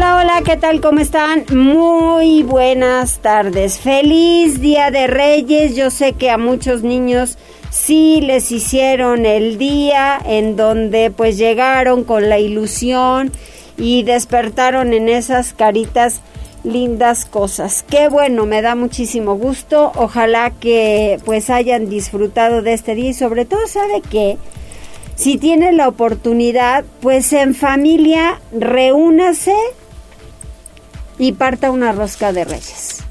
Hola, 0.00 0.16
hola, 0.16 0.42
¿qué 0.46 0.56
tal? 0.56 0.80
¿Cómo 0.80 1.00
están? 1.00 1.44
Muy 1.54 2.42
buenas 2.42 3.18
tardes. 3.18 3.78
Feliz 3.78 4.58
Día 4.58 4.90
de 4.90 5.06
Reyes. 5.06 5.76
Yo 5.76 5.90
sé 5.90 6.14
que 6.14 6.30
a 6.30 6.38
muchos 6.38 6.82
niños 6.82 7.36
sí 7.68 8.22
les 8.22 8.50
hicieron 8.50 9.26
el 9.26 9.58
día 9.58 10.18
en 10.24 10.56
donde 10.56 11.10
pues 11.10 11.36
llegaron 11.36 12.04
con 12.04 12.30
la 12.30 12.38
ilusión 12.38 13.30
y 13.76 14.02
despertaron 14.04 14.94
en 14.94 15.10
esas 15.10 15.52
caritas 15.52 16.22
lindas 16.64 17.26
cosas. 17.26 17.84
Qué 17.86 18.08
bueno, 18.08 18.46
me 18.46 18.62
da 18.62 18.74
muchísimo 18.74 19.34
gusto. 19.34 19.92
Ojalá 19.96 20.50
que 20.50 21.20
pues 21.26 21.50
hayan 21.50 21.90
disfrutado 21.90 22.62
de 22.62 22.72
este 22.72 22.94
día 22.94 23.10
y 23.10 23.14
sobre 23.14 23.44
todo 23.44 23.66
sabe 23.66 24.00
que 24.00 24.38
si 25.14 25.36
tiene 25.36 25.72
la 25.72 25.88
oportunidad, 25.88 26.86
pues 27.02 27.34
en 27.34 27.54
familia 27.54 28.40
reúnase 28.50 29.52
y 31.20 31.32
parta 31.32 31.70
una 31.70 31.92
rosca 31.92 32.32
de 32.32 32.46
reyes. 32.46 33.04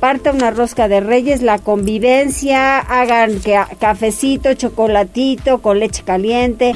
Parta 0.00 0.32
una 0.32 0.50
rosca 0.50 0.88
de 0.88 1.00
reyes, 1.00 1.42
la 1.42 1.58
convivencia, 1.58 2.78
hagan 2.78 3.38
cafecito, 3.78 4.54
chocolatito, 4.54 5.60
con 5.60 5.78
leche 5.78 6.02
caliente, 6.04 6.72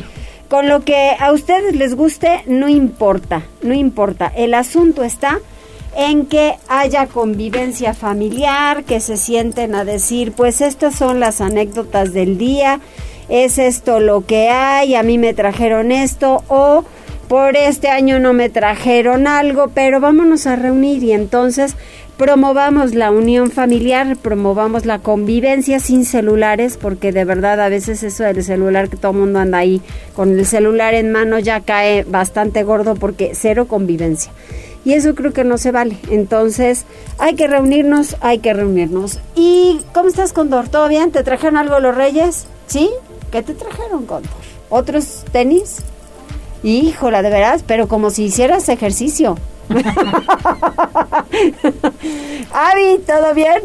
con 0.51 0.69
lo 0.69 0.85
que 0.85 1.17
a 1.19 1.33
ustedes 1.33 1.75
les 1.75 1.95
guste, 1.95 2.43
no 2.47 2.69
importa, 2.69 3.45
no 3.63 3.73
importa. 3.73 4.31
El 4.37 4.53
asunto 4.53 5.05
está 5.05 5.41
en 5.97 6.27
que 6.27 6.57
haya 6.69 7.07
convivencia 7.07 7.95
familiar, 7.95 8.85
que 8.85 9.01
se 9.01 9.17
sienten 9.17 9.75
a 9.75 9.87
decir, 9.87 10.33
pues 10.33 10.61
estas 10.61 10.95
son 10.95 11.19
las 11.19 11.41
anécdotas 11.41 12.13
del 12.13 12.37
día, 12.37 12.81
es 13.31 13.57
esto 13.57 14.01
lo 14.01 14.27
que 14.27 14.51
hay, 14.51 14.95
a 14.97 15.03
mí 15.03 15.17
me 15.17 15.33
trajeron 15.33 15.93
esto, 15.93 16.45
o 16.49 16.85
por 17.29 17.57
este 17.57 17.89
año 17.89 18.19
no 18.19 18.33
me 18.33 18.49
trajeron 18.49 19.27
algo, 19.27 19.69
pero 19.75 20.01
vámonos 20.01 20.47
a 20.47 20.57
reunir 20.57 21.03
y 21.03 21.13
entonces 21.13 21.77
promovamos 22.17 22.95
la 22.95 23.11
unión 23.11 23.51
familiar, 23.51 24.17
promovamos 24.17 24.87
la 24.87 25.01
convivencia 25.01 25.79
sin 25.79 26.05
celulares, 26.07 26.79
porque 26.81 27.13
de 27.13 27.25
verdad 27.25 27.61
a 27.61 27.69
veces 27.69 28.03
eso 28.03 28.25
del 28.25 28.43
celular 28.43 28.89
que 28.89 28.97
todo 28.97 29.13
el 29.13 29.19
mundo 29.19 29.39
anda 29.39 29.59
ahí 29.59 29.83
con 30.17 30.39
el 30.39 30.47
celular 30.47 30.95
en 30.95 31.13
mano 31.13 31.39
ya 31.39 31.61
cae 31.61 32.05
bastante 32.05 32.63
gordo 32.65 32.95
porque 32.95 33.33
cero 33.35 33.69
convivencia. 33.69 34.33
Y 34.85 34.95
eso 34.95 35.15
creo 35.15 35.35
que 35.35 35.45
no 35.45 35.59
se 35.59 35.71
vale. 35.71 35.99
Entonces 36.11 36.87
hay 37.19 37.35
que 37.35 37.47
reunirnos, 37.47 38.17
hay 38.21 38.39
que 38.39 38.55
reunirnos. 38.55 39.19
¿Y 39.35 39.81
cómo 39.93 40.09
estás, 40.09 40.33
Condor? 40.33 40.69
¿Todo 40.71 40.89
bien? 40.89 41.13
¿Te 41.13 41.23
trajeron 41.23 41.59
algo 41.59 41.79
los 41.79 41.95
reyes? 41.95 42.47
¿Sí? 42.67 42.91
¿Qué 43.31 43.43
te 43.43 43.53
trajeron, 43.53 44.07
Condor? 44.07 44.31
¿Otros 44.71 45.25
tenis? 45.31 45.83
Híjola, 46.63 47.23
de 47.23 47.31
veras, 47.31 47.65
pero 47.67 47.89
como 47.89 48.11
si 48.11 48.25
hicieras 48.25 48.69
ejercicio. 48.69 49.37
Avi, 52.53 52.99
¿todo 53.07 53.35
bien? 53.35 53.63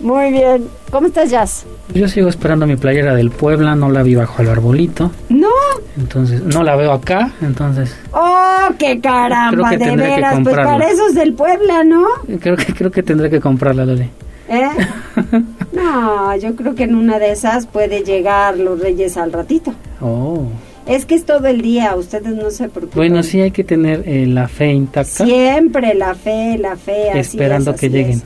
Muy 0.00 0.30
bien. 0.30 0.68
¿Cómo 0.90 1.06
estás, 1.06 1.30
Jazz? 1.30 1.66
Yo 1.94 2.08
sigo 2.08 2.28
esperando 2.28 2.66
mi 2.66 2.76
playera 2.76 3.14
del 3.14 3.30
Puebla, 3.30 3.74
no 3.74 3.90
la 3.90 4.02
vi 4.02 4.14
bajo 4.14 4.42
el 4.42 4.48
arbolito. 4.48 5.10
No. 5.28 5.48
Entonces, 5.96 6.42
no 6.42 6.62
la 6.62 6.76
veo 6.76 6.92
acá, 6.92 7.32
entonces. 7.40 7.96
¡Oh, 8.12 8.68
qué 8.78 9.00
caramba! 9.00 9.70
de 9.70 9.96
veras, 9.96 10.40
pues 10.42 10.54
para 10.54 10.88
eso 10.90 11.06
es 11.08 11.14
del 11.14 11.32
Puebla, 11.32 11.84
¿no? 11.84 12.06
Creo 12.40 12.56
que, 12.56 12.74
creo 12.74 12.90
que 12.90 13.02
tendré 13.02 13.30
que 13.30 13.40
comprarla, 13.40 13.86
Loli. 13.86 14.10
¿Eh? 14.48 14.68
no, 15.72 16.36
yo 16.36 16.54
creo 16.54 16.74
que 16.74 16.84
en 16.84 16.94
una 16.94 17.18
de 17.18 17.32
esas 17.32 17.66
puede 17.66 18.02
llegar 18.02 18.58
los 18.58 18.78
Reyes 18.80 19.16
al 19.16 19.32
ratito. 19.32 19.74
Oh. 20.00 20.46
Es 20.86 21.04
que 21.04 21.16
es 21.16 21.26
todo 21.26 21.46
el 21.48 21.62
día, 21.62 21.96
ustedes 21.96 22.34
no 22.34 22.50
se 22.50 22.68
preocupen. 22.68 22.96
Bueno, 22.96 23.22
sí 23.22 23.40
hay 23.40 23.50
que 23.50 23.64
tener 23.64 24.04
eh, 24.06 24.26
la 24.26 24.46
fe 24.46 24.72
intacta. 24.72 25.24
Siempre 25.24 25.94
la 25.94 26.14
fe, 26.14 26.56
la 26.58 26.76
fe. 26.76 27.18
Esperando 27.18 27.74
que 27.74 27.90
lleguen. 27.90 28.22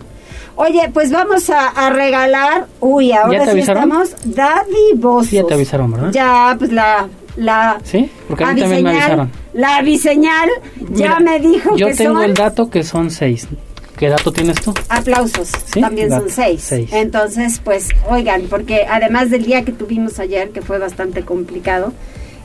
Oye, 0.56 0.91
pues 0.93 1.10
vamos 1.10 1.48
a, 1.48 1.88
regalar. 1.88 2.66
Uy, 2.81 3.12
ahora 3.12 3.50
sí 3.50 3.60
estamos 3.60 4.15
dadivosos. 4.25 5.28
Sí, 5.28 5.37
ya 5.37 5.47
te 5.47 5.54
avisaron, 5.54 5.91
¿verdad? 5.91 6.10
Ya, 6.12 6.54
pues 6.59 6.71
la. 6.71 7.09
la 7.37 7.81
sí, 7.82 8.10
porque 8.28 8.44
a 8.44 8.53
mí 8.53 8.60
también 8.60 8.84
me 8.84 8.91
avisaron. 8.91 9.31
La 9.54 9.81
biseñal 9.81 10.50
ya 10.91 11.19
me 11.19 11.41
dijo 11.41 11.77
yo 11.77 11.94
tengo 11.97 12.22
el 12.22 12.34
dato 12.34 12.69
que 12.69 12.82
son 12.82 13.10
seis. 13.10 13.48
¿Qué 13.97 14.09
dato 14.09 14.32
tienes 14.32 14.60
tú? 14.60 14.72
Aplausos, 14.88 15.50
también 15.78 16.10
son 16.10 16.28
seis. 16.31 16.62
seis. 16.62 16.91
Entonces, 16.92 17.60
pues, 17.62 17.88
oigan, 18.09 18.44
porque 18.48 18.87
además 18.88 19.31
del 19.31 19.44
día 19.44 19.62
que 19.62 19.72
tuvimos 19.72 20.19
ayer, 20.19 20.50
que 20.50 20.62
fue 20.62 20.78
bastante 20.78 21.22
complicado, 21.22 21.92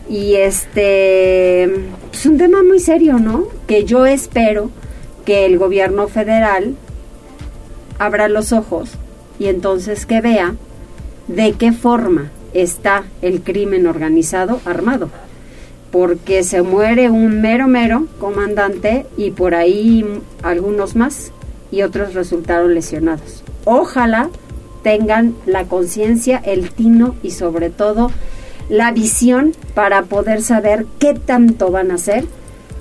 y 0.10 0.36
este 0.36 1.64
es 1.64 1.72
pues, 2.10 2.26
un 2.26 2.38
tema 2.38 2.64
muy 2.64 2.80
serio, 2.80 3.20
¿no? 3.20 3.48
Que 3.68 3.86
yo 3.86 4.06
espero 4.06 4.70
que 5.26 5.46
el 5.46 5.58
gobierno 5.58 6.08
federal 6.08 6.76
abra 7.98 8.28
los 8.28 8.52
ojos 8.52 8.92
y 9.40 9.48
entonces 9.48 10.06
que 10.06 10.22
vea 10.22 10.56
de 11.28 11.54
qué 11.54 11.72
forma 11.72 12.32
está 12.54 13.04
el 13.22 13.42
crimen 13.42 13.88
organizado 13.88 14.62
armado. 14.66 15.10
Porque 15.92 16.44
se 16.44 16.62
muere 16.62 17.10
un 17.10 17.42
mero 17.42 17.68
mero 17.68 18.08
comandante 18.20 19.06
y 19.18 19.32
por 19.32 19.56
ahí 19.56 20.06
algunos 20.44 20.96
más 20.96 21.32
y 21.72 21.82
otros 21.82 22.14
resultaron 22.14 22.76
lesionados. 22.76 23.44
Ojalá 23.64 24.30
tengan 24.84 25.36
la 25.46 25.64
conciencia, 25.64 26.38
el 26.38 26.70
tino 26.70 27.16
y 27.24 27.32
sobre 27.32 27.70
todo 27.70 28.12
la 28.70 28.92
visión 28.92 29.53
para 29.74 30.03
poder 30.03 30.42
saber 30.42 30.86
qué 31.00 31.14
tanto 31.14 31.72
van 31.72 31.92
a 31.92 31.96
hacer 31.96 32.26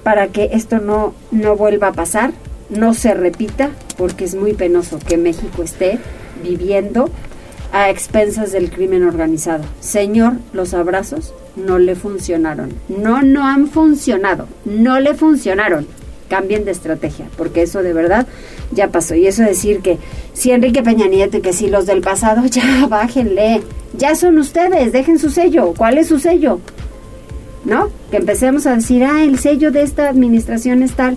para 0.05 0.29
que 0.29 0.51
esto 0.53 0.79
no, 0.79 1.15
no 1.33 1.57
vuelva 1.57 1.89
a 1.89 1.93
pasar, 1.93 2.33
no 2.69 2.95
se 2.95 3.15
repita, 3.15 3.71
porque 3.97 4.25
es 4.25 4.35
muy 4.35 4.53
penoso 4.53 4.99
que 4.99 5.17
México 5.17 5.63
esté 5.63 5.99
viviendo 6.43 7.11
a 7.73 7.91
expensas 7.91 8.53
del 8.53 8.71
crimen 8.71 9.03
organizado. 9.03 9.65
Señor, 9.81 10.35
los 10.53 10.75
abrazos 10.75 11.33
no 11.57 11.79
le 11.79 11.97
funcionaron. 11.97 12.73
No, 12.89 13.23
no 13.23 13.47
han 13.47 13.67
funcionado. 13.67 14.47
No 14.65 15.01
le 15.01 15.15
funcionaron. 15.15 15.87
Cambien 16.29 16.65
de 16.65 16.71
estrategia, 16.71 17.27
porque 17.37 17.63
eso 17.63 17.83
de 17.83 17.93
verdad 17.93 18.27
ya 18.71 18.89
pasó. 18.89 19.15
Y 19.15 19.27
eso 19.27 19.43
decir 19.43 19.81
que 19.81 19.99
si 20.35 20.51
Enrique 20.53 20.83
Peña 20.83 21.07
Nieto 21.07 21.39
y 21.39 21.41
que 21.41 21.53
si 21.53 21.69
los 21.69 21.87
del 21.87 22.01
pasado, 22.01 22.45
ya 22.51 22.87
bájenle. 22.89 23.63
Ya 23.97 24.15
son 24.17 24.39
ustedes, 24.39 24.93
dejen 24.93 25.19
su 25.19 25.31
sello. 25.31 25.73
¿Cuál 25.77 25.99
es 25.99 26.09
su 26.09 26.19
sello? 26.19 26.61
¿No? 27.65 27.91
Que 28.11 28.19
empecemos 28.19 28.67
a 28.67 28.75
decir, 28.75 29.05
ah, 29.05 29.23
el 29.23 29.39
sello 29.39 29.71
de 29.71 29.83
esta 29.83 30.09
administración 30.09 30.83
es 30.83 30.95
tal. 30.95 31.17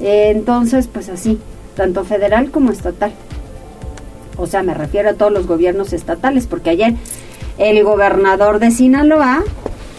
Eh, 0.00 0.30
entonces, 0.34 0.88
pues 0.92 1.08
así, 1.08 1.38
tanto 1.74 2.04
federal 2.04 2.50
como 2.50 2.72
estatal. 2.72 3.12
O 4.36 4.46
sea, 4.46 4.62
me 4.62 4.74
refiero 4.74 5.10
a 5.10 5.14
todos 5.14 5.32
los 5.32 5.46
gobiernos 5.46 5.92
estatales, 5.92 6.46
porque 6.46 6.70
ayer 6.70 6.94
el 7.58 7.82
gobernador 7.84 8.58
de 8.58 8.70
Sinaloa 8.70 9.44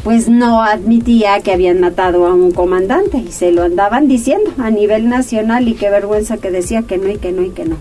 pues 0.04 0.30
no 0.30 0.64
admitía 0.64 1.42
que 1.42 1.52
habían 1.52 1.82
matado 1.82 2.28
a 2.28 2.34
un 2.34 2.52
comandante 2.52 3.18
y 3.18 3.32
se 3.32 3.52
lo 3.52 3.64
andaban 3.64 4.08
diciendo 4.08 4.52
a 4.58 4.70
nivel 4.70 5.10
nacional 5.10 5.68
y 5.68 5.74
qué 5.74 5.90
vergüenza 5.90 6.38
que 6.38 6.50
decía 6.50 6.84
que 6.84 6.98
no 6.98 7.10
y 7.10 7.18
que 7.18 7.34
no 7.34 7.42
y 7.42 7.50
que 7.50 7.66
no. 7.66 7.76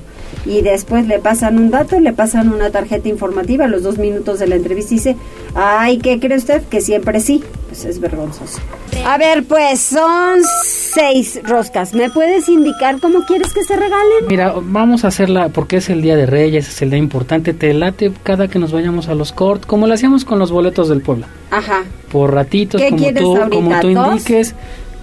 Y 0.45 0.63
después 0.63 1.07
le 1.07 1.19
pasan 1.19 1.59
un 1.59 1.71
dato, 1.71 1.99
le 1.99 2.13
pasan 2.13 2.53
una 2.53 2.71
tarjeta 2.71 3.09
informativa 3.09 3.65
a 3.65 3.69
los 3.69 3.83
dos 3.83 3.99
minutos 3.99 4.39
de 4.39 4.47
la 4.47 4.55
entrevista 4.55 4.95
y 4.95 4.99
dice, 4.99 5.17
ay, 5.55 5.99
¿qué 5.99 6.21
cree 6.21 6.37
usted? 6.37 6.63
Que 6.63 6.81
siempre 6.81 7.21
sí. 7.21 7.43
Pues 7.69 7.85
es 7.85 8.01
vergonzoso. 8.01 8.61
A 9.05 9.19
ver, 9.19 9.45
pues 9.45 9.81
son 9.81 10.41
seis 10.65 11.41
roscas. 11.45 11.95
¿Me 11.95 12.11
puedes 12.11 12.49
indicar 12.49 13.01
cómo 13.01 13.27
quieres 13.27 13.53
que 13.53 13.65
se 13.65 13.75
regalen? 13.75 14.27
Mira, 14.29 14.55
vamos 14.63 15.05
a 15.05 15.09
hacerla 15.09 15.49
porque 15.49 15.79
es 15.79 15.91
el 15.91 16.01
Día 16.01 16.17
de 16.17 16.27
Reyes, 16.27 16.69
es 16.69 16.81
el 16.83 16.91
día 16.91 16.99
importante. 16.99 17.53
Te 17.53 17.75
late 17.75 18.13
cada 18.23 18.49
que 18.49 18.59
nos 18.59 18.73
vayamos 18.73 19.09
a 19.09 19.15
los 19.15 19.33
cort, 19.33 19.67
como 19.67 19.87
lo 19.87 19.95
hacíamos 19.95 20.25
con 20.25 20.39
los 20.39 20.53
boletos 20.53 20.89
del 20.89 21.03
pueblo. 21.03 21.27
Ajá. 21.51 21.85
Por 22.11 22.33
ratitos, 22.35 22.81
como 22.83 23.13
tú, 23.13 23.51
como 23.51 23.81
tú 23.81 23.89
indiques, 23.89 24.55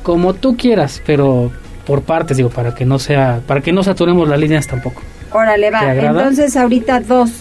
como 0.04 0.34
tú 0.34 0.56
quieras, 0.58 1.02
pero 1.06 1.52
por 1.86 2.02
partes, 2.02 2.38
digo, 2.38 2.50
para 2.50 2.74
que 2.74 2.86
no 2.86 2.98
sea, 3.00 3.42
para 3.46 3.62
que 3.62 3.72
no 3.72 3.84
saturemos 3.84 4.28
las 4.28 4.40
líneas 4.40 4.68
tampoco. 4.68 5.02
Órale, 5.34 5.72
va. 5.72 5.96
Entonces 5.96 6.56
ahorita 6.56 7.00
dos. 7.02 7.32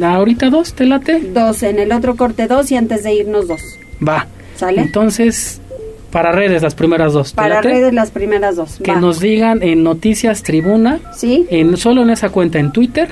¿Ahorita 0.00 0.50
dos? 0.50 0.74
¿Te 0.74 0.86
late? 0.86 1.20
Dos, 1.20 1.62
en 1.62 1.78
el 1.78 1.92
otro 1.92 2.16
corte 2.16 2.46
dos 2.46 2.70
y 2.70 2.76
antes 2.76 3.02
de 3.02 3.14
irnos 3.14 3.48
dos. 3.48 3.60
Va. 4.06 4.26
¿Sale? 4.56 4.82
Entonces, 4.82 5.60
para 6.10 6.32
redes 6.32 6.62
las 6.62 6.74
primeras 6.74 7.12
dos. 7.12 7.32
Para 7.32 7.60
redes 7.60 7.92
las 7.92 8.10
primeras 8.10 8.56
dos. 8.56 8.78
Que 8.82 8.96
nos 8.96 9.20
digan 9.20 9.62
en 9.62 9.82
Noticias 9.82 10.42
Tribuna. 10.42 11.00
Sí. 11.14 11.46
En, 11.50 11.76
solo 11.76 12.02
en 12.02 12.10
esa 12.10 12.30
cuenta 12.30 12.58
en 12.58 12.72
Twitter. 12.72 13.08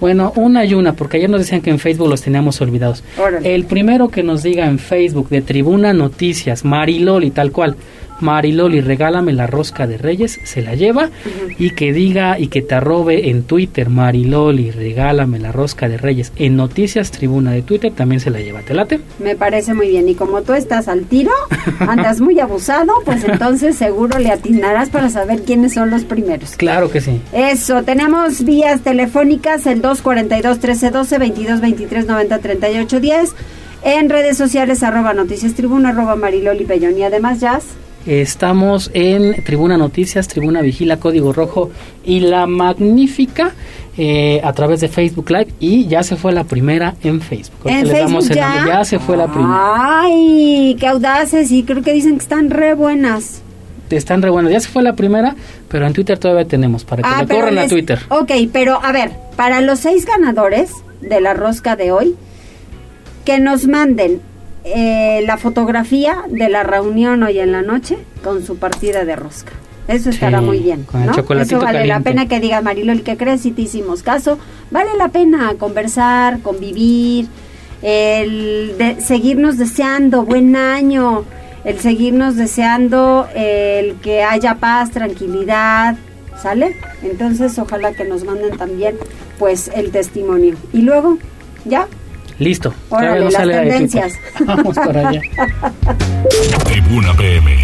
Bueno, 0.00 0.32
una 0.36 0.64
y 0.64 0.74
una, 0.74 0.92
porque 0.92 1.16
ayer 1.16 1.30
nos 1.30 1.40
decían 1.40 1.62
que 1.62 1.70
en 1.70 1.78
Facebook 1.78 2.08
los 2.08 2.20
teníamos 2.20 2.60
olvidados. 2.60 3.02
El 3.42 3.64
primero 3.64 4.08
que 4.08 4.22
nos 4.22 4.42
diga 4.42 4.66
en 4.66 4.78
Facebook 4.78 5.30
de 5.30 5.40
Tribuna 5.40 5.94
Noticias, 5.94 6.66
Mariloli, 6.66 7.30
tal 7.30 7.50
cual, 7.50 7.76
Mariloli, 8.20 8.80
regálame 8.80 9.32
la 9.32 9.46
rosca 9.46 9.86
de 9.86 9.98
Reyes, 9.98 10.40
se 10.44 10.62
la 10.62 10.74
lleva 10.74 11.10
y 11.58 11.70
que 11.70 11.92
diga 11.92 12.38
y 12.38 12.48
que 12.48 12.62
te 12.62 12.74
arrobe 12.74 13.30
en 13.30 13.44
Twitter, 13.44 13.90
Mariloli, 13.90 14.70
regálame 14.70 15.38
la 15.38 15.52
rosca 15.52 15.88
de 15.88 15.98
Reyes, 15.98 16.32
en 16.36 16.56
Noticias 16.56 17.10
Tribuna 17.10 17.52
de 17.52 17.62
Twitter 17.62 17.92
también 17.92 18.20
se 18.20 18.30
la 18.30 18.40
lleva. 18.40 18.60
¿Te 18.60 18.74
late? 18.74 19.00
Me 19.18 19.36
parece 19.36 19.74
muy 19.74 19.88
bien. 19.88 20.08
Y 20.08 20.14
como 20.14 20.42
tú 20.42 20.54
estás 20.54 20.88
al 20.88 21.04
tiro, 21.04 21.32
andas 21.80 22.20
muy 22.20 22.40
abusado, 22.40 22.92
pues 23.04 23.24
entonces 23.24 23.76
seguro 23.76 24.18
le 24.18 24.30
atinarás 24.30 24.90
para 24.90 25.10
saber 25.10 25.42
quiénes 25.42 25.74
son 25.74 25.90
los 25.90 26.04
primeros. 26.04 26.56
Claro 26.56 26.90
que 26.90 27.00
sí. 27.00 27.20
Eso, 27.32 27.82
tenemos 27.82 28.44
vías 28.44 28.80
telefónicas, 28.82 29.66
el 29.66 29.82
242 29.82 30.56
1312 30.56 31.18
22 31.18 31.60
23 31.60 32.06
90 32.06 32.38
38 32.38 33.00
10 33.00 33.34
en 33.82 34.10
redes 34.10 34.36
sociales 34.36 34.82
arroba 34.82 35.12
noticias 35.12 35.54
tribuna 35.54 35.90
arroba 35.90 36.16
mariloli 36.16 36.64
Pellón 36.64 36.98
y 36.98 37.02
además 37.02 37.40
jazz 37.40 37.64
Estamos 38.06 38.88
en 38.94 39.42
Tribuna 39.42 39.76
Noticias, 39.76 40.28
Tribuna 40.28 40.60
Vigila, 40.62 40.98
Código 40.98 41.32
Rojo 41.32 41.70
y 42.04 42.20
La 42.20 42.46
Magnífica 42.46 43.52
eh, 43.98 44.40
a 44.44 44.52
través 44.52 44.80
de 44.80 44.88
Facebook 44.88 45.28
Live 45.28 45.48
y 45.58 45.88
ya 45.88 46.04
se 46.04 46.14
fue 46.14 46.32
la 46.32 46.44
primera 46.44 46.94
en 47.02 47.20
Facebook. 47.20 47.62
¿En 47.64 47.84
Facebook 47.84 48.28
ya? 48.28 48.64
ya 48.64 48.84
se 48.84 49.00
fue 49.00 49.16
la 49.16 49.26
primera. 49.26 50.02
Ay, 50.02 50.76
qué 50.78 50.86
audaces 50.86 51.50
y 51.50 51.64
creo 51.64 51.82
que 51.82 51.92
dicen 51.92 52.18
que 52.18 52.22
están 52.22 52.50
re 52.50 52.74
buenas. 52.74 53.42
Están 53.90 54.22
re 54.22 54.30
buenas. 54.30 54.52
Ya 54.52 54.60
se 54.60 54.68
fue 54.68 54.84
la 54.84 54.94
primera, 54.94 55.34
pero 55.68 55.84
en 55.84 55.92
Twitter 55.92 56.16
todavía 56.16 56.46
tenemos 56.46 56.84
para 56.84 57.02
que 57.02 57.08
ah, 57.12 57.22
le 57.22 57.34
corran 57.34 57.58
a 57.58 57.66
Twitter. 57.66 57.98
Ok, 58.10 58.30
pero 58.52 58.78
a 58.84 58.92
ver, 58.92 59.10
para 59.34 59.60
los 59.60 59.80
seis 59.80 60.06
ganadores 60.06 60.70
de 61.00 61.20
la 61.20 61.34
rosca 61.34 61.74
de 61.74 61.90
hoy, 61.90 62.14
que 63.24 63.40
nos 63.40 63.66
manden 63.66 64.20
eh, 64.68 65.22
la 65.26 65.36
fotografía 65.36 66.24
de 66.28 66.48
la 66.48 66.64
reunión 66.64 67.22
hoy 67.22 67.38
en 67.38 67.52
la 67.52 67.62
noche 67.62 67.98
con 68.24 68.44
su 68.44 68.56
partida 68.56 69.04
de 69.04 69.14
rosca. 69.14 69.52
Eso 69.86 70.10
estará 70.10 70.40
muy 70.40 70.58
bien. 70.58 70.84
¿no? 70.92 71.12
Eso 71.40 71.60
vale 71.60 71.86
la 71.86 72.00
pena 72.00 72.26
que 72.26 72.40
diga 72.40 72.60
Marilol, 72.60 73.02
¿qué 73.02 73.16
crees? 73.16 73.42
Si 73.42 73.52
te 73.52 73.62
hicimos 73.62 74.02
caso, 74.02 74.38
vale 74.72 74.90
la 74.98 75.08
pena 75.08 75.54
conversar, 75.56 76.40
convivir, 76.40 77.28
el 77.82 78.96
seguirnos 78.98 79.58
deseando 79.58 80.24
buen 80.24 80.56
año, 80.56 81.24
el 81.64 81.78
seguirnos 81.78 82.34
deseando 82.34 83.28
el 83.36 83.94
que 83.96 84.24
haya 84.24 84.56
paz, 84.56 84.90
tranquilidad, 84.90 85.96
¿sale? 86.42 86.76
Entonces, 87.04 87.56
ojalá 87.60 87.92
que 87.92 88.04
nos 88.04 88.24
manden 88.24 88.56
también, 88.56 88.96
pues, 89.38 89.70
el 89.74 89.92
testimonio. 89.92 90.56
Y 90.72 90.82
luego, 90.82 91.18
ya, 91.64 91.86
Listo. 92.38 92.74
Órale, 92.90 93.30
las 93.30 93.34
tendencias. 93.34 94.14
Vamos 94.46 94.76
para 94.76 95.08
allá. 95.08 95.20
Tribuna 96.64 97.14
PM. 97.14 97.56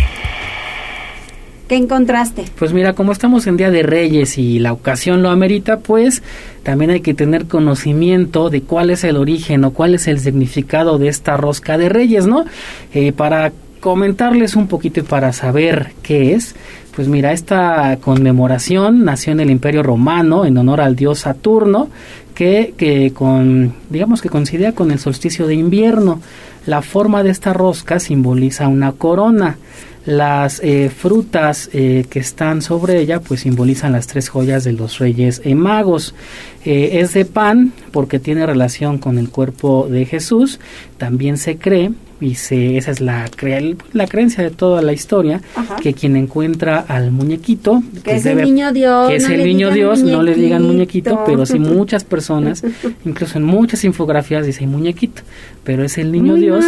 ¿Qué 1.69 1.77
encontraste? 1.77 2.45
Pues 2.59 2.73
mira, 2.73 2.93
como 2.93 3.13
estamos 3.13 3.47
en 3.47 3.57
Día 3.57 3.71
de 3.71 3.83
Reyes 3.83 4.37
y 4.37 4.59
la 4.59 4.73
ocasión 4.73 5.23
lo 5.23 5.31
amerita, 5.31 5.79
pues 5.79 6.23
también 6.63 6.91
hay 6.91 7.01
que 7.01 7.15
tener 7.15 7.47
conocimiento 7.47 8.51
de 8.51 8.61
cuál 8.63 8.91
es 8.91 9.05
el 9.05 9.17
origen 9.17 9.65
o 9.65 9.73
cuál 9.73 9.95
es 9.95 10.07
el 10.07 10.21
significado 10.21 10.99
de 10.99 11.09
esta 11.09 11.37
rosca 11.37 11.79
de 11.79 11.89
Reyes, 11.89 12.27
¿no? 12.27 12.45
Eh, 12.93 13.13
para 13.13 13.53
comentarles 13.81 14.55
un 14.55 14.69
poquito 14.69 15.01
y 15.01 15.03
para 15.03 15.33
saber 15.33 15.93
qué 16.03 16.35
es, 16.35 16.55
pues 16.95 17.09
mira, 17.09 17.33
esta 17.33 17.97
conmemoración 18.03 19.05
nació 19.05 19.33
en 19.33 19.41
el 19.41 19.51
Imperio 19.51 19.83
Romano 19.83 20.45
en 20.45 20.59
honor 20.59 20.83
al 20.83 20.95
dios 20.95 21.21
Saturno 21.21 21.89
que, 22.35 22.75
que 22.77 23.13
con, 23.13 23.75
digamos 23.91 24.23
que 24.23 24.29
coincide 24.29 24.73
con 24.75 24.91
el 24.91 24.99
solsticio 24.99 25.47
de 25.47 25.55
invierno. 25.55 26.21
La 26.67 26.83
forma 26.83 27.23
de 27.23 27.31
esta 27.31 27.53
rosca 27.53 27.99
simboliza 27.99 28.69
una 28.69 28.93
corona. 28.93 29.59
Las 30.05 30.61
eh, 30.65 30.91
frutas 30.91 31.71
eh, 31.73 32.07
que 32.11 32.19
están 32.19 32.61
sobre 32.61 32.99
ella 32.99 33.21
pues 33.21 33.41
simbolizan 33.41 33.93
las 33.93 34.09
tres 34.09 34.29
joyas 34.29 34.65
de 34.65 34.73
los 34.73 34.99
reyes 34.99 35.41
eh, 35.45 35.55
magos. 35.55 36.15
es 36.65 37.15
de 37.15 37.25
pan 37.25 37.73
porque 37.93 38.19
tiene 38.19 38.45
relación 38.45 38.99
con 38.99 39.19
el 39.19 39.31
cuerpo 39.31 39.87
de 39.89 40.05
Jesús. 40.05 40.59
También 40.99 41.37
se 41.37 41.57
cree 41.57 41.93
y 42.23 42.37
se, 42.37 42.77
esa 42.77 42.93
es 42.93 43.01
la, 43.01 43.29
la 43.93 44.07
creencia 44.07 44.45
de 44.45 44.51
toda 44.51 44.81
la 44.81 44.93
historia, 44.93 45.41
que 45.83 45.93
quien 45.93 46.17
encuentra 46.17 46.79
al 46.79 47.11
muñequito, 47.11 47.83
que 48.05 48.15
es 48.15 48.27
el 48.27 48.43
niño 48.43 48.73
Dios, 48.73 49.09
que 49.09 49.17
es 49.17 49.29
el 49.29 49.45
niño 49.45 49.71
Dios, 49.73 50.03
no 50.03 50.23
le 50.23 50.35
digan 50.35 50.63
muñequito, 50.63 51.25
pero 51.27 51.45
sí 51.45 51.59
muchas 51.59 52.05
personas, 52.05 52.63
incluso 53.05 53.39
en 53.39 53.45
muchas 53.45 53.83
infografías 53.85 54.47
dice 54.47 54.67
muñequito, 54.67 55.23
pero 55.65 55.85
es 55.85 55.99
el 55.99 56.13
niño 56.13 56.37
Dios. 56.37 56.65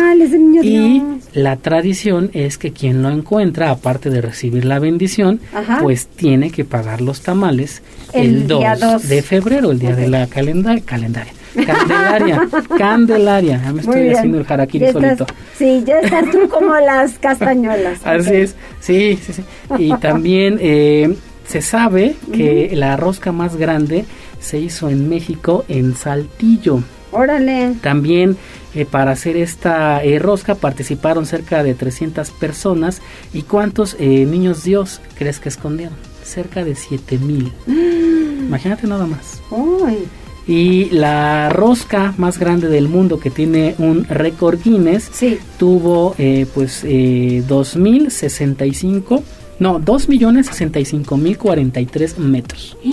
y 0.63 1.03
la 1.33 1.57
tradición 1.57 2.31
es 2.33 2.59
que 2.59 2.73
quien 2.73 3.03
lo 3.03 3.11
encuentra, 3.11 3.71
aparte 3.71 4.11
de 4.11 4.21
recibir 4.21 4.65
la 4.65 4.81
bendición, 4.81 5.41
pues 5.81 6.09
tiene 6.09 6.51
que 6.51 6.65
pagar 6.65 7.01
los 7.01 7.21
tamales 7.21 7.83
el, 8.13 8.49
2, 8.49 9.09
de 9.09 9.23
febrero, 9.23 9.71
el 9.71 9.79
día 9.79 9.95
de 9.95 10.09
la 10.09 10.27
calendaria. 10.27 11.33
Candelaria, 11.55 12.49
Candelaria. 12.77 13.61
Ya 13.63 13.73
me 13.73 13.81
estoy 13.81 14.11
haciendo 14.11 14.39
el 14.41 14.47
harakiri 14.49 14.93
solito. 14.93 15.27
Sí, 15.57 15.83
ya 15.87 16.01
estás 16.01 16.31
tú 16.31 16.49
como 16.49 16.75
las 16.75 17.19
castañuelas. 17.19 18.01
Así 18.05 18.35
es, 18.35 18.57
sí, 18.81 19.19
sí, 19.23 19.33
sí. 19.33 19.45
Y 19.79 19.95
también 19.99 20.59
eh, 20.61 21.17
se 21.47 21.63
sabe 21.63 22.17
que 22.33 22.73
la 22.75 22.97
rosca 22.97 23.33
más 23.33 23.57
grande 23.57 24.05
se 24.41 24.59
hizo 24.59 24.89
en 24.89 25.09
México, 25.09 25.65
en 25.69 25.95
Saltillo. 25.95 26.81
Órale. 27.13 27.75
También 27.81 28.37
eh, 28.75 28.85
para 28.85 29.13
hacer 29.13 29.37
esta 29.37 30.03
eh, 30.03 30.19
rosca 30.19 30.57
participaron 30.57 31.27
cerca 31.27 31.63
de 31.63 31.75
300 31.75 32.31
personas. 32.33 33.01
¿Y 33.33 33.43
cuántos 33.43 33.99
niños 34.01 34.65
Dios 34.65 35.01
crees 35.17 35.39
que 35.39 35.49
escondieron? 35.49 35.95
Cerca 36.25 36.65
de 36.65 36.75
7 36.75 37.19
mil. 37.19 37.53
Imagínate 37.67 38.87
nada 38.87 39.07
más. 39.07 39.41
Uy. 39.51 40.09
Y 40.47 40.91
la 40.91 41.49
rosca 41.49 42.13
más 42.19 42.39
grande 42.39 42.69
del 42.69 42.87
mundo 42.89 43.19
que 43.19 43.31
tiene 43.31 43.75
un 43.79 44.05
récord 44.05 44.61
Guinness 44.63 45.11
tuvo 45.59 46.15
eh, 46.19 46.45
pues 46.53 46.85
eh, 46.85 47.43
2.065, 47.49 49.23
no, 49.59 49.81
2.065.043 49.81 52.19
metros. 52.19 52.77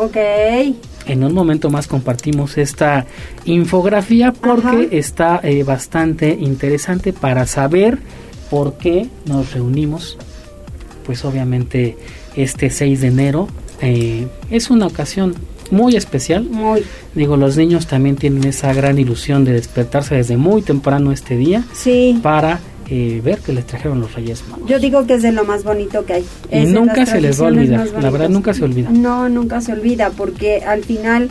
Ok. 0.00 0.16
En 1.06 1.24
un 1.24 1.34
momento 1.34 1.70
más 1.70 1.88
compartimos 1.88 2.56
esta 2.56 3.04
infografía 3.46 4.32
porque 4.32 4.90
está 4.92 5.40
eh, 5.42 5.64
bastante 5.64 6.38
interesante 6.38 7.12
para 7.12 7.46
saber 7.46 7.98
por 8.48 8.78
qué 8.78 9.08
nos 9.26 9.54
reunimos. 9.54 10.16
Pues 11.04 11.24
obviamente 11.24 11.96
este 12.36 12.70
6 12.70 13.00
de 13.00 13.08
enero 13.08 13.48
eh, 13.80 14.28
es 14.50 14.70
una 14.70 14.86
ocasión 14.86 15.34
muy 15.70 15.96
especial. 15.96 16.44
Muy. 16.44 16.82
Digo, 17.14 17.36
los 17.36 17.56
niños 17.56 17.86
también 17.86 18.16
tienen 18.16 18.44
esa 18.44 18.72
gran 18.72 18.98
ilusión 18.98 19.44
de 19.44 19.52
despertarse 19.52 20.14
desde 20.14 20.36
muy 20.36 20.62
temprano 20.62 21.12
este 21.12 21.36
día. 21.36 21.64
Sí. 21.72 22.18
Para 22.22 22.60
eh, 22.90 23.20
ver 23.22 23.38
que 23.38 23.52
les 23.52 23.66
trajeron 23.66 24.00
los 24.00 24.14
Reyes 24.14 24.42
Magos. 24.48 24.68
Yo 24.68 24.78
digo 24.78 25.06
que 25.06 25.14
es 25.14 25.22
de 25.22 25.32
lo 25.32 25.44
más 25.44 25.64
bonito 25.64 26.04
que 26.04 26.14
hay. 26.14 26.24
y 26.50 26.66
nunca 26.66 27.06
se 27.06 27.20
les 27.20 27.40
va 27.40 27.46
a 27.46 27.48
olvidar. 27.48 27.88
La 28.00 28.10
verdad, 28.10 28.28
nunca 28.28 28.54
se 28.54 28.64
olvida. 28.64 28.90
No, 28.90 29.28
nunca 29.28 29.60
se 29.60 29.72
olvida, 29.72 30.10
porque 30.10 30.62
al 30.64 30.84
final. 30.84 31.28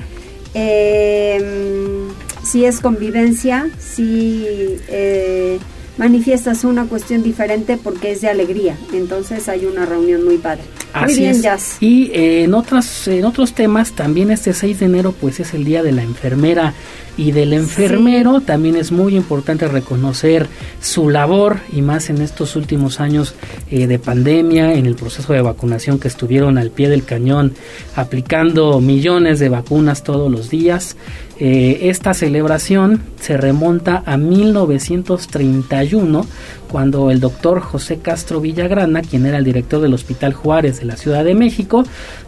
Eh, 0.54 2.08
si 2.48 2.66
es 2.66 2.80
convivencia, 2.80 3.70
si 3.78 4.46
eh, 4.88 5.60
manifiestas 5.98 6.64
una 6.64 6.86
cuestión 6.86 7.24
diferente 7.24 7.78
porque 7.78 8.12
es 8.12 8.22
de 8.22 8.30
alegría. 8.30 8.78
Entonces 8.94 9.50
hay 9.50 9.66
una 9.66 9.86
reunión 9.86 10.24
muy 10.24 10.38
padre. 10.38 10.64
muy 11.04 11.16
bien, 11.16 11.42
Jazz. 11.42 11.78
Y 11.80 12.12
eh, 12.12 12.44
en, 12.44 12.54
otras, 12.54 13.08
en 13.08 13.26
otros 13.26 13.54
temas, 13.54 13.92
también 13.94 14.32
este 14.32 14.54
6 14.54 14.80
de 14.80 14.86
enero 14.86 15.12
pues 15.12 15.40
es 15.40 15.54
el 15.54 15.64
Día 15.64 15.84
de 15.84 15.92
la 15.92 16.04
Enfermera 16.04 16.74
y 17.18 17.32
del 17.32 17.54
enfermero. 17.54 18.42
También 18.42 18.76
es 18.76 18.92
muy 18.92 19.16
importante 19.16 19.68
reconocer 19.68 20.48
su 20.80 21.10
labor 21.10 21.58
y 21.74 21.82
más 21.82 22.10
en 22.10 22.22
estos 22.22 22.56
últimos 22.56 23.00
años 23.00 23.34
eh, 23.72 23.88
de 23.88 24.00
pandemia, 24.00 24.76
en 24.76 24.86
el 24.86 24.96
proceso 24.96 25.34
de 25.34 25.42
vacunación 25.42 26.00
que 26.00 26.08
estuvieron 26.08 26.58
al 26.58 26.70
pie 26.70 26.88
del 26.90 27.04
cañón 27.04 27.54
aplicando 27.96 28.80
millones 28.80 29.40
de 29.40 29.50
vacunas 29.50 30.04
todos 30.04 30.32
los 30.32 30.50
días. 30.50 30.96
Eh, 31.40 31.90
esta 31.90 32.16
celebración 32.16 33.04
se 33.20 33.38
remonta 33.38 34.02
a 34.06 34.18
1931 34.18 36.26
cuando 36.72 37.12
el 37.12 37.20
doctor 37.20 37.60
José 37.60 38.00
Castro 38.00 38.42
Villagrana, 38.42 39.02
quien 39.02 39.26
era 39.26 39.38
el 39.38 39.46
director 39.46 39.82
del 39.82 39.94
Hospital 39.94 40.34
Juárez 40.34 40.80
de 40.80 40.86
la 40.86 40.98
Ciudad 40.98 41.24
de 41.24 41.36
México, 41.36 41.84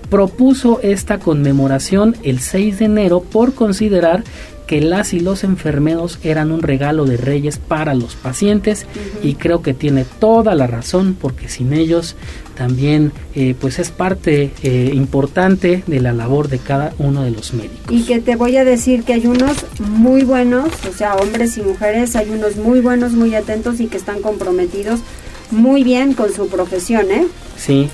propuso 0.10 0.80
esta 0.82 1.20
conmemoración 1.20 2.16
el 2.24 2.40
6 2.40 2.80
de 2.80 2.86
enero 2.86 3.22
por 3.22 3.54
considerar 3.54 4.24
que 4.70 4.82
las 4.82 5.16
y 5.16 5.20
los 5.20 5.44
enfermeros 5.44 6.20
eran 6.22 6.52
un 6.52 6.62
regalo 6.62 7.06
de 7.06 7.18
reyes 7.18 7.58
para 7.58 7.96
los 7.96 8.14
pacientes 8.14 8.86
y 9.24 9.34
creo 9.34 9.64
que 9.64 9.74
tiene 9.74 10.06
toda 10.20 10.54
la 10.54 10.68
razón 10.68 11.18
porque 11.20 11.50
sin 11.50 11.74
ellos 11.74 12.16
también 12.54 13.12
eh, 13.34 13.56
pues 13.60 13.80
es 13.80 13.90
parte 13.90 14.52
eh, 14.62 14.92
importante 14.94 15.84
de 15.88 16.00
la 16.02 16.14
labor 16.14 16.50
de 16.50 16.60
cada 16.60 16.94
uno 17.00 17.24
de 17.24 17.32
los 17.32 17.56
médicos. 17.56 17.88
Y 17.90 18.04
que 18.04 18.20
te 18.20 18.36
voy 18.36 18.58
a 18.58 18.64
decir 18.64 19.02
que 19.06 19.14
hay 19.14 19.26
unos 19.26 19.66
muy 19.80 20.22
buenos, 20.22 20.70
o 20.88 20.94
sea, 20.96 21.16
hombres 21.16 21.58
y 21.58 21.64
mujeres, 21.64 22.16
hay 22.16 22.30
unos 22.30 22.56
muy 22.58 22.80
buenos, 22.80 23.14
muy 23.14 23.34
atentos 23.34 23.80
y 23.80 23.88
que 23.88 23.98
están 23.98 24.22
comprometidos 24.22 25.00
muy 25.50 25.84
bien 25.84 26.14
con 26.14 26.32
su 26.32 26.48
profesión, 26.48 27.10
¿eh? 27.10 27.26
Sí, 27.58 27.90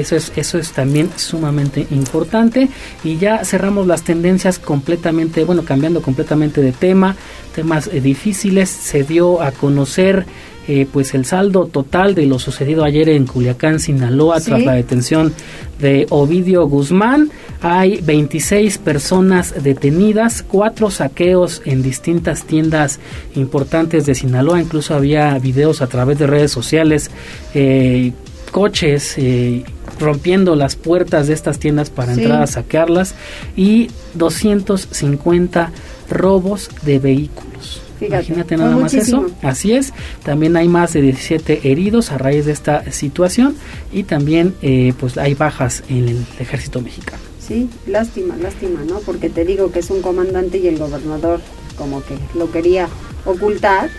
eso 0.00 0.16
es, 0.16 0.32
eso 0.36 0.58
es 0.58 0.72
también 0.72 1.10
sumamente 1.16 1.86
importante. 1.90 2.68
Y 3.02 3.16
ya 3.18 3.44
cerramos 3.44 3.86
las 3.86 4.02
tendencias 4.02 4.58
completamente, 4.58 5.44
bueno, 5.44 5.64
cambiando 5.64 6.02
completamente 6.02 6.60
de 6.60 6.72
tema, 6.72 7.16
temas 7.54 7.88
eh, 7.92 8.00
difíciles. 8.00 8.68
Se 8.68 9.04
dio 9.04 9.42
a 9.42 9.52
conocer 9.52 10.26
eh, 10.66 10.86
pues 10.90 11.12
el 11.12 11.26
saldo 11.26 11.66
total 11.66 12.14
de 12.14 12.24
lo 12.24 12.38
sucedido 12.38 12.84
ayer 12.84 13.10
en 13.10 13.26
Culiacán, 13.26 13.80
Sinaloa, 13.80 14.40
tras 14.40 14.64
la 14.64 14.72
detención 14.72 15.34
de 15.78 16.06
Ovidio 16.08 16.66
Guzmán. 16.66 17.30
Hay 17.60 18.00
26 18.00 18.78
personas 18.78 19.62
detenidas, 19.62 20.42
cuatro 20.42 20.90
saqueos 20.90 21.60
en 21.66 21.82
distintas 21.82 22.44
tiendas 22.44 22.98
importantes 23.34 24.06
de 24.06 24.14
Sinaloa. 24.14 24.58
Incluso 24.58 24.94
había 24.94 25.38
videos 25.38 25.82
a 25.82 25.86
través 25.86 26.18
de 26.18 26.26
redes 26.26 26.50
sociales. 26.50 27.10
Eh, 27.52 28.12
coches 28.50 29.16
eh, 29.18 29.64
rompiendo 29.98 30.56
las 30.56 30.76
puertas 30.76 31.26
de 31.26 31.34
estas 31.34 31.58
tiendas 31.58 31.90
para 31.90 32.12
entrar 32.12 32.42
a 32.42 32.46
saquearlas 32.46 33.14
y 33.56 33.90
250 34.14 35.72
robos 36.10 36.70
de 36.82 36.98
vehículos. 36.98 37.80
Imagínate 38.00 38.56
nada 38.56 38.76
más 38.76 38.94
eso. 38.94 39.26
Así 39.42 39.72
es. 39.72 39.92
También 40.24 40.56
hay 40.56 40.68
más 40.68 40.92
de 40.92 41.02
17 41.02 41.70
heridos 41.70 42.10
a 42.10 42.18
raíz 42.18 42.44
de 42.46 42.52
esta 42.52 42.90
situación 42.92 43.56
y 43.92 44.02
también 44.02 44.54
eh, 44.62 44.92
pues 44.98 45.16
hay 45.16 45.34
bajas 45.34 45.82
en 45.88 46.08
el 46.08 46.26
ejército 46.38 46.80
mexicano. 46.80 47.22
Sí, 47.46 47.68
lástima, 47.86 48.36
lástima, 48.36 48.80
¿no? 48.88 49.00
Porque 49.00 49.28
te 49.28 49.44
digo 49.44 49.70
que 49.70 49.80
es 49.80 49.90
un 49.90 50.00
comandante 50.00 50.58
y 50.58 50.66
el 50.66 50.78
gobernador 50.78 51.40
como 51.76 52.02
que 52.02 52.16
lo 52.36 52.50
quería 52.50 52.88
ocultar. 53.24 53.90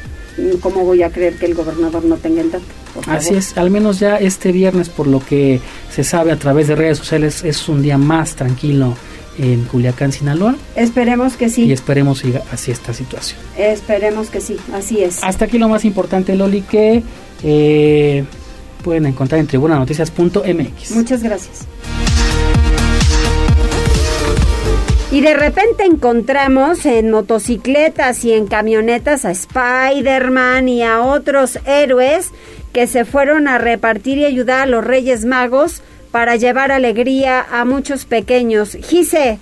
¿Cómo 0.61 0.83
voy 0.83 1.03
a 1.03 1.09
creer 1.09 1.37
que 1.37 1.45
el 1.45 1.55
gobernador 1.55 2.03
no 2.03 2.17
tenga 2.17 2.41
el 2.41 2.51
dato? 2.51 2.65
Así 3.07 3.35
es, 3.35 3.57
al 3.57 3.69
menos 3.69 3.99
ya 3.99 4.17
este 4.17 4.51
viernes, 4.51 4.89
por 4.89 5.07
lo 5.07 5.19
que 5.19 5.59
se 5.91 6.03
sabe 6.03 6.31
a 6.31 6.37
través 6.37 6.67
de 6.67 6.75
redes 6.75 6.97
sociales, 6.97 7.43
es 7.43 7.67
un 7.69 7.81
día 7.81 7.97
más 7.97 8.35
tranquilo 8.35 8.95
en 9.37 9.63
Culiacán, 9.65 10.11
Sinaloa. 10.11 10.55
Esperemos 10.75 11.35
que 11.35 11.49
sí. 11.49 11.65
Y 11.65 11.73
esperemos 11.73 12.19
siga 12.19 12.41
así 12.51 12.71
esta 12.71 12.93
situación. 12.93 13.39
Esperemos 13.57 14.29
que 14.29 14.41
sí, 14.41 14.57
así 14.73 15.03
es. 15.03 15.23
Hasta 15.23 15.45
aquí 15.45 15.57
lo 15.57 15.69
más 15.69 15.85
importante, 15.85 16.35
Loli, 16.35 16.61
que 16.61 17.03
eh, 17.43 18.23
pueden 18.83 19.05
encontrar 19.05 19.39
en 19.39 19.47
tribunanoticias.mx. 19.47 20.91
Muchas 20.91 21.23
gracias. 21.23 21.67
Y 25.15 25.21
de 25.21 25.33
repente 25.33 25.85
encontramos 25.85 26.85
en 26.85 27.09
motocicletas 27.09 28.25
y 28.25 28.33
en 28.33 28.47
camionetas 28.47 29.23
a 29.23 29.31
Spider-Man 29.31 30.67
y 30.67 30.83
a 30.83 30.99
otros 31.03 31.57
héroes 31.65 32.33
que 32.73 32.85
se 32.85 33.05
fueron 33.05 33.47
a 33.47 33.57
repartir 33.57 34.17
y 34.17 34.25
ayudar 34.25 34.63
a 34.63 34.65
los 34.65 34.83
Reyes 34.83 35.23
Magos 35.23 35.81
para 36.11 36.35
llevar 36.35 36.73
alegría 36.73 37.45
a 37.49 37.63
muchos 37.63 38.03
pequeños. 38.03 38.75
Gise. 38.75 39.39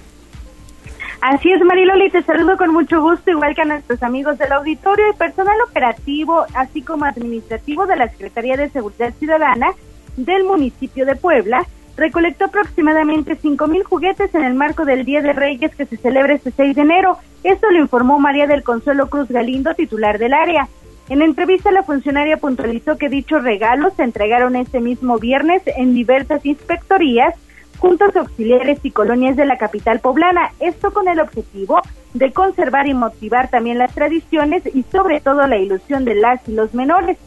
Así 1.21 1.51
es, 1.51 1.59
Mariloli, 1.65 2.11
te 2.11 2.21
saludo 2.21 2.55
con 2.55 2.71
mucho 2.71 3.01
gusto, 3.01 3.31
igual 3.31 3.55
que 3.55 3.63
a 3.63 3.65
nuestros 3.65 4.03
amigos 4.03 4.37
del 4.37 4.51
auditorio 4.51 5.09
y 5.09 5.17
personal 5.17 5.57
operativo, 5.67 6.45
así 6.53 6.83
como 6.83 7.05
administrativo 7.05 7.87
de 7.87 7.95
la 7.95 8.09
Secretaría 8.09 8.57
de 8.57 8.69
Seguridad 8.69 9.11
Ciudadana 9.17 9.73
del 10.17 10.43
municipio 10.43 11.07
de 11.07 11.15
Puebla, 11.15 11.65
recolectó 11.95 12.45
aproximadamente 12.45 13.35
cinco 13.35 13.67
mil 13.67 13.83
juguetes 13.83 14.33
en 14.33 14.43
el 14.43 14.53
marco 14.53 14.85
del 14.85 15.05
Día 15.05 15.21
de 15.21 15.33
Reyes 15.33 15.75
que 15.75 15.85
se 15.85 15.97
celebra 15.97 16.33
este 16.33 16.51
6 16.51 16.75
de 16.75 16.81
enero. 16.81 17.17
Esto 17.43 17.69
lo 17.69 17.79
informó 17.79 18.19
María 18.19 18.47
del 18.47 18.63
Consuelo 18.63 19.09
Cruz 19.09 19.29
Galindo, 19.29 19.73
titular 19.75 20.17
del 20.17 20.33
área. 20.33 20.67
En 21.09 21.21
entrevista, 21.21 21.71
la 21.71 21.83
funcionaria 21.83 22.37
puntualizó 22.37 22.97
que 22.97 23.09
dichos 23.09 23.43
regalos 23.43 23.93
se 23.95 24.03
entregaron 24.03 24.55
este 24.55 24.79
mismo 24.79 25.19
viernes 25.19 25.61
en 25.77 25.93
diversas 25.93 26.45
inspectorías, 26.45 27.35
juntos 27.77 28.15
auxiliares 28.15 28.79
y 28.83 28.91
colonias 28.91 29.35
de 29.35 29.45
la 29.45 29.57
capital 29.57 29.99
poblana. 29.99 30.51
Esto 30.59 30.93
con 30.93 31.09
el 31.09 31.19
objetivo 31.19 31.81
de 32.13 32.31
conservar 32.31 32.87
y 32.87 32.93
motivar 32.93 33.49
también 33.49 33.77
las 33.77 33.93
tradiciones 33.93 34.63
y 34.73 34.83
sobre 34.91 35.19
todo 35.19 35.45
la 35.45 35.57
ilusión 35.57 36.05
de 36.05 36.15
las 36.15 36.47
y 36.47 36.53
los 36.53 36.73
menores. 36.73 37.17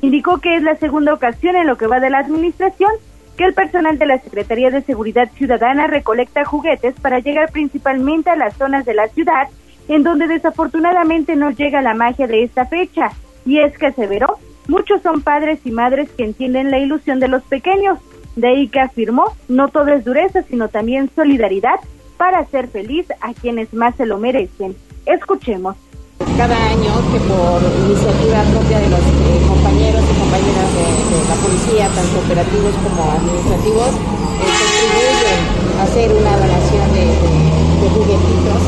Indicó 0.00 0.38
que 0.38 0.56
es 0.56 0.62
la 0.62 0.76
segunda 0.76 1.12
ocasión 1.12 1.56
en 1.56 1.66
lo 1.66 1.76
que 1.76 1.86
va 1.88 1.98
de 1.98 2.10
la 2.10 2.18
administración 2.18 2.92
que 3.36 3.44
el 3.44 3.54
personal 3.54 3.98
de 3.98 4.06
la 4.06 4.18
Secretaría 4.18 4.70
de 4.70 4.82
Seguridad 4.82 5.30
Ciudadana 5.32 5.86
recolecta 5.86 6.44
juguetes 6.44 6.94
para 7.00 7.18
llegar 7.18 7.50
principalmente 7.50 8.30
a 8.30 8.36
las 8.36 8.56
zonas 8.56 8.84
de 8.84 8.94
la 8.94 9.08
ciudad 9.08 9.48
en 9.88 10.02
donde 10.02 10.26
desafortunadamente 10.26 11.36
no 11.36 11.50
llega 11.50 11.82
la 11.82 11.94
magia 11.94 12.26
de 12.26 12.42
esta 12.42 12.66
fecha. 12.66 13.10
Y 13.44 13.58
es 13.58 13.76
que 13.76 13.86
aseveró, 13.86 14.38
muchos 14.68 15.02
son 15.02 15.22
padres 15.22 15.60
y 15.64 15.70
madres 15.70 16.08
que 16.16 16.24
entienden 16.24 16.70
la 16.70 16.78
ilusión 16.78 17.20
de 17.20 17.28
los 17.28 17.42
pequeños. 17.42 17.98
De 18.36 18.48
ahí 18.48 18.68
que 18.68 18.80
afirmó, 18.80 19.36
no 19.48 19.68
todo 19.68 19.88
es 19.88 20.04
dureza, 20.04 20.42
sino 20.42 20.68
también 20.68 21.10
solidaridad 21.14 21.78
para 22.16 22.38
hacer 22.38 22.68
feliz 22.68 23.06
a 23.20 23.34
quienes 23.34 23.72
más 23.74 23.94
se 23.96 24.06
lo 24.06 24.18
merecen. 24.18 24.74
Escuchemos. 25.06 25.76
Cada 26.18 26.54
año 26.70 26.94
que 27.10 27.18
por 27.26 27.58
iniciativa 27.58 28.42
propia 28.54 28.78
de 28.78 28.88
los 28.88 29.00
eh, 29.02 29.42
compañeros 29.48 30.02
y 30.06 30.14
compañeras 30.14 30.68
de, 30.78 30.86
la 31.26 31.36
policía, 31.42 31.88
tanto 31.90 32.18
operativos 32.22 32.74
como 32.86 33.10
administrativos, 33.10 33.90
eh, 34.38 34.46
contribuyen 34.46 35.40
a 35.78 35.82
hacer 35.82 36.12
una 36.14 36.36
donación 36.38 36.86
de, 36.94 37.04
juguetitos 37.84 38.62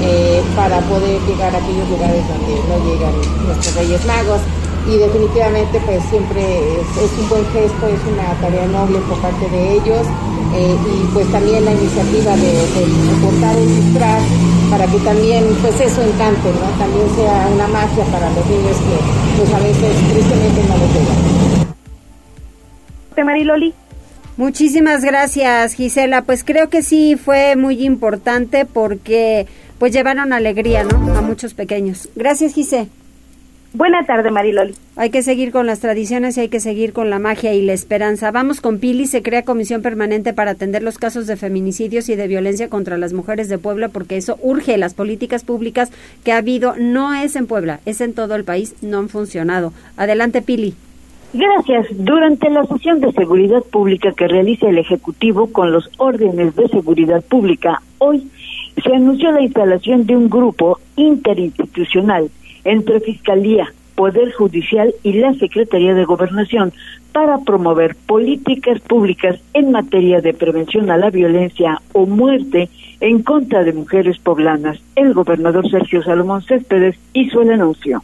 eh, 0.00 0.42
para 0.56 0.80
poder 0.80 1.20
llegar 1.26 1.54
a 1.54 1.58
aquellos 1.58 1.88
lugares 1.90 2.24
donde 2.26 2.54
no 2.70 2.76
llegan 2.88 3.12
nuestros 3.46 3.74
Reyes 3.74 4.04
Magos 4.06 4.40
y 4.88 4.96
definitivamente 4.98 5.80
pues 5.84 6.02
siempre 6.10 6.42
es, 6.80 7.18
un 7.18 7.28
buen 7.28 7.44
gesto, 7.52 7.86
es 7.86 8.00
una 8.12 8.34
tarea 8.40 8.66
noble 8.66 8.98
por 9.08 9.20
parte 9.20 9.48
de 9.48 9.74
ellos 9.74 10.06
eh, 10.54 10.76
y 10.76 11.14
pues 11.14 11.30
también 11.30 11.64
la 11.64 11.72
iniciativa 11.72 12.36
de, 12.36 12.52
de 12.52 13.14
portar 13.22 13.56
el 13.56 13.68
disfraz 13.68 14.22
para 14.70 14.86
que 14.86 14.98
también 14.98 15.44
pues 15.60 15.78
eso 15.80 16.02
encante, 16.02 16.48
¿no? 16.48 16.78
También 16.78 17.06
sea 17.14 17.48
una 17.54 17.68
magia 17.68 18.04
para 18.06 18.30
los 18.30 18.46
niños 18.46 18.76
que 18.76 19.38
pues 19.38 19.54
a 19.54 19.58
veces 19.58 19.96
tristemente 20.12 20.62
no 20.68 20.76
les 20.78 20.94
llegan. 20.94 21.32
Mariloli. 23.24 23.74
Muchísimas 24.36 25.04
gracias 25.04 25.74
Gisela, 25.74 26.22
pues 26.22 26.42
creo 26.42 26.70
que 26.70 26.82
sí 26.82 27.16
fue 27.16 27.54
muy 27.54 27.84
importante 27.84 28.64
porque 28.64 29.46
pues 29.78 29.92
llevaron 29.92 30.32
alegría, 30.32 30.84
¿no? 30.84 31.16
A 31.16 31.20
muchos 31.20 31.54
pequeños. 31.54 32.08
Gracias 32.16 32.54
Gisela. 32.54 32.88
Buena 33.74 34.04
tarde, 34.04 34.30
Mariloli. 34.30 34.74
Hay 34.96 35.08
que 35.08 35.22
seguir 35.22 35.50
con 35.50 35.66
las 35.66 35.80
tradiciones 35.80 36.36
y 36.36 36.40
hay 36.40 36.48
que 36.48 36.60
seguir 36.60 36.92
con 36.92 37.08
la 37.08 37.18
magia 37.18 37.54
y 37.54 37.62
la 37.62 37.72
esperanza. 37.72 38.30
Vamos 38.30 38.60
con 38.60 38.78
Pili, 38.78 39.06
se 39.06 39.22
crea 39.22 39.46
comisión 39.46 39.80
permanente 39.80 40.34
para 40.34 40.50
atender 40.50 40.82
los 40.82 40.98
casos 40.98 41.26
de 41.26 41.36
feminicidios 41.36 42.10
y 42.10 42.16
de 42.16 42.28
violencia 42.28 42.68
contra 42.68 42.98
las 42.98 43.14
mujeres 43.14 43.48
de 43.48 43.56
Puebla, 43.56 43.88
porque 43.88 44.18
eso 44.18 44.38
urge. 44.42 44.76
Las 44.76 44.92
políticas 44.92 45.42
públicas 45.42 45.90
que 46.22 46.32
ha 46.32 46.36
habido 46.36 46.74
no 46.78 47.14
es 47.14 47.34
en 47.34 47.46
Puebla, 47.46 47.80
es 47.86 48.02
en 48.02 48.12
todo 48.12 48.34
el 48.34 48.44
país, 48.44 48.74
no 48.82 48.98
han 48.98 49.08
funcionado. 49.08 49.72
Adelante, 49.96 50.42
Pili. 50.42 50.74
Gracias. 51.32 51.86
Durante 51.92 52.50
la 52.50 52.66
sesión 52.66 53.00
de 53.00 53.10
seguridad 53.12 53.62
pública 53.62 54.12
que 54.12 54.28
realiza 54.28 54.68
el 54.68 54.76
Ejecutivo 54.76 55.50
con 55.50 55.72
los 55.72 55.90
órdenes 55.96 56.54
de 56.56 56.68
seguridad 56.68 57.24
pública, 57.24 57.80
hoy 57.96 58.28
se 58.84 58.94
anunció 58.94 59.32
la 59.32 59.40
instalación 59.40 60.04
de 60.04 60.14
un 60.14 60.28
grupo 60.28 60.78
interinstitucional 60.96 62.30
entre 62.64 63.00
Fiscalía, 63.00 63.72
Poder 63.94 64.32
Judicial 64.32 64.94
y 65.02 65.14
la 65.14 65.34
Secretaría 65.34 65.94
de 65.94 66.04
Gobernación 66.04 66.72
para 67.12 67.38
promover 67.38 67.94
políticas 68.06 68.80
públicas 68.80 69.38
en 69.52 69.70
materia 69.70 70.20
de 70.20 70.32
prevención 70.32 70.90
a 70.90 70.96
la 70.96 71.10
violencia 71.10 71.80
o 71.92 72.06
muerte 72.06 72.70
en 73.00 73.22
contra 73.22 73.64
de 73.64 73.72
mujeres 73.72 74.18
poblanas. 74.18 74.78
El 74.96 75.12
gobernador 75.12 75.70
Sergio 75.70 76.02
Salomón 76.02 76.42
Céspedes 76.42 76.96
hizo 77.12 77.42
el 77.42 77.50
anuncio. 77.52 78.02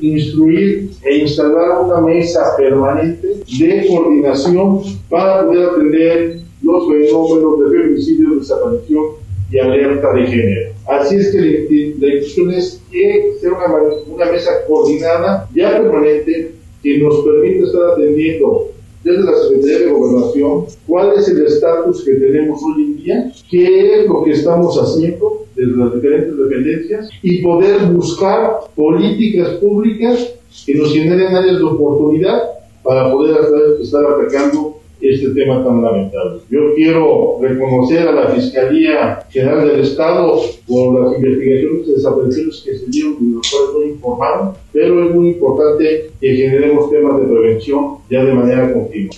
Instruir 0.00 0.90
e 1.04 1.18
instalar 1.18 1.84
una 1.84 2.00
mesa 2.00 2.40
permanente 2.56 3.26
de 3.58 3.86
coordinación 3.88 4.82
para 5.08 5.44
poder 5.44 5.70
atender 5.70 6.40
los 6.62 6.86
fenómenos 6.86 7.58
de 7.60 7.78
feminicidio, 7.78 8.34
desaparición 8.36 9.19
y 9.50 9.58
alerta 9.58 10.12
de 10.14 10.26
género. 10.26 10.72
Así 10.86 11.16
es 11.16 11.32
que 11.32 11.40
la, 11.40 12.06
intención 12.06 12.52
es 12.52 12.82
que 12.90 13.34
sea 13.40 13.50
una, 13.50 13.66
una 14.06 14.32
mesa 14.32 14.50
coordinada, 14.66 15.48
ya 15.54 15.72
permanente, 15.72 16.52
que 16.82 16.98
nos 16.98 17.24
permita 17.24 17.66
estar 17.66 17.82
atendiendo 17.92 18.70
desde 19.04 19.22
la 19.22 19.36
Secretaría 19.36 19.78
de 19.78 19.92
Gobernación 19.92 20.64
cuál 20.86 21.12
es 21.16 21.28
el 21.28 21.46
estatus 21.46 22.04
que 22.04 22.14
tenemos 22.14 22.60
hoy 22.62 22.82
en 22.82 22.96
día, 22.96 23.32
qué 23.50 24.00
es 24.00 24.06
lo 24.06 24.24
que 24.24 24.32
estamos 24.32 24.76
haciendo 24.76 25.46
desde 25.54 25.76
las 25.76 25.94
diferentes 25.94 26.36
dependencias 26.36 27.10
y 27.22 27.42
poder 27.42 27.86
buscar 27.86 28.60
políticas 28.74 29.48
públicas 29.54 30.34
que 30.66 30.74
nos 30.74 30.92
generen 30.92 31.34
áreas 31.34 31.58
de 31.58 31.64
oportunidad 31.64 32.42
para 32.82 33.10
poder 33.10 33.36
estar 33.80 34.04
atacando 34.04 34.79
este 35.00 35.30
tema 35.30 35.64
tan 35.64 35.82
lamentable. 35.82 36.40
Yo 36.50 36.74
quiero 36.74 37.38
reconocer 37.40 38.08
a 38.08 38.12
la 38.12 38.28
Fiscalía 38.28 39.24
General 39.30 39.68
del 39.68 39.80
Estado 39.80 40.40
por 40.66 41.00
las 41.00 41.16
investigaciones 41.16 41.86
de 41.86 41.92
desapariciones 41.94 42.62
que 42.64 42.78
se 42.78 42.86
dieron 42.86 43.16
y 43.20 43.34
los 43.34 43.50
cuales 43.50 43.70
no 43.74 43.94
informaron, 43.94 44.52
pero 44.72 45.08
es 45.08 45.14
muy 45.14 45.28
importante 45.30 46.10
que 46.20 46.36
generemos 46.36 46.90
temas 46.90 47.20
de 47.20 47.26
prevención 47.26 47.96
ya 48.10 48.24
de 48.24 48.34
manera 48.34 48.72
continua. 48.72 49.16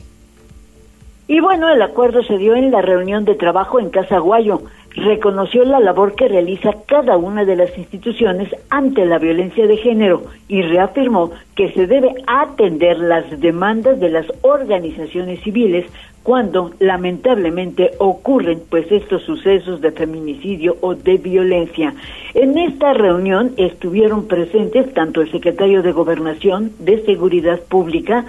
Y 1.29 1.41
bueno, 1.41 1.73
el 1.73 1.81
acuerdo 1.81 2.23
se 2.23 2.37
dio 2.37 2.55
en 2.55 2.71
la 2.71 2.83
reunión 2.83 3.25
de 3.25 3.35
trabajo 3.35 3.81
en 3.81 3.91
Casa 3.91 4.19
Guayo. 4.19 4.61
Reconoció 4.95 5.65
la 5.65 5.81
labor 5.81 6.15
que 6.15 6.29
realiza 6.29 6.71
cada 6.87 7.17
una 7.17 7.45
de 7.45 7.57
las 7.57 7.77
instituciones 7.79 8.55
ante 8.69 9.07
la 9.07 9.19
violencia 9.19 9.67
de 9.67 9.79
género 9.79 10.25
y 10.49 10.63
reafirmó 10.63 11.31
que 11.57 11.73
se 11.73 11.87
debe 11.87 12.15
atender 12.27 12.99
las 12.99 13.41
demandas 13.41 13.99
de 14.01 14.11
las 14.11 14.27
organizaciones 14.43 15.41
civiles 15.41 15.87
cuando 16.23 16.73
lamentablemente 16.79 17.93
ocurren 17.99 18.63
pues 18.71 18.91
estos 18.93 19.23
sucesos 19.23 19.81
de 19.81 19.93
feminicidio 19.93 20.77
o 20.81 20.95
de 20.95 21.17
violencia. 21.17 21.95
En 22.35 22.57
esta 22.59 22.93
reunión 22.93 23.53
estuvieron 23.57 24.29
presentes 24.29 24.93
tanto 24.95 25.21
el 25.23 25.31
secretario 25.33 25.83
de 25.83 25.93
Gobernación, 25.93 26.73
de 26.79 27.05
Seguridad 27.05 27.61
Pública, 27.69 28.25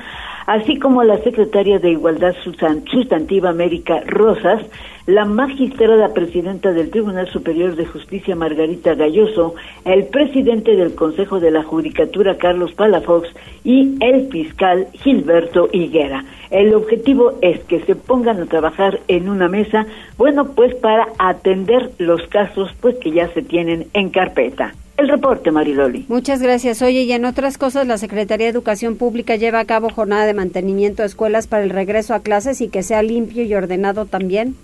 así 0.48 0.80
como 0.80 1.04
la 1.04 1.20
secretaria 1.20 1.80
de 1.80 1.92
Igualdad 1.92 2.36
Sustantiva 2.44 3.50
América 3.50 4.02
Rosas, 4.08 4.62
la 5.06 5.26
magistrada 5.26 6.14
presidenta 6.14 6.72
del 6.72 6.90
Tribunal 6.90 7.28
Superior 7.30 7.76
de 7.76 7.86
Justicia 7.86 8.36
Margarita 8.36 8.96
Galloso, 8.96 9.56
el 9.84 10.06
presidente 10.06 10.76
del 10.76 10.96
Consejo 10.96 11.40
de 11.40 11.52
la 11.52 11.64
Judicatura 11.64 12.38
Carlos 12.38 12.74
Palafox 12.74 13.30
y 13.64 13.98
el 14.00 14.30
fiscal 14.30 14.88
Gilberto 14.94 15.68
Higuera. 15.72 16.24
El 16.52 16.74
objetivo 16.74 17.38
es 17.42 17.60
que 17.66 17.82
se 17.82 17.96
pongan 17.96 18.42
a 18.42 18.46
trabajar 18.46 19.02
en 19.08 19.28
una 19.28 19.50
mesa, 19.50 19.86
bueno, 20.18 20.52
pues 20.56 20.74
para 20.76 21.08
atender 21.20 21.92
los 21.98 22.22
casos 22.28 22.72
pues 22.80 22.96
que 22.96 23.12
ya 23.12 23.28
se 23.34 23.42
tienen 23.42 23.88
en 23.94 24.10
carpeta. 24.10 24.74
El 24.96 25.10
reporte, 25.10 25.50
Mariloli. 25.50 26.06
Muchas 26.08 26.42
gracias. 26.42 26.84
Oye, 26.84 27.02
y 27.02 27.12
en 27.12 27.26
otras 27.26 27.58
cosas, 27.58 27.88
la 27.88 27.98
Secretaría 27.98 28.46
de 28.46 28.52
Educación 28.52 28.96
Pública 28.96 29.36
lleva 29.36 29.60
a 29.60 29.66
cabo 29.66 29.90
jornada 29.90 30.28
de 30.28 30.36
mantenimiento 30.36 31.02
de 31.02 31.08
escuelas 31.08 31.48
para 31.48 31.64
el 31.64 31.72
regreso 31.72 32.14
a 32.14 32.22
clases 32.22 32.62
y 32.62 32.70
que 32.70 32.84
sea 32.84 33.02
limpio 33.02 33.44
y 33.44 33.56
ordenado 33.56 34.06
también. 34.06 34.56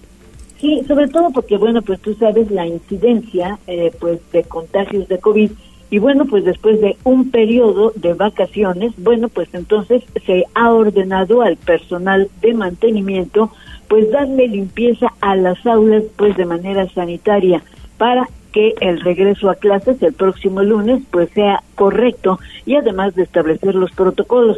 Sí, 0.59 0.81
sobre 0.87 1.07
todo 1.07 1.31
porque, 1.31 1.57
bueno, 1.57 1.81
pues 1.81 2.01
tú 2.01 2.13
sabes 2.15 2.51
la 2.51 2.67
incidencia, 2.67 3.57
eh, 3.67 3.91
pues, 3.99 4.19
de 4.31 4.43
contagios 4.43 5.07
de 5.07 5.19
COVID. 5.19 5.51
Y 5.91 5.97
bueno, 5.97 6.25
pues 6.25 6.43
después 6.43 6.79
de 6.81 6.97
un 7.03 7.31
periodo 7.31 7.93
de 7.95 8.13
vacaciones, 8.13 8.93
bueno, 8.97 9.27
pues 9.27 9.49
entonces 9.53 10.03
se 10.25 10.45
ha 10.53 10.71
ordenado 10.71 11.41
al 11.41 11.57
personal 11.57 12.29
de 12.41 12.53
mantenimiento, 12.53 13.49
pues 13.87 14.11
darle 14.11 14.47
limpieza 14.47 15.07
a 15.19 15.35
las 15.35 15.65
aulas, 15.65 16.03
pues 16.15 16.37
de 16.37 16.45
manera 16.45 16.87
sanitaria 16.89 17.63
para 17.97 18.29
que 18.51 18.75
el 18.81 18.99
regreso 19.01 19.49
a 19.49 19.55
clases 19.55 20.01
el 20.01 20.13
próximo 20.13 20.61
lunes 20.63 21.01
pues 21.11 21.29
sea 21.31 21.63
correcto 21.75 22.39
y 22.65 22.75
además 22.75 23.15
de 23.15 23.23
establecer 23.23 23.75
los 23.75 23.91
protocolos. 23.91 24.57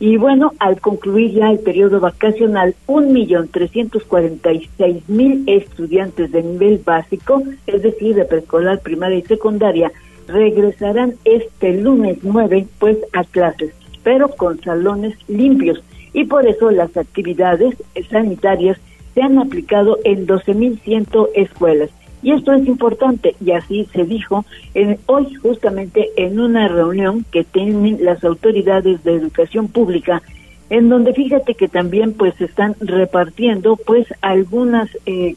Y 0.00 0.16
bueno, 0.16 0.52
al 0.60 0.80
concluir 0.80 1.32
ya 1.32 1.50
el 1.50 1.58
periodo 1.58 1.98
vacacional, 1.98 2.76
un 2.86 3.12
millón 3.12 3.48
trescientos 3.48 4.04
cuarenta 4.04 4.52
y 4.52 4.68
seis 4.76 5.08
mil 5.08 5.42
estudiantes 5.48 6.30
de 6.30 6.42
nivel 6.42 6.78
básico, 6.84 7.42
es 7.66 7.82
decir, 7.82 8.14
de 8.14 8.24
preescolar, 8.24 8.80
primaria 8.80 9.18
y 9.18 9.22
secundaria, 9.22 9.90
regresarán 10.28 11.14
este 11.24 11.72
lunes 11.80 12.18
9 12.22 12.66
pues 12.78 12.98
a 13.12 13.24
clases, 13.24 13.72
pero 14.04 14.28
con 14.28 14.60
salones 14.60 15.16
limpios. 15.26 15.82
Y 16.12 16.24
por 16.24 16.46
eso 16.46 16.70
las 16.70 16.96
actividades 16.96 17.74
sanitarias 18.08 18.78
se 19.14 19.22
han 19.22 19.38
aplicado 19.38 19.98
en 20.04 20.26
mil 20.26 20.78
12.100 20.80 21.28
escuelas. 21.34 21.90
Y 22.22 22.32
esto 22.32 22.52
es 22.52 22.66
importante, 22.66 23.36
y 23.44 23.52
así 23.52 23.86
se 23.92 24.04
dijo 24.04 24.44
en, 24.74 24.98
hoy 25.06 25.34
justamente 25.34 26.10
en 26.16 26.40
una 26.40 26.66
reunión 26.66 27.24
que 27.30 27.44
tienen 27.44 28.04
las 28.04 28.24
autoridades 28.24 29.04
de 29.04 29.14
educación 29.14 29.68
pública, 29.68 30.22
en 30.70 30.88
donde 30.88 31.14
fíjate 31.14 31.54
que 31.54 31.68
también 31.68 32.12
pues 32.12 32.38
están 32.40 32.74
repartiendo 32.80 33.76
pues 33.76 34.06
algunas 34.20 34.88
eh, 35.06 35.36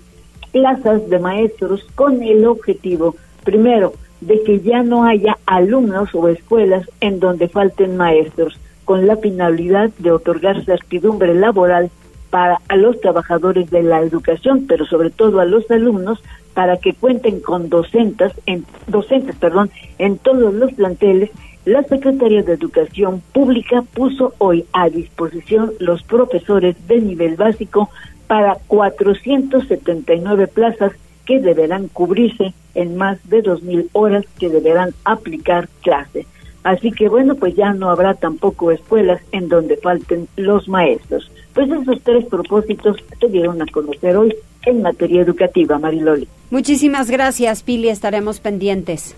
plazas 0.52 1.10
de 1.10 1.20
maestros 1.20 1.86
con 1.96 2.22
el 2.24 2.46
objetivo, 2.46 3.16
primero, 3.44 3.94
de 4.20 4.42
que 4.44 4.60
ya 4.60 4.84
no 4.84 5.06
haya 5.06 5.38
alumnos 5.46 6.14
o 6.14 6.28
escuelas 6.28 6.90
en 7.00 7.20
donde 7.20 7.48
falten 7.48 7.98
maestros, 7.98 8.60
con 8.86 9.08
la 9.08 9.18
finalidad 9.18 9.92
de 10.00 10.12
otorgar 10.12 10.66
certidumbre 10.66 11.34
laboral 11.34 11.90
para 12.30 12.62
a 12.68 12.76
los 12.78 13.00
trabajadores 13.02 13.70
de 13.70 13.84
la 13.84 14.00
educación, 14.00 14.66
pero 14.68 14.86
sobre 14.86 15.10
todo 15.10 15.40
a 15.40 15.46
los 15.46 15.70
alumnos, 15.70 16.22
para 16.54 16.78
que 16.78 16.94
cuenten 16.94 17.40
con 17.40 17.70
docentes, 17.70 18.34
en, 18.46 18.66
docentes 18.88 19.36
perdón, 19.36 19.72
en 19.98 20.18
todos 20.18 20.54
los 20.54 20.74
planteles, 20.74 21.30
la 21.66 21.84
Secretaría 21.84 22.42
de 22.42 22.54
Educación 22.54 23.22
Pública 23.34 23.84
puso 23.94 24.34
hoy 24.40 24.66
a 24.74 24.90
disposición 24.90 25.74
los 25.80 26.02
profesores 26.04 26.76
de 26.88 27.02
nivel 27.02 27.36
básico 27.36 27.90
para 28.28 28.56
479 28.68 30.48
plazas 30.48 30.94
que 31.26 31.40
deberán 31.40 31.88
cubrirse 31.88 32.54
en 32.74 32.96
más 32.96 33.20
de 33.30 33.44
2.000 33.44 33.90
horas 33.94 34.26
que 34.40 34.50
deberán 34.50 34.94
aplicar 35.04 35.70
clase. 35.82 36.26
Así 36.64 36.92
que 36.92 37.10
bueno, 37.10 37.36
pues 37.36 37.56
ya 37.56 37.74
no 37.74 37.90
habrá 37.90 38.14
tampoco 38.14 38.72
escuelas 38.72 39.22
en 39.32 39.50
donde 39.50 39.78
falten 39.78 40.28
los 40.38 40.68
maestros. 40.68 41.32
Pues 41.54 41.70
esos 41.70 42.02
tres 42.04 42.26
propósitos 42.26 42.98
se 43.20 43.28
dieron 43.28 43.62
a 43.62 43.66
conocer 43.66 44.16
hoy 44.16 44.36
en 44.66 44.82
materia 44.82 45.22
educativa, 45.22 45.80
Mariloli. 45.80 46.28
Muchísimas 46.50 47.10
gracias, 47.10 47.64
Pili, 47.64 47.90
estaremos 47.90 48.40
pendientes. 48.40 49.16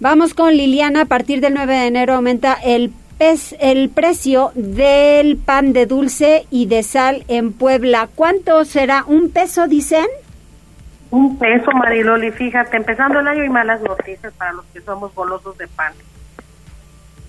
Vamos 0.00 0.34
con 0.34 0.56
Liliana, 0.56 1.02
a 1.02 1.04
partir 1.06 1.40
del 1.40 1.54
9 1.54 1.74
de 1.74 1.86
enero 1.86 2.14
aumenta 2.14 2.54
el, 2.54 2.92
el 3.60 3.88
precio 3.88 4.52
del 4.54 5.36
pan 5.36 5.72
de 5.72 5.86
dulce 5.86 6.46
y 6.50 6.66
de 6.66 6.82
sal 6.82 7.24
en 7.28 7.52
Puebla. 7.52 8.08
¿Cuánto 8.14 8.64
será? 8.64 9.04
¿Un 9.06 9.30
peso, 9.30 9.68
dicen? 9.68 10.06
Un 11.10 11.38
peso, 11.38 11.70
Mariloli, 11.70 12.30
fíjate, 12.32 12.76
empezando 12.76 13.20
el 13.20 13.28
año 13.28 13.44
y 13.44 13.48
malas 13.48 13.80
noticias 13.80 14.32
para 14.34 14.52
los 14.52 14.64
que 14.66 14.80
somos 14.80 15.14
golosos 15.14 15.56
de 15.56 15.66
pan 15.68 15.92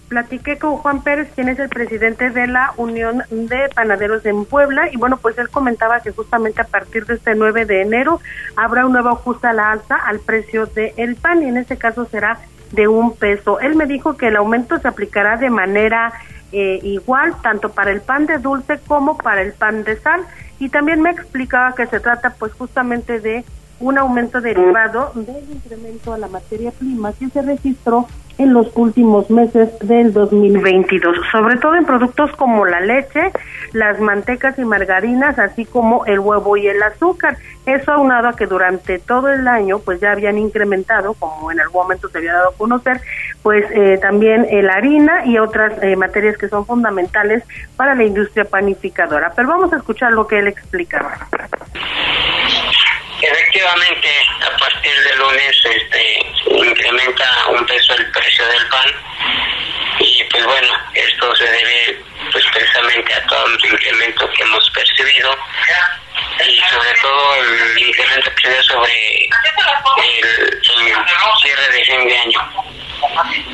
platiqué 0.07 0.57
con 0.57 0.77
Juan 0.77 1.01
Pérez, 1.01 1.29
quien 1.35 1.49
es 1.49 1.59
el 1.59 1.69
presidente 1.69 2.29
de 2.29 2.47
la 2.47 2.73
Unión 2.77 3.23
de 3.29 3.69
Panaderos 3.73 4.25
en 4.25 4.45
Puebla, 4.45 4.89
y 4.91 4.97
bueno, 4.97 5.17
pues 5.17 5.37
él 5.37 5.49
comentaba 5.49 5.99
que 5.99 6.11
justamente 6.11 6.61
a 6.61 6.65
partir 6.65 7.05
de 7.05 7.15
este 7.15 7.35
9 7.35 7.65
de 7.65 7.81
enero 7.81 8.19
habrá 8.55 8.85
un 8.85 8.93
nuevo 8.93 9.09
ajuste 9.09 9.47
a 9.47 9.53
la 9.53 9.71
alza 9.71 9.95
al 9.95 10.19
precio 10.19 10.65
del 10.65 11.15
pan, 11.15 11.43
y 11.43 11.47
en 11.47 11.57
este 11.57 11.77
caso 11.77 12.05
será 12.05 12.39
de 12.71 12.87
un 12.87 13.15
peso. 13.15 13.59
Él 13.59 13.75
me 13.75 13.85
dijo 13.85 14.17
que 14.17 14.27
el 14.27 14.35
aumento 14.35 14.77
se 14.79 14.87
aplicará 14.87 15.37
de 15.37 15.49
manera 15.49 16.13
eh, 16.51 16.79
igual, 16.83 17.35
tanto 17.41 17.69
para 17.69 17.91
el 17.91 18.01
pan 18.01 18.25
de 18.25 18.37
dulce 18.37 18.79
como 18.87 19.17
para 19.17 19.41
el 19.41 19.53
pan 19.53 19.83
de 19.83 19.97
sal, 19.97 20.21
y 20.59 20.69
también 20.69 21.01
me 21.01 21.11
explicaba 21.11 21.75
que 21.75 21.85
se 21.85 21.99
trata 21.99 22.31
pues 22.31 22.53
justamente 22.53 23.19
de 23.19 23.45
un 23.79 23.97
aumento 23.97 24.41
derivado 24.41 25.11
del 25.13 25.51
incremento 25.51 26.13
a 26.13 26.17
la 26.17 26.27
materia 26.27 26.71
prima 26.71 27.13
que 27.13 27.29
se 27.29 27.41
registró 27.43 28.07
en 28.37 28.53
los 28.53 28.71
últimos 28.75 29.29
meses 29.29 29.69
del 29.79 30.13
2022, 30.13 31.17
sobre 31.31 31.57
todo 31.57 31.75
en 31.75 31.85
productos 31.85 32.31
como 32.35 32.65
la 32.65 32.79
leche, 32.81 33.31
las 33.73 33.99
mantecas 33.99 34.57
y 34.59 34.65
margarinas, 34.65 35.39
así 35.39 35.65
como 35.65 36.05
el 36.05 36.19
huevo 36.19 36.57
y 36.57 36.67
el 36.67 36.81
azúcar. 36.83 37.37
Eso 37.65 37.91
aunado 37.91 38.29
a 38.29 38.35
que 38.35 38.45
durante 38.45 38.99
todo 38.99 39.29
el 39.29 39.47
año 39.47 39.79
pues 39.79 39.99
ya 39.99 40.11
habían 40.11 40.37
incrementado, 40.37 41.13
como 41.15 41.51
en 41.51 41.59
algún 41.59 41.81
momento 41.83 42.07
se 42.09 42.19
había 42.19 42.33
dado 42.33 42.49
a 42.49 42.55
conocer, 42.55 43.01
pues 43.43 43.65
eh, 43.71 43.97
también 44.01 44.45
eh, 44.49 44.61
la 44.61 44.73
harina 44.73 45.25
y 45.25 45.37
otras 45.37 45.73
eh, 45.83 45.95
materias 45.95 46.37
que 46.37 46.47
son 46.47 46.65
fundamentales 46.65 47.43
para 47.75 47.95
la 47.95 48.03
industria 48.03 48.45
panificadora. 48.45 49.33
Pero 49.35 49.49
vamos 49.49 49.73
a 49.73 49.77
escuchar 49.77 50.13
lo 50.13 50.27
que 50.27 50.39
él 50.39 50.47
explicaba. 50.47 51.17
Efectivamente, 53.21 54.09
a 54.45 54.57
partir 54.57 55.03
de 55.03 55.15
lunes 55.15 55.65
este, 55.65 56.25
incrementa 56.51 57.47
un 57.49 57.65
peso 57.65 57.95
el 57.95 58.11
precio 58.11 58.47
del 58.47 58.67
pan 58.67 58.89
y 59.99 60.23
pues 60.25 60.45
bueno, 60.45 60.67
esto 60.93 61.35
se 61.35 61.45
debe 61.45 61.99
pues 62.31 62.45
precisamente 62.53 63.13
a 63.13 63.25
todo 63.25 63.47
el 63.47 63.65
incremento 63.65 64.29
que 64.29 64.43
hemos 64.43 64.69
percibido 64.69 65.35
y 66.45 66.59
sobre 66.69 66.93
todo 67.01 67.35
el 67.35 67.79
incremento 67.79 68.31
que 68.35 68.47
se 68.49 68.63
sobre 68.63 69.29
el, 70.03 70.61
cierre 71.41 71.69
de 71.71 71.85
fin 71.85 72.07
de 72.07 72.17
año. 72.17 72.51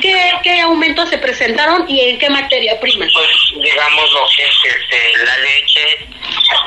¿Qué, 0.01 0.31
¿Qué 0.43 0.61
aumentos 0.61 1.09
se 1.09 1.17
presentaron 1.17 1.89
y 1.89 1.99
en 2.09 2.19
qué 2.19 2.29
materia 2.29 2.79
prima? 2.79 3.05
Pues 3.13 3.63
digamos 3.63 4.13
lo 4.13 4.25
que 4.35 4.43
es 4.43 4.75
este, 4.75 5.17
la 5.23 5.37
leche, 5.37 5.91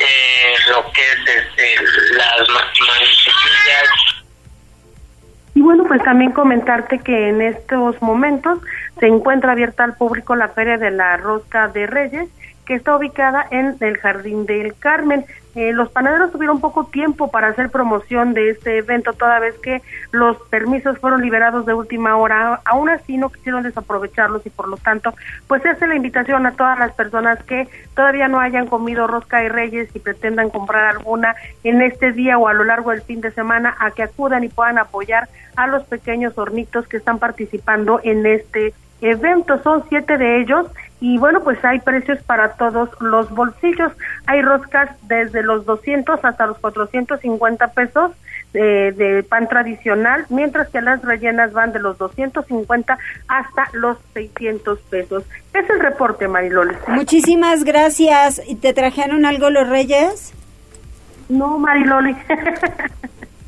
eh, 0.00 0.54
lo 0.70 0.90
que 0.92 1.02
es 1.02 1.36
este, 1.36 1.74
las 2.12 2.48
mantequillas, 2.48 4.16
pues 5.88 6.02
también 6.02 6.32
comentarte 6.32 6.98
que 6.98 7.28
en 7.28 7.40
estos 7.40 8.00
momentos 8.02 8.58
se 8.98 9.06
encuentra 9.06 9.52
abierta 9.52 9.84
al 9.84 9.96
público 9.96 10.36
la 10.36 10.48
Feria 10.48 10.76
de 10.78 10.90
la 10.90 11.16
Rosca 11.16 11.68
de 11.68 11.86
Reyes, 11.86 12.28
que 12.66 12.74
está 12.74 12.96
ubicada 12.96 13.46
en 13.50 13.76
el 13.80 13.96
Jardín 13.98 14.46
del 14.46 14.76
Carmen. 14.78 15.24
Eh, 15.56 15.72
los 15.72 15.88
panaderos 15.88 16.32
tuvieron 16.32 16.60
poco 16.60 16.84
tiempo 16.84 17.30
para 17.30 17.48
hacer 17.48 17.70
promoción 17.70 18.34
de 18.34 18.50
este 18.50 18.76
evento, 18.76 19.14
toda 19.14 19.38
vez 19.38 19.54
que 19.62 19.80
los 20.12 20.36
permisos 20.50 20.98
fueron 20.98 21.22
liberados 21.22 21.64
de 21.64 21.72
última 21.72 22.14
hora. 22.18 22.60
Aún 22.66 22.90
así 22.90 23.16
no 23.16 23.30
quisieron 23.30 23.62
desaprovecharlos 23.62 24.44
y 24.44 24.50
por 24.50 24.68
lo 24.68 24.76
tanto, 24.76 25.14
pues 25.48 25.64
hace 25.64 25.86
la 25.86 25.94
invitación 25.94 26.44
a 26.44 26.52
todas 26.52 26.78
las 26.78 26.92
personas 26.92 27.42
que 27.44 27.68
todavía 27.94 28.28
no 28.28 28.38
hayan 28.38 28.66
comido 28.66 29.06
rosca 29.06 29.38
de 29.38 29.48
reyes 29.48 29.88
y 29.94 29.98
pretendan 29.98 30.50
comprar 30.50 30.94
alguna 30.94 31.34
en 31.64 31.80
este 31.80 32.12
día 32.12 32.36
o 32.36 32.48
a 32.48 32.52
lo 32.52 32.64
largo 32.64 32.90
del 32.90 33.00
fin 33.00 33.22
de 33.22 33.30
semana 33.30 33.74
a 33.78 33.92
que 33.92 34.02
acudan 34.02 34.44
y 34.44 34.50
puedan 34.50 34.76
apoyar 34.76 35.26
a 35.56 35.66
los 35.66 35.84
pequeños 35.84 36.36
hornitos 36.36 36.86
que 36.86 36.98
están 36.98 37.18
participando 37.18 37.98
en 38.04 38.26
este 38.26 38.74
evento. 39.00 39.62
Son 39.62 39.84
siete 39.88 40.18
de 40.18 40.40
ellos 40.40 40.66
y 41.00 41.18
bueno, 41.18 41.42
pues 41.42 41.62
hay 41.64 41.80
precios 41.80 42.22
para 42.22 42.52
todos 42.52 42.88
los 43.00 43.30
bolsillos. 43.30 43.92
Hay 44.26 44.40
roscas 44.40 44.90
desde 45.02 45.42
los 45.42 45.66
200 45.66 46.24
hasta 46.24 46.46
los 46.46 46.58
450 46.58 47.68
pesos 47.72 48.12
eh, 48.54 48.94
de 48.96 49.22
pan 49.22 49.48
tradicional, 49.48 50.24
mientras 50.30 50.68
que 50.70 50.80
las 50.80 51.02
rellenas 51.02 51.52
van 51.52 51.72
de 51.72 51.80
los 51.80 51.98
250 51.98 52.98
hasta 53.28 53.68
los 53.74 53.98
600 54.14 54.78
pesos. 54.90 55.24
Es 55.52 55.68
el 55.68 55.80
reporte, 55.80 56.28
Mariloli. 56.28 56.74
Muchísimas 56.88 57.64
gracias. 57.64 58.40
¿Y 58.46 58.54
te 58.54 58.72
trajeron 58.72 59.26
algo 59.26 59.50
los 59.50 59.68
reyes? 59.68 60.32
No, 61.28 61.58
Mariloli. 61.58 62.16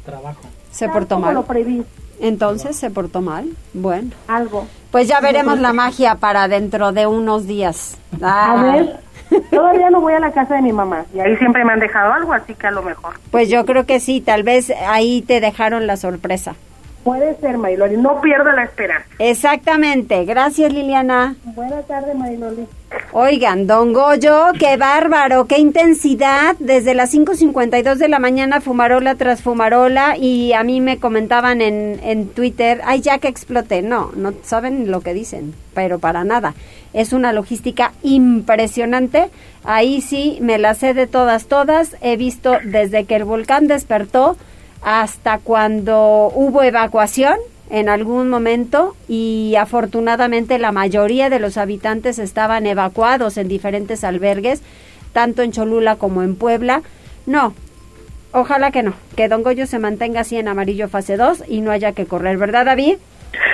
Trabajo. 0.05 0.43
Se 0.71 0.89
portó 0.91 1.19
mal. 1.19 1.35
Lo 1.35 1.45
preví. 1.45 1.85
Entonces 2.21 2.77
se 2.77 2.91
portó 2.91 3.23
mal. 3.23 3.49
Bueno. 3.73 4.11
Algo. 4.27 4.67
Pues 4.91 5.07
ya 5.07 5.21
veremos 5.21 5.59
la 5.59 5.73
magia 5.73 6.15
para 6.15 6.49
dentro 6.49 6.93
de 6.93 7.07
unos 7.07 7.47
días. 7.47 7.99
A 8.23 8.63
ver, 8.63 9.01
todavía 9.51 9.91
no 9.91 10.01
voy 10.01 10.15
a 10.15 10.21
la 10.21 10.33
casa 10.33 10.55
de 10.55 10.63
mi 10.63 10.73
mamá 10.73 11.05
y 11.15 11.21
ahí 11.21 11.37
siempre 11.37 11.65
me 11.65 11.73
han 11.73 11.81
dejado 11.81 12.13
algo, 12.13 12.33
así 12.33 12.55
que 12.55 12.67
a 12.67 12.71
lo 12.71 12.83
mejor. 12.83 13.15
Pues 13.31 13.51
yo 13.51 13.67
creo 13.67 13.85
que 13.85 14.01
sí, 14.01 14.21
tal 14.21 14.45
vez 14.45 14.73
ahí 14.89 15.23
te 15.23 15.41
dejaron 15.41 15.87
la 15.87 15.97
sorpresa. 15.97 16.55
Puede 17.09 17.35
ser, 17.37 17.57
Mariloli, 17.57 17.97
no 17.97 18.21
pierda 18.21 18.53
la 18.53 18.65
esperanza. 18.65 19.09
Exactamente, 19.19 20.27
gracias 20.27 20.71
Liliana. 20.71 21.37
Buenas 21.43 21.87
tardes, 21.87 22.15
Mariloli. 22.15 22.67
Oigan, 23.13 23.67
don 23.67 23.95
Goyo, 23.95 24.49
qué 24.59 24.77
bárbaro, 24.77 25.47
qué 25.47 25.59
intensidad. 25.59 26.55
Desde 26.59 26.93
las 26.93 27.15
5.52 27.15 27.95
de 27.95 28.09
la 28.09 28.19
mañana, 28.19 28.61
fumarola 28.61 29.15
tras 29.15 29.41
fumarola, 29.41 30.19
y 30.19 30.53
a 30.53 30.63
mí 30.65 30.83
me 30.83 30.99
comentaban 30.99 31.63
en, 31.63 31.99
en 32.03 32.29
Twitter, 32.29 32.83
ay, 32.85 33.01
ya 33.01 33.17
que 33.17 33.29
exploté. 33.29 33.81
No, 33.81 34.13
no 34.15 34.35
saben 34.43 34.91
lo 34.91 35.01
que 35.01 35.15
dicen, 35.15 35.55
pero 35.73 35.99
para 35.99 36.25
nada. 36.25 36.53
Es 36.93 37.15
una 37.15 37.33
logística 37.33 37.93
impresionante. 38.03 39.31
Ahí 39.65 40.03
sí, 40.03 40.37
me 40.43 40.59
la 40.59 40.75
sé 40.75 40.93
de 40.93 41.07
todas, 41.07 41.47
todas. 41.47 41.97
He 42.03 42.19
visto 42.19 42.59
desde 42.65 43.07
que 43.07 43.17
el 43.17 43.25
volcán 43.25 43.67
despertó 43.67 44.37
hasta 44.83 45.39
cuando 45.39 46.31
hubo 46.35 46.63
evacuación 46.63 47.37
en 47.71 47.89
algún 47.89 48.29
momento 48.29 48.95
y 49.09 49.55
afortunadamente 49.59 50.59
la 50.59 50.73
mayoría 50.73 51.29
de 51.31 51.39
los 51.39 51.57
habitantes 51.57 52.19
estaban 52.19 52.67
evacuados 52.67 53.37
en 53.37 53.49
diferentes 53.49 54.05
albergues, 54.05 54.63
tanto 55.13 55.43
en 55.43 55.53
Cholula 55.53 55.97
como 55.97 56.23
en 56.23 56.37
Puebla. 56.37 56.83
No, 57.27 57.55
ojalá 58.33 58.71
que 58.71 58.83
no, 58.83 58.95
que 59.17 59.29
Don 59.29 59.43
Goyo 59.43 59.67
se 59.67 59.79
mantenga 59.79 60.21
así 60.21 60.37
en 60.37 60.49
amarillo 60.49 60.89
fase 60.89 61.17
2 61.17 61.45
y 61.49 61.61
no 61.61 61.71
haya 61.71 61.93
que 61.93 62.07
correr, 62.07 62.39
¿verdad 62.39 62.65
David? 62.65 62.97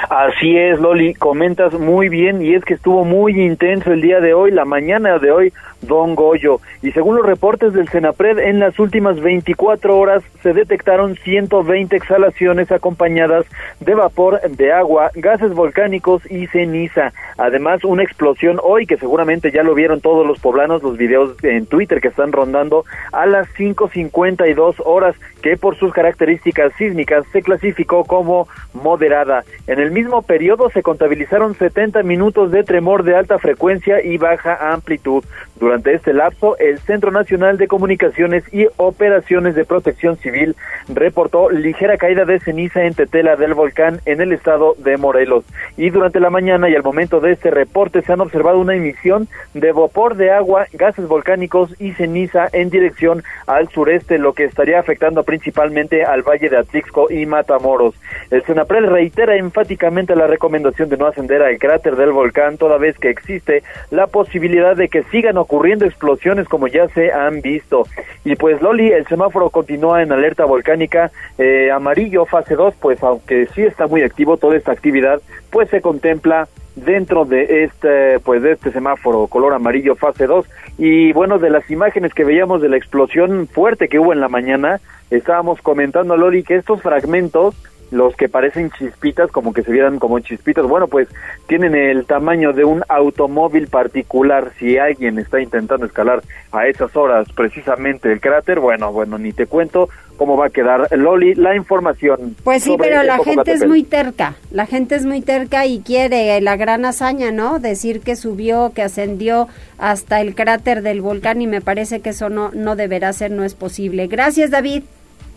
Así 0.08 0.56
es, 0.56 0.78
Loli, 0.78 1.14
comentas 1.14 1.72
muy 1.74 2.08
bien 2.08 2.42
y 2.42 2.54
es 2.54 2.64
que 2.64 2.74
estuvo 2.74 3.04
muy 3.04 3.40
intenso 3.40 3.92
el 3.92 4.00
día 4.00 4.20
de 4.20 4.32
hoy, 4.32 4.52
la 4.52 4.64
mañana 4.64 5.18
de 5.18 5.30
hoy, 5.32 5.52
Don 5.86 6.14
Goyo. 6.14 6.60
Y 6.82 6.92
según 6.92 7.16
los 7.16 7.26
reportes 7.26 7.72
del 7.72 7.88
Senapred, 7.88 8.38
en 8.38 8.60
las 8.60 8.78
últimas 8.78 9.20
24 9.20 9.96
horas 9.96 10.22
se 10.42 10.52
detectaron 10.52 11.16
120 11.16 11.96
exhalaciones 11.96 12.70
acompañadas 12.70 13.46
de 13.80 13.94
vapor 13.94 14.40
de 14.42 14.72
agua, 14.72 15.10
gases 15.14 15.54
volcánicos 15.54 16.22
y 16.30 16.46
ceniza. 16.46 17.12
Además, 17.38 17.84
una 17.84 18.02
explosión 18.02 18.58
hoy 18.62 18.86
que 18.86 18.96
seguramente 18.96 19.50
ya 19.50 19.62
lo 19.62 19.74
vieron 19.74 20.00
todos 20.00 20.26
los 20.26 20.38
poblanos, 20.38 20.82
los 20.82 20.96
videos 20.96 21.36
en 21.42 21.66
Twitter 21.66 22.00
que 22.00 22.08
están 22.08 22.32
rondando 22.32 22.84
a 23.12 23.26
las 23.26 23.48
5.52 23.54 24.76
horas, 24.84 25.16
que 25.42 25.56
por 25.56 25.76
sus 25.76 25.92
características 25.92 26.72
sísmicas 26.78 27.24
se 27.32 27.42
clasificó 27.42 28.04
como 28.04 28.48
moderada. 28.72 29.44
En 29.66 29.78
el 29.78 29.90
mismo 29.90 30.22
periodo 30.22 30.70
se 30.70 30.82
contabilizaron 30.82 31.54
70 31.54 32.02
minutos 32.02 32.50
de 32.50 32.64
tremor 32.64 33.02
de 33.02 33.16
alta 33.16 33.38
frecuencia 33.38 34.02
y 34.02 34.18
baja 34.18 34.72
amplitud. 34.72 35.24
Durante 35.58 35.73
este 35.84 36.12
lapso, 36.12 36.56
el 36.58 36.78
Centro 36.80 37.10
Nacional 37.10 37.58
de 37.58 37.68
Comunicaciones 37.68 38.44
y 38.52 38.66
Operaciones 38.76 39.54
de 39.54 39.64
Protección 39.64 40.16
Civil 40.16 40.54
reportó 40.88 41.50
ligera 41.50 41.96
caída 41.96 42.24
de 42.24 42.40
ceniza 42.40 42.84
en 42.84 42.94
Tetela 42.94 43.36
del 43.36 43.54
volcán 43.54 44.00
en 44.06 44.20
el 44.20 44.32
estado 44.32 44.74
de 44.78 44.96
Morelos. 44.96 45.44
Y 45.76 45.90
durante 45.90 46.20
la 46.20 46.30
mañana 46.30 46.68
y 46.68 46.74
al 46.74 46.82
momento 46.82 47.20
de 47.20 47.32
este 47.32 47.50
reporte 47.50 48.02
se 48.02 48.12
han 48.12 48.20
observado 48.20 48.58
una 48.58 48.74
emisión 48.74 49.28
de 49.54 49.72
vapor 49.72 50.16
de 50.16 50.30
agua, 50.30 50.66
gases 50.72 51.08
volcánicos 51.08 51.74
y 51.80 51.92
ceniza 51.92 52.48
en 52.52 52.70
dirección 52.70 53.22
al 53.46 53.68
sureste, 53.68 54.18
lo 54.18 54.32
que 54.32 54.44
estaría 54.44 54.78
afectando 54.78 55.22
principalmente 55.22 56.04
al 56.04 56.22
Valle 56.22 56.48
de 56.48 56.58
Atlixco 56.58 57.10
y 57.10 57.26
Matamoros. 57.26 57.94
El 58.30 58.42
Senaprel 58.44 58.86
reitera 58.86 59.36
enfáticamente 59.36 60.14
la 60.16 60.26
recomendación 60.26 60.88
de 60.88 60.96
no 60.96 61.06
ascender 61.06 61.42
al 61.42 61.58
cráter 61.58 61.96
del 61.96 62.12
volcán 62.12 62.58
toda 62.58 62.78
vez 62.78 62.98
que 62.98 63.10
existe 63.10 63.62
la 63.90 64.06
posibilidad 64.06 64.76
de 64.76 64.88
que 64.88 65.02
sigan 65.04 65.36
ocurriendo 65.36 65.63
explosiones 65.72 66.48
como 66.48 66.68
ya 66.68 66.88
se 66.88 67.12
han 67.12 67.40
visto. 67.40 67.86
Y 68.24 68.36
pues 68.36 68.60
Loli, 68.62 68.92
el 68.92 69.06
semáforo 69.06 69.50
continúa 69.50 70.02
en 70.02 70.12
alerta 70.12 70.44
volcánica 70.44 71.10
eh, 71.38 71.70
amarillo 71.70 72.24
fase 72.26 72.54
2, 72.54 72.74
pues 72.80 73.02
aunque 73.02 73.46
sí 73.54 73.62
está 73.62 73.86
muy 73.86 74.02
activo 74.02 74.36
toda 74.36 74.56
esta 74.56 74.72
actividad, 74.72 75.20
pues 75.50 75.70
se 75.70 75.80
contempla 75.80 76.48
dentro 76.76 77.24
de 77.24 77.64
este 77.64 78.18
pues 78.20 78.42
de 78.42 78.52
este 78.52 78.72
semáforo 78.72 79.28
color 79.28 79.54
amarillo 79.54 79.94
fase 79.94 80.26
2 80.26 80.44
y 80.76 81.12
bueno 81.12 81.38
de 81.38 81.48
las 81.48 81.70
imágenes 81.70 82.12
que 82.12 82.24
veíamos 82.24 82.60
de 82.60 82.68
la 82.68 82.76
explosión 82.76 83.46
fuerte 83.46 83.88
que 83.88 84.00
hubo 84.00 84.12
en 84.12 84.20
la 84.20 84.28
mañana 84.28 84.80
estábamos 85.08 85.62
comentando 85.62 86.16
Loli 86.16 86.42
que 86.42 86.56
estos 86.56 86.82
fragmentos 86.82 87.54
los 87.94 88.16
que 88.16 88.28
parecen 88.28 88.70
chispitas, 88.70 89.30
como 89.30 89.52
que 89.52 89.62
se 89.62 89.72
vieran 89.72 89.98
como 89.98 90.18
chispitas, 90.18 90.66
bueno, 90.66 90.88
pues 90.88 91.08
tienen 91.46 91.74
el 91.74 92.04
tamaño 92.04 92.52
de 92.52 92.64
un 92.64 92.82
automóvil 92.88 93.68
particular. 93.68 94.50
Si 94.58 94.76
alguien 94.76 95.18
está 95.18 95.40
intentando 95.40 95.86
escalar 95.86 96.22
a 96.52 96.66
esas 96.66 96.94
horas 96.96 97.28
precisamente 97.32 98.12
el 98.12 98.20
cráter, 98.20 98.58
bueno, 98.58 98.92
bueno, 98.92 99.16
ni 99.16 99.32
te 99.32 99.46
cuento 99.46 99.88
cómo 100.16 100.36
va 100.36 100.46
a 100.46 100.50
quedar 100.50 100.88
Loli 100.96 101.34
la 101.34 101.56
información. 101.56 102.36
Pues 102.44 102.64
sí, 102.64 102.76
pero 102.78 103.02
la 103.02 103.18
gente 103.18 103.52
es 103.52 103.66
muy 103.66 103.84
terca, 103.84 104.34
la 104.50 104.66
gente 104.66 104.96
es 104.96 105.04
muy 105.06 105.20
terca 105.20 105.66
y 105.66 105.80
quiere 105.80 106.40
la 106.40 106.56
gran 106.56 106.84
hazaña, 106.84 107.30
¿no? 107.30 107.58
Decir 107.58 108.00
que 108.00 108.16
subió, 108.16 108.72
que 108.74 108.82
ascendió 108.82 109.48
hasta 109.78 110.20
el 110.20 110.34
cráter 110.34 110.82
del 110.82 111.00
volcán 111.00 111.42
y 111.42 111.46
me 111.46 111.60
parece 111.60 112.00
que 112.00 112.10
eso 112.10 112.28
no, 112.28 112.50
no 112.52 112.76
deberá 112.76 113.12
ser, 113.12 113.30
no 113.30 113.44
es 113.44 113.54
posible. 113.54 114.06
Gracias, 114.06 114.50
David. 114.50 114.82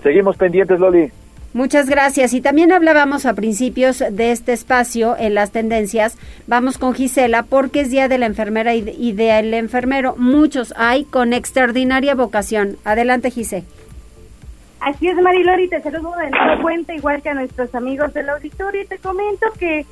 Seguimos 0.04 0.38
pendientes, 0.38 0.80
Loli. 0.80 1.12
Muchas 1.54 1.90
gracias. 1.90 2.34
Y 2.34 2.42
también 2.42 2.72
hablábamos 2.72 3.26
a 3.26 3.34
principios 3.34 4.04
de 4.12 4.32
este 4.32 4.54
espacio 4.54 5.16
en 5.18 5.34
las 5.34 5.52
tendencias. 5.52 6.18
Vamos 6.46 6.78
con 6.78 6.94
Gisela 6.94 7.44
porque 7.44 7.82
es 7.82 7.90
Día 7.90 8.08
de 8.08 8.18
la 8.18 8.28
Enfermera 8.28 8.76
y 8.76 9.12
del 9.14 9.54
Enfermero. 9.54 10.16
Muchos 10.18 10.74
hay 10.78 11.06
con 11.06 11.34
extraordinaria 11.34 12.16
vocación. 12.16 12.78
Adelante, 12.84 13.32
Gisela. 13.32 13.66
Así 14.80 15.08
es, 15.08 15.16
Marilori, 15.16 15.68
te 15.68 15.82
saludo 15.82 16.16
de 16.18 16.30
nueva 16.30 16.62
cuenta, 16.62 16.94
igual 16.94 17.22
que 17.22 17.30
a 17.30 17.34
nuestros 17.34 17.74
amigos 17.74 18.14
del 18.14 18.30
auditorio, 18.30 18.84
y 18.84 18.86
te 18.86 19.00
comento 19.00 19.48
que 19.58 19.86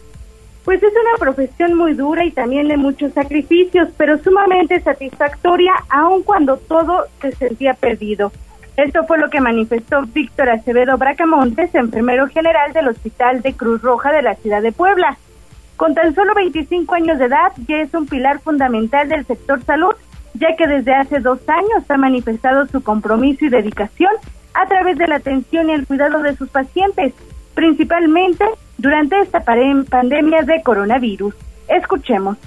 pues 0.64 0.82
es 0.82 0.92
una 0.92 1.18
profesión 1.20 1.76
muy 1.76 1.94
dura 1.94 2.26
y 2.26 2.32
también 2.32 2.68
de 2.68 2.78
muchos 2.78 3.14
sacrificios, 3.14 3.90
pero 3.98 4.18
sumamente 4.18 4.80
satisfactoria, 4.80 5.74
aun 5.90 6.24
cuando 6.24 6.58
todo 6.58 7.06
se 7.22 7.32
sentía 7.34 7.76
perdido. 7.76 8.32
Esto 8.78 9.06
fue 9.06 9.18
lo 9.18 9.30
que 9.30 9.40
manifestó 9.40 10.02
Víctor 10.02 10.50
Acevedo 10.50 10.98
Bracamontes, 10.98 11.74
enfermero 11.74 12.28
general 12.28 12.74
del 12.74 12.90
Hospital 12.90 13.42
de 13.42 13.54
Cruz 13.54 13.82
Roja 13.82 14.12
de 14.12 14.22
la 14.22 14.36
ciudad 14.36 14.62
de 14.62 14.74
Puebla. 14.74 15.18
Con 15.78 15.96
tan 15.96 16.14
solo 16.14 16.34
25 16.36 16.94
años 16.94 17.18
de 17.18 17.26
edad, 17.26 17.54
ya 17.68 17.78
es 17.78 17.94
un 17.94 18.06
pilar 18.06 18.40
fundamental 18.40 19.08
del 19.08 19.26
sector 19.26 19.64
salud, 19.64 19.94
ya 20.34 20.56
que 20.58 20.68
desde 20.68 20.94
hace 20.94 21.20
dos 21.22 21.40
años 21.48 21.90
ha 21.90 21.98
manifestado 21.98 22.68
su 22.68 22.84
compromiso 22.84 23.46
y 23.46 23.50
dedicación 23.50 24.12
a 24.54 24.66
través 24.68 24.98
de 24.98 25.08
la 25.08 25.18
atención 25.18 25.70
y 25.70 25.74
el 25.74 25.88
cuidado 25.88 26.20
de 26.20 26.36
sus 26.36 26.50
pacientes, 26.50 27.14
principalmente 27.54 28.44
durante 28.78 29.20
esta 29.22 29.42
pandemia 29.42 30.42
de 30.44 30.62
coronavirus. 30.64 31.34
Escuchemos. 31.70 32.38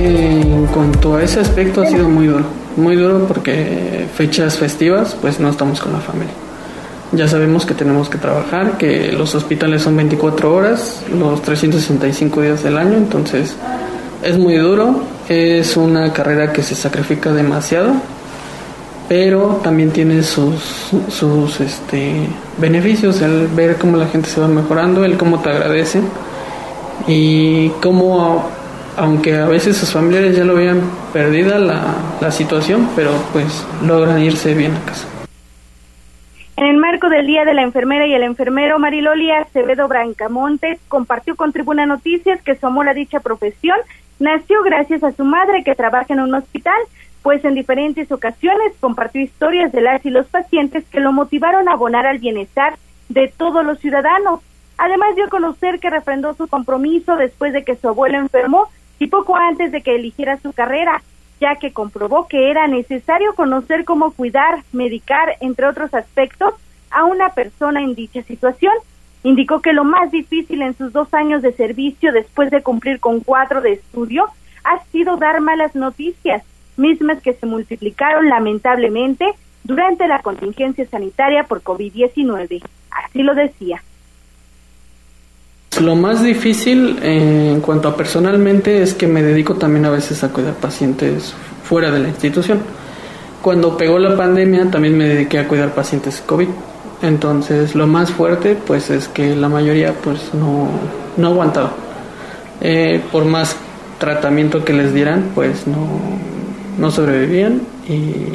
En 0.00 0.66
cuanto 0.66 1.16
a 1.16 1.22
ese 1.24 1.40
aspecto 1.40 1.82
ha 1.82 1.86
sido 1.86 2.08
muy 2.08 2.28
duro, 2.28 2.44
muy 2.76 2.94
duro 2.94 3.26
porque 3.26 4.06
fechas 4.14 4.56
festivas 4.56 5.16
pues 5.20 5.40
no 5.40 5.48
estamos 5.48 5.80
con 5.80 5.92
la 5.92 5.98
familia. 5.98 6.32
ya 7.10 7.26
sabemos 7.26 7.66
que 7.66 7.74
tenemos 7.74 8.08
que 8.08 8.16
trabajar, 8.16 8.78
que 8.78 9.10
los 9.10 9.34
hospitales 9.34 9.82
son 9.82 9.96
24 9.96 10.54
horas, 10.54 11.02
los 11.12 11.42
365 11.42 12.42
días 12.42 12.62
del 12.62 12.78
año, 12.78 12.96
entonces 12.96 13.56
es 14.22 14.38
muy 14.38 14.56
duro, 14.56 15.02
es 15.28 15.76
una 15.76 16.12
carrera 16.12 16.52
que 16.52 16.62
se 16.62 16.76
sacrifica 16.76 17.32
demasiado, 17.32 17.94
pero 19.08 19.60
también 19.64 19.90
tiene 19.90 20.22
sus, 20.22 20.92
sus 21.08 21.60
este, 21.60 22.28
beneficios, 22.58 23.20
el 23.20 23.48
ver 23.48 23.76
cómo 23.76 23.96
la 23.96 24.06
gente 24.06 24.28
se 24.28 24.40
va 24.40 24.46
mejorando, 24.46 25.04
el 25.04 25.16
cómo 25.16 25.40
te 25.40 25.48
agradece 25.48 26.02
y 27.08 27.70
cómo, 27.80 28.48
aunque 28.98 29.36
a 29.36 29.46
veces 29.46 29.76
sus 29.76 29.92
familiares 29.92 30.36
ya 30.36 30.44
lo 30.44 30.54
vean 30.54 30.82
perdida 31.12 31.58
la, 31.58 31.94
la 32.20 32.30
situación, 32.30 32.90
pero 32.96 33.12
pues 33.32 33.66
logran 33.86 34.20
irse 34.20 34.54
bien 34.54 34.74
a 34.74 34.84
casa. 34.84 35.08
En 36.56 36.66
el 36.66 36.76
marco 36.76 37.08
del 37.08 37.26
Día 37.26 37.44
de 37.44 37.54
la 37.54 37.62
Enfermera 37.62 38.06
y 38.06 38.14
el 38.14 38.24
enfermero, 38.24 38.80
Mariloli 38.80 39.30
Acevedo 39.30 39.86
Brancamontes 39.86 40.80
compartió 40.88 41.36
con 41.36 41.52
Tribuna 41.52 41.86
Noticias 41.86 42.42
que 42.42 42.56
su 42.56 42.66
amor 42.66 42.88
a 42.88 42.94
dicha 42.94 43.20
profesión 43.20 43.76
nació 44.18 44.62
gracias 44.64 45.04
a 45.04 45.12
su 45.12 45.24
madre 45.24 45.62
que 45.62 45.76
trabaja 45.76 46.12
en 46.12 46.20
un 46.20 46.34
hospital, 46.34 46.80
pues 47.22 47.44
en 47.44 47.54
diferentes 47.54 48.10
ocasiones 48.10 48.72
compartió 48.80 49.20
historias 49.20 49.70
de 49.70 49.82
las 49.82 50.04
y 50.04 50.10
los 50.10 50.26
pacientes 50.26 50.84
que 50.90 50.98
lo 50.98 51.12
motivaron 51.12 51.68
a 51.68 51.74
abonar 51.74 52.06
al 52.06 52.18
bienestar 52.18 52.76
de 53.08 53.32
todos 53.36 53.64
los 53.64 53.78
ciudadanos. 53.78 54.40
Además 54.78 55.14
dio 55.14 55.26
a 55.26 55.30
conocer 55.30 55.78
que 55.78 55.90
refrendó 55.90 56.34
su 56.34 56.48
compromiso 56.48 57.14
después 57.14 57.52
de 57.52 57.62
que 57.62 57.76
su 57.76 57.88
abuelo 57.88 58.18
enfermó 58.18 58.68
y 58.98 59.06
poco 59.06 59.36
antes 59.36 59.72
de 59.72 59.82
que 59.82 59.94
eligiera 59.94 60.38
su 60.38 60.52
carrera, 60.52 61.02
ya 61.40 61.56
que 61.56 61.72
comprobó 61.72 62.26
que 62.26 62.50
era 62.50 62.66
necesario 62.66 63.34
conocer 63.34 63.84
cómo 63.84 64.12
cuidar, 64.12 64.64
medicar, 64.72 65.36
entre 65.40 65.66
otros 65.66 65.94
aspectos, 65.94 66.54
a 66.90 67.04
una 67.04 67.30
persona 67.30 67.82
en 67.82 67.94
dicha 67.94 68.22
situación. 68.22 68.72
Indicó 69.22 69.60
que 69.60 69.72
lo 69.72 69.84
más 69.84 70.10
difícil 70.10 70.62
en 70.62 70.76
sus 70.76 70.92
dos 70.92 71.12
años 71.12 71.42
de 71.42 71.52
servicio 71.52 72.12
después 72.12 72.50
de 72.50 72.62
cumplir 72.62 73.00
con 73.00 73.20
cuatro 73.20 73.60
de 73.60 73.72
estudio 73.72 74.26
ha 74.64 74.82
sido 74.86 75.16
dar 75.16 75.40
malas 75.40 75.74
noticias, 75.74 76.42
mismas 76.76 77.20
que 77.22 77.34
se 77.34 77.46
multiplicaron 77.46 78.28
lamentablemente 78.28 79.24
durante 79.64 80.08
la 80.08 80.22
contingencia 80.22 80.86
sanitaria 80.86 81.44
por 81.44 81.62
COVID-19. 81.62 82.62
Así 82.90 83.22
lo 83.22 83.34
decía. 83.34 83.82
Lo 85.80 85.94
más 85.94 86.24
difícil 86.24 86.98
eh, 87.02 87.52
en 87.54 87.60
cuanto 87.60 87.88
a 87.88 87.96
personalmente 87.96 88.82
es 88.82 88.94
que 88.94 89.06
me 89.06 89.22
dedico 89.22 89.54
también 89.54 89.84
a 89.84 89.90
veces 89.90 90.24
a 90.24 90.30
cuidar 90.30 90.54
pacientes 90.54 91.34
fuera 91.62 91.92
de 91.92 92.00
la 92.00 92.08
institución. 92.08 92.60
Cuando 93.42 93.76
pegó 93.76 93.98
la 94.00 94.16
pandemia 94.16 94.68
también 94.70 94.98
me 94.98 95.04
dediqué 95.04 95.38
a 95.38 95.46
cuidar 95.46 95.74
pacientes 95.74 96.20
COVID. 96.26 96.48
Entonces 97.02 97.76
lo 97.76 97.86
más 97.86 98.10
fuerte 98.10 98.56
pues 98.56 98.90
es 98.90 99.06
que 99.06 99.36
la 99.36 99.48
mayoría 99.48 99.92
pues 99.92 100.34
no, 100.34 100.68
no 101.16 101.28
aguantaba. 101.28 101.70
Eh, 102.60 103.00
por 103.12 103.24
más 103.24 103.54
tratamiento 103.98 104.64
que 104.64 104.72
les 104.72 104.92
dieran 104.92 105.30
pues 105.32 105.68
no, 105.68 105.86
no 106.76 106.90
sobrevivían 106.90 107.60
y 107.88 108.34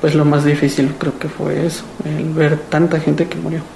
pues 0.00 0.14
lo 0.14 0.24
más 0.24 0.44
difícil 0.44 0.94
creo 0.96 1.18
que 1.18 1.28
fue 1.28 1.66
eso, 1.66 1.82
el 2.04 2.32
ver 2.32 2.58
tanta 2.68 3.00
gente 3.00 3.26
que 3.26 3.38
murió. 3.38 3.75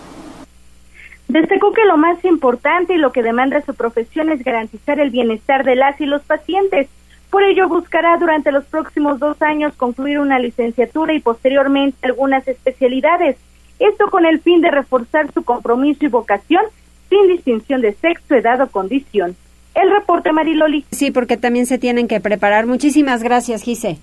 Destacó 1.31 1.73
que 1.73 1.85
lo 1.85 1.97
más 1.97 2.25
importante 2.25 2.95
y 2.95 2.99
lo 2.99 3.13
que 3.13 3.23
demanda 3.23 3.61
su 3.61 3.73
profesión 3.75 4.31
es 4.31 4.43
garantizar 4.43 4.99
el 4.99 5.11
bienestar 5.11 5.65
de 5.65 5.77
las 5.77 6.01
y 6.01 6.07
los 6.07 6.23
pacientes. 6.23 6.89
Por 7.31 7.45
ello 7.45 7.69
buscará 7.69 8.17
durante 8.17 8.51
los 8.51 8.65
próximos 8.65 9.21
dos 9.21 9.41
años 9.41 9.73
concluir 9.77 10.19
una 10.19 10.41
licenciatura 10.41 11.13
y 11.13 11.21
posteriormente 11.21 11.97
algunas 12.03 12.49
especialidades. 12.49 13.37
Esto 13.79 14.11
con 14.11 14.27
el 14.27 14.41
fin 14.41 14.61
de 14.61 14.73
reforzar 14.73 15.33
su 15.33 15.45
compromiso 15.45 16.05
y 16.05 16.09
vocación 16.09 16.65
sin 17.09 17.29
distinción 17.29 17.81
de 17.81 17.93
sexo, 17.93 18.35
edad 18.35 18.61
o 18.61 18.67
condición. 18.69 19.37
El 19.77 19.89
reporte 19.89 20.33
Mariloli. 20.33 20.85
Sí, 20.91 21.13
porque 21.13 21.37
también 21.37 21.67
se 21.67 21.79
tienen 21.79 22.09
que 22.09 22.21
preparar. 22.21 22.67
Muchísimas 22.67 23.23
gracias, 23.23 23.63
Gise. 23.63 23.99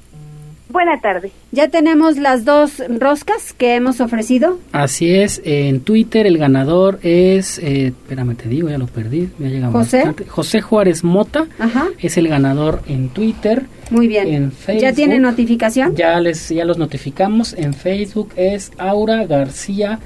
Buena 0.70 1.00
tarde. 1.00 1.32
Ya 1.52 1.70
tenemos 1.70 2.18
las 2.18 2.44
dos 2.44 2.82
roscas 3.00 3.54
que 3.54 3.76
hemos 3.76 4.02
ofrecido. 4.02 4.60
Así 4.74 5.14
es, 5.14 5.42
en 5.46 5.80
Twitter 5.80 6.28
el 6.28 6.38
ganador 6.38 7.00
es, 7.04 7.58
eh, 7.60 7.88
espérame 7.88 8.36
te 8.36 8.50
digo, 8.50 8.70
ya 8.70 8.78
lo 8.78 8.88
perdí, 8.88 9.30
ya 9.40 9.48
llegamos. 9.48 9.74
José. 9.74 10.04
José 10.28 10.62
Juárez 10.62 11.04
Mota 11.04 11.48
Ajá. 11.58 11.88
es 12.00 12.18
el 12.18 12.28
ganador 12.28 12.82
en 12.88 13.10
Twitter. 13.10 13.64
Muy 13.90 14.08
bien. 14.08 14.28
En 14.28 14.52
Facebook, 14.52 14.82
¿Ya 14.82 14.94
tiene 14.94 15.20
notificación? 15.20 15.96
Ya 15.96 16.20
les, 16.20 16.50
ya 16.50 16.66
los 16.66 16.78
notificamos. 16.78 17.54
En 17.54 17.74
Facebook 17.74 18.32
es 18.36 18.72
Aura 18.78 19.26
García 19.26 20.00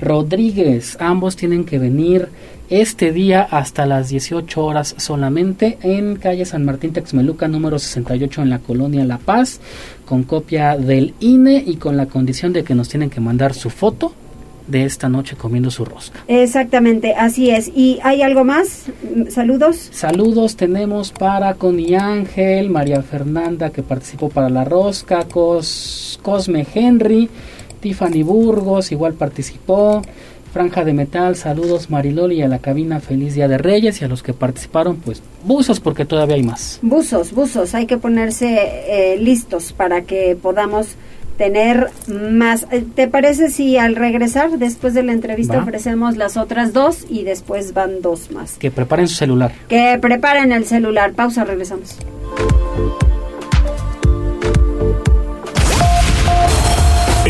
Rodríguez. 0.00 0.96
Ambos 1.00 1.36
tienen 1.36 1.64
que 1.64 1.78
venir 1.78 2.28
este 2.68 3.12
día 3.12 3.42
hasta 3.42 3.86
las 3.86 4.08
18 4.08 4.64
horas 4.64 4.94
solamente 4.98 5.78
en 5.82 6.16
calle 6.16 6.44
San 6.44 6.64
Martín 6.64 6.92
Texmeluca 6.92 7.46
número 7.46 7.78
68 7.78 8.42
en 8.42 8.50
la 8.50 8.58
colonia 8.58 9.04
La 9.04 9.18
Paz 9.18 9.60
con 10.04 10.24
copia 10.24 10.76
del 10.76 11.14
INE 11.20 11.62
y 11.64 11.76
con 11.76 11.96
la 11.96 12.06
condición 12.06 12.52
de 12.52 12.64
que 12.64 12.74
nos 12.74 12.88
tienen 12.88 13.10
que 13.10 13.20
mandar 13.20 13.54
su 13.54 13.70
foto 13.70 14.12
de 14.66 14.84
esta 14.84 15.08
noche 15.08 15.36
comiendo 15.36 15.70
su 15.70 15.84
rosca. 15.84 16.24
Exactamente, 16.26 17.14
así 17.14 17.50
es. 17.50 17.70
¿Y 17.74 17.98
hay 18.02 18.22
algo 18.22 18.44
más? 18.44 18.86
Saludos. 19.28 19.88
Saludos 19.92 20.56
tenemos 20.56 21.12
para 21.12 21.54
Connie 21.54 21.94
Ángel, 21.94 22.70
María 22.70 23.02
Fernanda 23.02 23.70
que 23.70 23.82
participó 23.82 24.28
para 24.28 24.48
la 24.48 24.64
rosca, 24.64 25.24
Cos, 25.24 26.18
Cosme 26.22 26.66
Henry, 26.74 27.28
Tiffany 27.86 28.24
Burgos 28.24 28.90
igual 28.90 29.14
participó. 29.14 30.02
Franja 30.52 30.84
de 30.84 30.92
Metal, 30.92 31.36
saludos 31.36 31.88
Mariloli 31.88 32.42
a 32.42 32.48
la 32.48 32.58
cabina 32.58 32.98
Feliz 32.98 33.34
Día 33.34 33.46
de 33.46 33.58
Reyes 33.58 34.00
y 34.00 34.04
a 34.04 34.08
los 34.08 34.24
que 34.24 34.32
participaron, 34.32 34.96
pues 34.96 35.22
buzos 35.44 35.78
porque 35.78 36.04
todavía 36.04 36.34
hay 36.34 36.42
más. 36.42 36.80
Buzos, 36.82 37.32
buzos, 37.32 37.76
hay 37.76 37.86
que 37.86 37.96
ponerse 37.96 38.56
eh, 38.88 39.18
listos 39.18 39.72
para 39.72 40.02
que 40.02 40.36
podamos 40.40 40.96
tener 41.38 41.90
más. 42.08 42.66
Eh, 42.72 42.84
¿Te 42.92 43.06
parece 43.06 43.50
si 43.50 43.76
al 43.76 43.94
regresar, 43.94 44.58
después 44.58 44.94
de 44.94 45.04
la 45.04 45.12
entrevista, 45.12 45.58
Va. 45.58 45.62
ofrecemos 45.62 46.16
las 46.16 46.36
otras 46.36 46.72
dos 46.72 47.04
y 47.08 47.22
después 47.22 47.72
van 47.72 48.02
dos 48.02 48.32
más? 48.32 48.54
Que 48.54 48.72
preparen 48.72 49.06
su 49.06 49.14
celular. 49.14 49.52
Que 49.68 49.96
preparen 50.00 50.50
el 50.50 50.64
celular. 50.64 51.12
Pausa, 51.12 51.44
regresamos. 51.44 51.98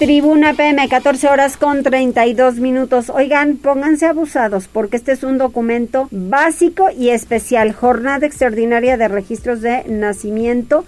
Tribuna 0.00 0.54
PM, 0.54 0.88
14 0.88 1.28
horas 1.28 1.58
con 1.58 1.82
32 1.82 2.54
minutos. 2.54 3.10
Oigan, 3.10 3.58
pónganse 3.58 4.06
abusados 4.06 4.66
porque 4.66 4.96
este 4.96 5.12
es 5.12 5.22
un 5.24 5.36
documento 5.36 6.08
básico 6.10 6.88
y 6.90 7.10
especial. 7.10 7.74
Jornada 7.74 8.26
extraordinaria 8.26 8.96
de 8.96 9.08
registros 9.08 9.60
de 9.60 9.84
nacimiento. 9.88 10.86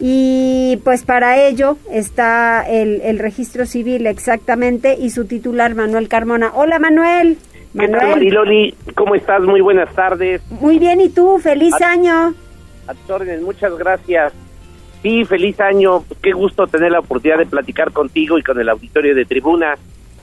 Y 0.00 0.80
pues 0.82 1.04
para 1.04 1.38
ello 1.40 1.76
está 1.92 2.64
el, 2.68 3.00
el 3.02 3.20
registro 3.20 3.64
civil 3.64 4.08
exactamente 4.08 4.96
y 4.98 5.10
su 5.10 5.26
titular 5.26 5.76
Manuel 5.76 6.08
Carmona. 6.08 6.50
Hola 6.52 6.80
Manuel. 6.80 7.38
¿Qué 7.78 7.86
tal, 7.86 7.92
Manuel. 7.92 8.10
Mariloli? 8.10 8.74
¿Cómo 8.96 9.14
estás? 9.14 9.40
Muy 9.42 9.60
buenas 9.60 9.94
tardes. 9.94 10.40
Muy 10.50 10.80
bien, 10.80 11.00
¿y 11.00 11.10
tú? 11.10 11.38
Feliz 11.38 11.74
A- 11.80 11.92
año. 11.92 12.34
A 12.88 12.94
tus 12.94 13.08
órdenes, 13.08 13.40
muchas 13.40 13.72
gracias. 13.78 14.32
Sí, 15.02 15.24
feliz 15.24 15.60
año. 15.60 16.04
Qué 16.22 16.32
gusto 16.32 16.66
tener 16.66 16.92
la 16.92 17.00
oportunidad 17.00 17.38
de 17.38 17.46
platicar 17.46 17.92
contigo 17.92 18.38
y 18.38 18.42
con 18.42 18.60
el 18.60 18.68
auditorio 18.68 19.14
de 19.14 19.24
tribuna. 19.24 19.74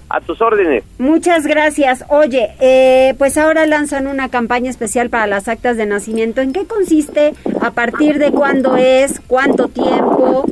A 0.07 0.21
tus 0.21 0.39
órdenes. 0.39 0.83
Muchas 0.99 1.47
gracias. 1.47 2.05
Oye, 2.09 2.51
eh, 2.59 3.15
pues 3.17 3.39
ahora 3.39 3.65
lanzan 3.65 4.05
una 4.05 4.29
campaña 4.29 4.69
especial 4.69 5.09
para 5.09 5.25
las 5.25 5.47
actas 5.47 5.77
de 5.77 5.87
nacimiento. 5.87 6.41
¿En 6.41 6.53
qué 6.53 6.67
consiste? 6.67 7.33
¿A 7.59 7.71
partir 7.71 8.19
de 8.19 8.29
cuándo 8.29 8.77
es? 8.77 9.19
¿Cuánto 9.25 9.67
tiempo? 9.67 10.45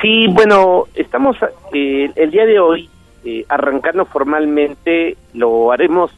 Sí, 0.00 0.26
bueno, 0.28 0.84
estamos 0.94 1.36
eh, 1.74 2.10
el 2.16 2.30
día 2.30 2.46
de 2.46 2.60
hoy 2.60 2.88
eh, 3.24 3.44
arrancando 3.48 4.06
formalmente, 4.06 5.18
lo 5.34 5.70
haremos 5.70 6.10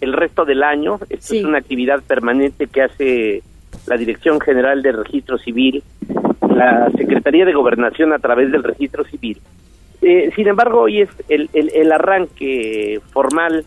el 0.00 0.14
resto 0.14 0.46
del 0.46 0.62
año. 0.62 0.98
Esto 1.10 1.34
es 1.34 1.44
una 1.44 1.58
actividad 1.58 2.02
permanente 2.02 2.68
que 2.68 2.82
hace 2.82 3.42
la 3.86 3.96
Dirección 3.96 4.40
General 4.40 4.82
de 4.82 4.92
Registro 4.92 5.38
Civil, 5.38 5.82
la 6.54 6.90
Secretaría 6.90 7.44
de 7.44 7.52
Gobernación 7.52 8.12
a 8.12 8.18
través 8.18 8.52
del 8.52 8.62
Registro 8.62 9.04
Civil. 9.04 9.40
Eh, 10.00 10.30
sin 10.34 10.48
embargo, 10.48 10.82
hoy 10.82 11.02
es 11.02 11.10
el, 11.28 11.48
el, 11.52 11.70
el 11.74 11.92
arranque 11.92 13.00
formal 13.12 13.64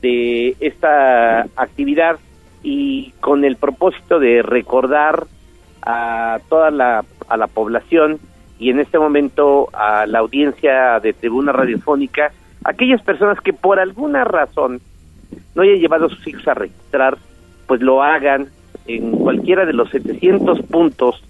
de 0.00 0.56
esta 0.60 1.42
actividad 1.56 2.18
y 2.62 3.12
con 3.20 3.44
el 3.44 3.56
propósito 3.56 4.18
de 4.18 4.42
recordar 4.42 5.26
a 5.82 6.40
toda 6.48 6.70
la, 6.70 7.04
a 7.28 7.36
la 7.36 7.46
población 7.46 8.18
y 8.58 8.70
en 8.70 8.80
este 8.80 8.98
momento 8.98 9.68
a 9.72 10.06
la 10.06 10.20
audiencia 10.20 11.00
de 11.00 11.12
tribuna 11.12 11.52
radiofónica, 11.52 12.32
aquellas 12.64 13.02
personas 13.02 13.40
que 13.40 13.52
por 13.52 13.78
alguna 13.78 14.24
razón 14.24 14.80
no 15.54 15.62
hayan 15.62 15.76
llevado 15.76 16.06
a 16.06 16.08
sus 16.08 16.26
hijos 16.26 16.46
a 16.48 16.54
registrar, 16.54 17.18
pues 17.66 17.82
lo 17.82 18.02
hagan 18.02 18.48
en 18.86 19.12
cualquiera 19.12 19.64
de 19.64 19.72
los 19.72 19.90
700 19.90 20.62
puntos 20.62 21.22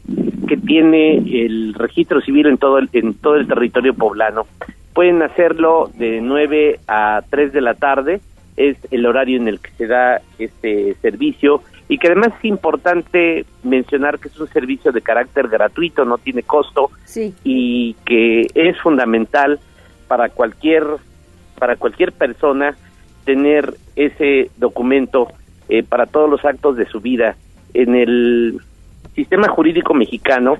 que 0.48 0.56
tiene 0.56 1.16
el 1.16 1.74
registro 1.74 2.20
civil 2.20 2.46
en 2.46 2.58
todo 2.58 2.78
el, 2.78 2.88
en 2.92 3.14
todo 3.14 3.36
el 3.36 3.46
territorio 3.46 3.94
poblano. 3.94 4.46
Pueden 4.92 5.22
hacerlo 5.22 5.90
de 5.96 6.20
9 6.20 6.80
a 6.86 7.22
3 7.28 7.52
de 7.52 7.60
la 7.60 7.74
tarde, 7.74 8.20
es 8.56 8.76
el 8.90 9.06
horario 9.06 9.36
en 9.36 9.48
el 9.48 9.60
que 9.60 9.70
se 9.72 9.86
da 9.86 10.20
este 10.38 10.94
servicio 11.02 11.62
y 11.88 11.98
que 11.98 12.06
además 12.06 12.32
es 12.38 12.44
importante 12.44 13.44
mencionar 13.62 14.18
que 14.18 14.28
es 14.28 14.38
un 14.38 14.48
servicio 14.48 14.92
de 14.92 15.02
carácter 15.02 15.48
gratuito, 15.48 16.04
no 16.04 16.18
tiene 16.18 16.42
costo 16.42 16.90
y 17.44 17.94
que 18.04 18.46
es 18.54 18.78
fundamental 18.80 19.58
para 20.08 20.28
cualquier 20.28 20.84
para 21.58 21.76
cualquier 21.76 22.12
persona 22.12 22.76
tener 23.24 23.74
ese 23.96 24.50
documento 24.56 25.28
eh, 25.68 25.82
para 25.82 26.06
todos 26.06 26.28
los 26.28 26.44
actos 26.44 26.76
de 26.76 26.86
su 26.86 27.00
vida. 27.00 27.36
En 27.74 27.94
el 27.94 28.60
sistema 29.14 29.48
jurídico 29.48 29.94
mexicano, 29.94 30.58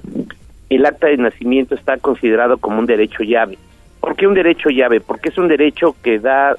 el 0.68 0.86
acta 0.86 1.06
de 1.06 1.16
nacimiento 1.16 1.74
está 1.74 1.96
considerado 1.98 2.58
como 2.58 2.78
un 2.78 2.86
derecho 2.86 3.22
llave. 3.22 3.58
¿Por 4.00 4.16
qué 4.16 4.26
un 4.26 4.34
derecho 4.34 4.68
llave? 4.68 5.00
Porque 5.00 5.30
es 5.30 5.38
un 5.38 5.48
derecho 5.48 5.96
que 6.02 6.18
da 6.18 6.56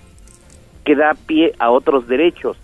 que 0.83 0.95
da 0.95 1.15
pie 1.15 1.53
a 1.59 1.71
otros 1.71 2.07
derechos, 2.07 2.57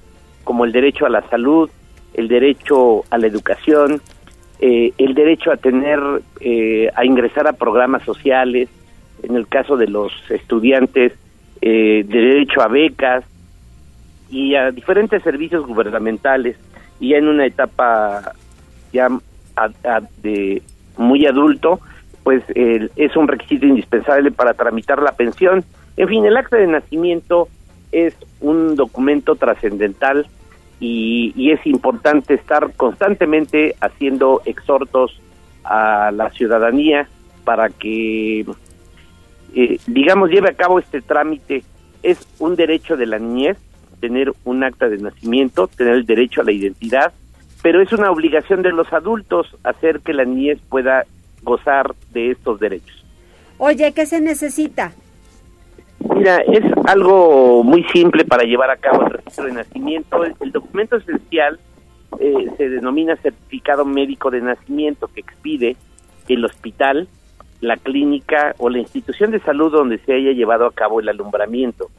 como 0.43 0.63
el 0.63 0.71
derecho 0.71 1.05
a 1.05 1.09
la 1.09 1.27
salud, 1.29 1.69
el 2.13 2.27
derecho 2.27 3.03
a 3.09 3.17
la 3.17 3.27
educación, 3.27 3.99
eh, 4.59 4.93
el 4.99 5.15
derecho 5.15 5.51
a 5.51 5.57
tener, 5.57 5.99
eh, 6.39 6.89
a 6.95 7.03
ingresar 7.03 7.47
a 7.47 7.53
programas 7.53 8.03
sociales, 8.03 8.69
en 9.23 9.35
el 9.35 9.47
caso 9.47 9.75
de 9.75 9.87
los 9.87 10.13
estudiantes, 10.29 11.13
eh, 11.61 12.05
derecho 12.07 12.61
a 12.61 12.67
becas 12.67 13.23
y 14.29 14.55
a 14.55 14.71
diferentes 14.71 15.23
servicios 15.23 15.65
gubernamentales, 15.65 16.57
y 17.01 17.09
ya 17.09 17.17
en 17.17 17.27
una 17.27 17.45
etapa 17.45 18.33
ya 18.93 19.09
de 20.21 20.61
muy 20.97 21.25
adulto, 21.25 21.81
pues 22.23 22.43
es 22.55 23.15
un 23.17 23.27
requisito 23.27 23.65
indispensable 23.65 24.31
para 24.31 24.53
tramitar 24.53 25.01
la 25.01 25.11
pensión. 25.11 25.65
En 25.97 26.07
fin, 26.07 26.25
el 26.25 26.37
acta 26.37 26.57
de 26.57 26.67
nacimiento 26.67 27.49
es 27.91 28.15
un 28.39 28.75
documento 28.75 29.35
trascendental 29.35 30.27
y, 30.79 31.51
es 31.51 31.65
importante 31.65 32.35
estar 32.35 32.71
constantemente 32.73 33.75
haciendo 33.81 34.41
exhortos 34.45 35.19
a 35.63 36.11
la 36.11 36.29
ciudadanía 36.29 37.07
para 37.43 37.69
que, 37.69 38.45
eh, 39.55 39.79
digamos, 39.87 40.29
lleve 40.29 40.49
a 40.49 40.53
cabo 40.53 40.79
este 40.79 41.01
trámite. 41.01 41.63
Es 42.03 42.27
un 42.39 42.55
derecho 42.55 42.95
de 42.95 43.05
la 43.07 43.19
niñez 43.19 43.57
tener 44.01 44.33
un 44.43 44.63
acta 44.63 44.89
de 44.89 44.97
nacimiento, 44.97 45.67
tener 45.67 45.93
el 45.93 46.05
derecho 46.05 46.41
a 46.41 46.43
la 46.43 46.51
identidad, 46.51 47.13
pero 47.61 47.81
es 47.81 47.93
una 47.93 48.11
obligación 48.11 48.61
de 48.63 48.71
los 48.71 48.91
adultos 48.91 49.55
hacer 49.63 50.01
que 50.01 50.13
la 50.13 50.25
niñez 50.25 50.59
pueda 50.67 51.05
gozar 51.43 51.95
de 52.11 52.31
estos 52.31 52.59
derechos. 52.59 53.05
Oye, 53.57 53.93
¿qué 53.93 54.05
se 54.05 54.19
necesita? 54.19 54.91
Mira, 56.15 56.37
es 56.39 56.63
algo 56.85 57.63
muy 57.63 57.83
simple 57.85 58.25
para 58.25 58.43
llevar 58.43 58.71
a 58.71 58.77
cabo 58.77 59.03
el 59.03 59.11
registro 59.11 59.45
de 59.45 59.53
nacimiento. 59.53 60.23
El, 60.23 60.51
documento 60.51 60.97
esencial 60.97 61.59
eh, 62.19 62.47
se 62.57 62.69
denomina 62.69 63.15
certificado 63.17 63.85
médico 63.85 64.31
de 64.31 64.41
nacimiento 64.41 65.07
que 65.07 65.21
expide 65.21 65.75
el 66.27 66.43
hospital, 66.43 67.07
la 67.59 67.77
clínica 67.77 68.55
o 68.57 68.69
la 68.69 68.79
institución 68.79 69.29
de 69.29 69.39
salud 69.41 69.71
donde 69.71 69.99
se 69.99 70.13
haya 70.13 70.31
llevado 70.31 70.65
a 70.65 70.71
cabo 70.71 70.99
el 70.99 71.09
alumbramiento. 71.09 71.89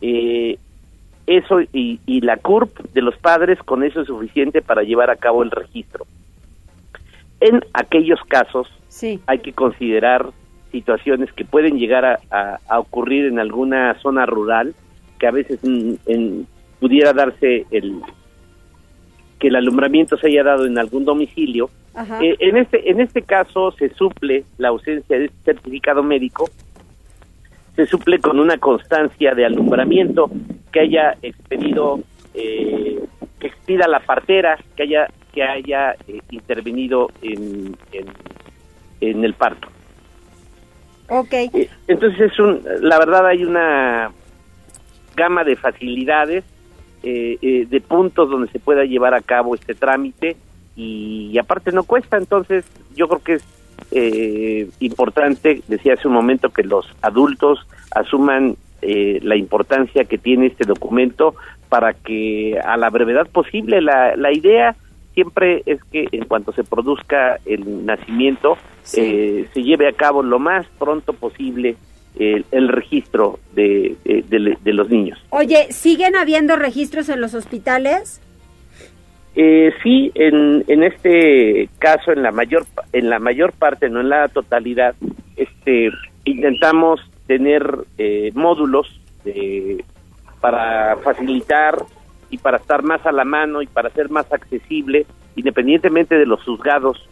Eh, 0.00 0.58
eso 1.26 1.60
y, 1.60 2.00
y, 2.06 2.20
la 2.20 2.36
CURP 2.36 2.78
de 2.92 3.02
los 3.02 3.16
padres, 3.16 3.58
con 3.60 3.82
eso 3.82 4.02
es 4.02 4.06
suficiente 4.08 4.62
para 4.62 4.82
llevar 4.82 5.10
a 5.10 5.16
cabo 5.16 5.42
el 5.42 5.50
registro. 5.50 6.06
En 7.40 7.60
aquellos 7.72 8.20
casos 8.28 8.68
sí. 8.88 9.20
hay 9.26 9.38
que 9.38 9.52
considerar 9.52 10.30
situaciones 10.74 11.32
que 11.32 11.44
pueden 11.44 11.78
llegar 11.78 12.20
a, 12.30 12.78
ocurrir 12.78 13.26
en 13.26 13.38
alguna 13.38 13.94
zona 14.00 14.26
rural, 14.26 14.74
que 15.20 15.26
a 15.28 15.30
veces 15.30 15.60
en, 15.62 16.46
pudiera 16.80 17.12
darse 17.12 17.64
el 17.70 18.00
que 19.38 19.48
el 19.48 19.56
alumbramiento 19.56 20.16
se 20.16 20.26
haya 20.26 20.42
dado 20.42 20.66
en 20.66 20.76
algún 20.78 21.04
domicilio. 21.04 21.70
Eh, 22.20 22.34
en 22.40 22.56
este 22.56 22.90
en 22.90 23.00
este 23.00 23.22
caso 23.22 23.70
se 23.72 23.88
suple 23.90 24.44
la 24.58 24.68
ausencia 24.70 25.16
de 25.16 25.26
este 25.26 25.52
certificado 25.52 26.02
médico, 26.02 26.50
se 27.76 27.86
suple 27.86 28.18
con 28.18 28.40
una 28.40 28.58
constancia 28.58 29.32
de 29.32 29.46
alumbramiento 29.46 30.28
que 30.74 30.80
haya 30.80 31.16
expedido, 31.22 32.00
eh, 32.34 32.98
que 33.38 33.46
expida 33.46 33.86
la 33.86 34.00
partera, 34.00 34.58
que 34.76 34.82
haya 34.82 35.06
que 35.32 35.42
haya 35.42 35.92
eh, 36.08 36.20
intervenido 36.30 37.10
en, 37.22 37.76
en 39.00 39.24
el 39.24 39.34
parto. 39.34 39.68
Okay. 41.08 41.50
Eh, 41.52 41.70
entonces, 41.86 42.32
es 42.32 42.38
un, 42.38 42.60
la 42.80 42.98
verdad 42.98 43.26
hay 43.26 43.44
una 43.44 44.10
gama 45.14 45.44
de 45.44 45.56
facilidades, 45.56 46.44
eh, 47.02 47.38
eh, 47.40 47.66
de 47.68 47.80
puntos 47.80 48.30
donde 48.30 48.50
se 48.50 48.58
pueda 48.58 48.84
llevar 48.84 49.14
a 49.14 49.20
cabo 49.20 49.54
este 49.54 49.74
trámite 49.74 50.36
y, 50.74 51.36
aparte 51.38 51.70
no 51.70 51.84
cuesta, 51.84 52.16
entonces 52.16 52.64
yo 52.96 53.06
creo 53.08 53.22
que 53.22 53.34
es 53.34 53.44
importante, 54.80 55.62
decía 55.68 55.94
hace 55.94 56.08
un 56.08 56.14
momento, 56.14 56.48
que 56.50 56.64
los 56.64 56.86
adultos 57.02 57.64
asuman 57.94 58.56
la 59.22 59.36
importancia 59.36 60.04
que 60.04 60.18
tiene 60.18 60.46
este 60.46 60.64
documento 60.64 61.34
para 61.68 61.92
que 61.92 62.58
a 62.64 62.76
la 62.76 62.90
brevedad 62.90 63.26
posible 63.28 63.80
la, 63.80 64.16
la 64.16 64.32
idea 64.32 64.76
siempre 65.14 65.62
es 65.66 65.82
que 65.84 66.06
en 66.12 66.24
cuanto 66.24 66.52
se 66.52 66.64
produzca 66.64 67.38
el 67.46 67.86
nacimiento, 67.86 68.58
eh, 68.96 69.46
se 69.52 69.62
lleve 69.62 69.88
a 69.88 69.92
cabo 69.92 70.22
lo 70.22 70.38
más 70.38 70.66
pronto 70.78 71.12
posible 71.12 71.76
el, 72.16 72.68
registro 72.68 73.40
de, 73.54 73.96
de, 74.04 74.72
los 74.72 74.88
niños. 74.88 75.18
Oye, 75.30 75.72
¿siguen 75.72 76.14
habiendo 76.14 76.54
registros 76.54 77.08
en 77.08 77.20
los 77.20 77.34
hospitales? 77.34 78.20
Eh, 79.34 79.72
sí, 79.82 80.12
en, 80.14 80.64
en 80.68 80.84
este 80.84 81.68
caso, 81.80 82.12
en 82.12 82.22
la 82.22 82.30
mayor 82.30 82.66
en 82.92 83.10
la 83.10 83.18
mayor 83.18 83.52
parte, 83.52 83.88
no 83.88 84.00
en 84.00 84.10
la 84.10 84.28
totalidad, 84.28 84.94
este 85.36 85.90
intentamos 86.24 87.00
tener 87.26 87.84
eh, 87.98 88.30
módulos 88.34 89.00
para 90.40 90.96
facilitar 90.98 91.78
y 92.28 92.38
para 92.38 92.58
estar 92.58 92.82
más 92.82 93.04
a 93.06 93.12
la 93.12 93.24
mano 93.24 93.62
y 93.62 93.66
para 93.66 93.90
ser 93.90 94.10
más 94.10 94.30
accesible, 94.32 95.06
independientemente 95.36 96.18
de 96.18 96.26
los 96.26 96.42
juzgados, 96.42 97.08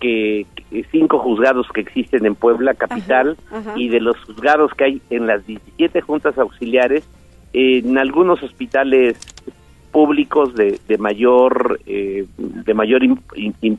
que, 0.00 0.46
cinco 0.90 1.18
juzgados 1.18 1.66
que 1.72 1.80
existen 1.80 2.26
en 2.26 2.34
Puebla 2.34 2.74
capital 2.74 3.38
y 3.76 3.88
de 3.88 4.00
los 4.00 4.22
juzgados 4.24 4.72
que 4.74 4.84
hay 4.84 5.02
en 5.08 5.26
las 5.26 5.46
17 5.46 6.00
juntas 6.02 6.36
auxiliares, 6.36 7.08
en 7.52 7.96
algunos 7.96 8.42
hospitales 8.42 9.16
públicos 9.90 10.54
de, 10.54 10.78
de 10.86 10.98
mayor 10.98 11.80
eh, 11.86 12.26
de 12.36 12.74
mayor 12.74 13.02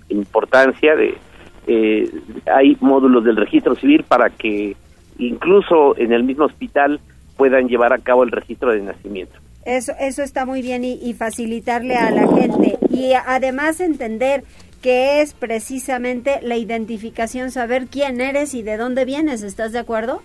importancia 0.10 0.96
de 0.96 1.16
eh, 1.68 2.10
hay 2.52 2.78
módulos 2.80 3.24
del 3.24 3.36
registro 3.36 3.76
civil 3.76 4.04
para 4.04 4.30
que 4.30 4.76
incluso 5.20 5.98
en 5.98 6.14
el 6.14 6.24
mismo 6.24 6.46
hospital 6.46 7.00
puedan 7.36 7.68
llevar 7.68 7.94
a 7.94 8.00
cabo 8.00 8.24
el 8.24 8.32
registro 8.32 8.72
de 8.72 8.82
nacimiento. 8.82 9.38
Eso, 9.66 9.92
eso 10.00 10.24
está 10.24 10.46
muy 10.46 10.62
bien 10.62 10.84
y, 10.86 11.14
facilitarle 11.14 11.96
a 11.96 12.10
la 12.10 12.28
gente. 12.28 12.78
Y 12.90 13.12
además 13.14 13.82
entender 13.82 14.44
que 14.82 15.22
es 15.22 15.34
precisamente 15.34 16.40
la 16.42 16.56
identificación, 16.56 17.52
saber 17.52 17.88
quién 17.88 18.22
eres 18.22 18.54
y 18.54 18.64
de 18.64 18.78
dónde 18.78 19.04
vienes. 19.04 19.44
¿Estás 19.44 19.74
de 19.74 19.80
acuerdo? 19.80 20.22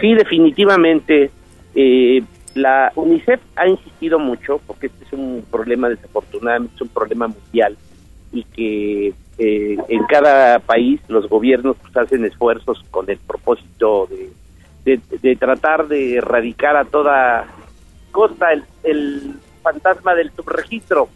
Sí, 0.00 0.14
definitivamente. 0.14 1.30
Eh, 1.74 2.22
la 2.54 2.92
UNICEF 2.94 3.40
ha 3.56 3.66
insistido 3.66 4.18
mucho, 4.18 4.60
porque 4.66 4.86
este 4.86 5.04
es 5.06 5.12
un 5.12 5.44
problema 5.50 5.88
desafortunadamente, 5.88 6.74
es 6.76 6.82
un 6.82 6.88
problema 6.88 7.28
mundial, 7.28 7.76
y 8.32 8.44
que 8.44 9.14
eh, 9.38 9.76
en 9.88 10.04
cada 10.04 10.58
país 10.58 11.00
los 11.08 11.28
gobiernos 11.28 11.76
pues, 11.82 11.96
hacen 11.96 12.24
esfuerzos 12.24 12.82
con 12.90 13.08
el 13.10 13.18
propósito 13.18 14.08
de, 14.84 15.00
de 15.20 15.36
tratar 15.36 15.88
de 15.88 16.16
erradicar 16.16 16.76
a 16.76 16.84
toda 16.84 17.46
costa 18.12 18.48
el, 18.84 19.34
fantasma 19.62 20.14
del 20.14 20.30
subregistro. 20.32 21.08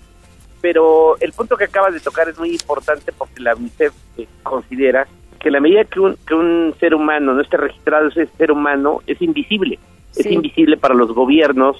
Pero 0.60 1.16
el 1.20 1.32
punto 1.32 1.56
que 1.56 1.64
acabas 1.64 1.92
de 1.92 2.00
tocar 2.00 2.28
es 2.28 2.38
muy 2.38 2.50
importante 2.50 3.12
porque 3.12 3.42
la 3.42 3.54
UNICEF 3.54 3.92
eh, 4.16 4.26
considera 4.42 5.06
que 5.38 5.50
la 5.50 5.60
medida 5.60 5.84
que 5.84 6.00
un, 6.00 6.16
que 6.26 6.34
un 6.34 6.74
ser 6.80 6.94
humano 6.94 7.34
no 7.34 7.40
esté 7.40 7.56
registrado, 7.56 8.08
ese 8.08 8.26
ser 8.38 8.50
humano 8.50 9.02
es 9.06 9.20
invisible. 9.20 9.78
Es 10.16 10.26
invisible 10.26 10.78
para 10.78 10.94
los 10.94 11.12
gobiernos 11.12 11.76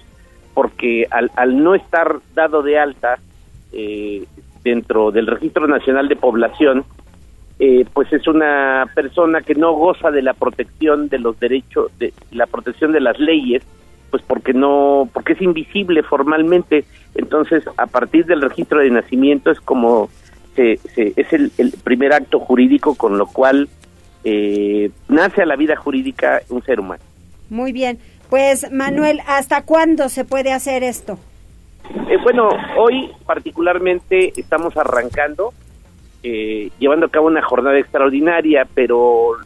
porque 0.53 1.07
al, 1.11 1.31
al 1.37 1.63
no 1.63 1.75
estar 1.75 2.19
dado 2.35 2.63
de 2.63 2.79
alta, 2.79 3.19
eh, 3.73 4.25
dentro 4.67 5.13
del 5.13 5.29
Registro 5.29 5.69
Nacional 5.69 6.09
de 6.09 6.17
Población, 6.17 6.85
eh, 7.61 7.87
pues 7.95 8.13
es 8.13 8.27
una 8.27 8.91
persona 8.95 9.43
que 9.43 9.55
no 9.55 9.73
goza 9.75 10.11
de 10.11 10.23
la 10.23 10.35
protección 10.35 11.09
de 11.09 11.21
los 11.21 11.39
derechos, 11.39 11.97
de 11.99 12.13
la 12.33 12.47
protección 12.47 12.91
de 12.91 13.01
las 13.01 13.17
leyes, 13.21 13.63
pues 14.11 14.25
porque 14.27 14.53
no, 14.53 15.09
porque 15.13 15.35
es 15.35 15.43
invisible 15.43 16.03
formalmente. 16.03 16.85
Entonces, 17.15 17.63
a 17.77 17.87
partir 17.87 18.27
del 18.27 18.43
registro 18.43 18.81
de 18.81 18.91
nacimiento 18.91 19.53
es 19.53 19.61
como 19.61 20.11
se, 20.57 20.81
es 20.97 21.33
el, 21.33 21.53
primer 21.85 22.13
acto 22.13 22.41
jurídico 22.41 22.97
con 22.97 23.19
lo 23.19 23.27
cual 23.27 23.69
eh, 24.25 24.91
nace 25.09 25.43
a 25.43 25.47
la 25.47 25.55
vida 25.55 25.77
jurídica 25.77 26.43
un 26.49 26.63
ser 26.65 26.81
humano. 26.81 27.05
Muy 27.51 27.71
bien, 27.71 27.99
pues 28.31 28.73
Manuel, 28.73 29.21
¿hasta 29.29 29.63
cuándo 29.63 30.09
se 30.09 30.25
puede 30.25 30.53
hacer 30.53 30.83
esto? 30.83 31.21
Eh, 32.09 32.19
bueno, 32.23 32.49
hoy 32.77 33.11
particularmente 33.27 34.33
estamos 34.37 34.77
arrancando 34.77 35.53
eh, 36.29 36.73
llevando 36.81 37.07
a 37.07 37.09
cabo 37.09 37.29
una 37.29 37.41
jornada 37.41 37.79
extraordinaria, 37.79 38.67
pero 38.75 39.37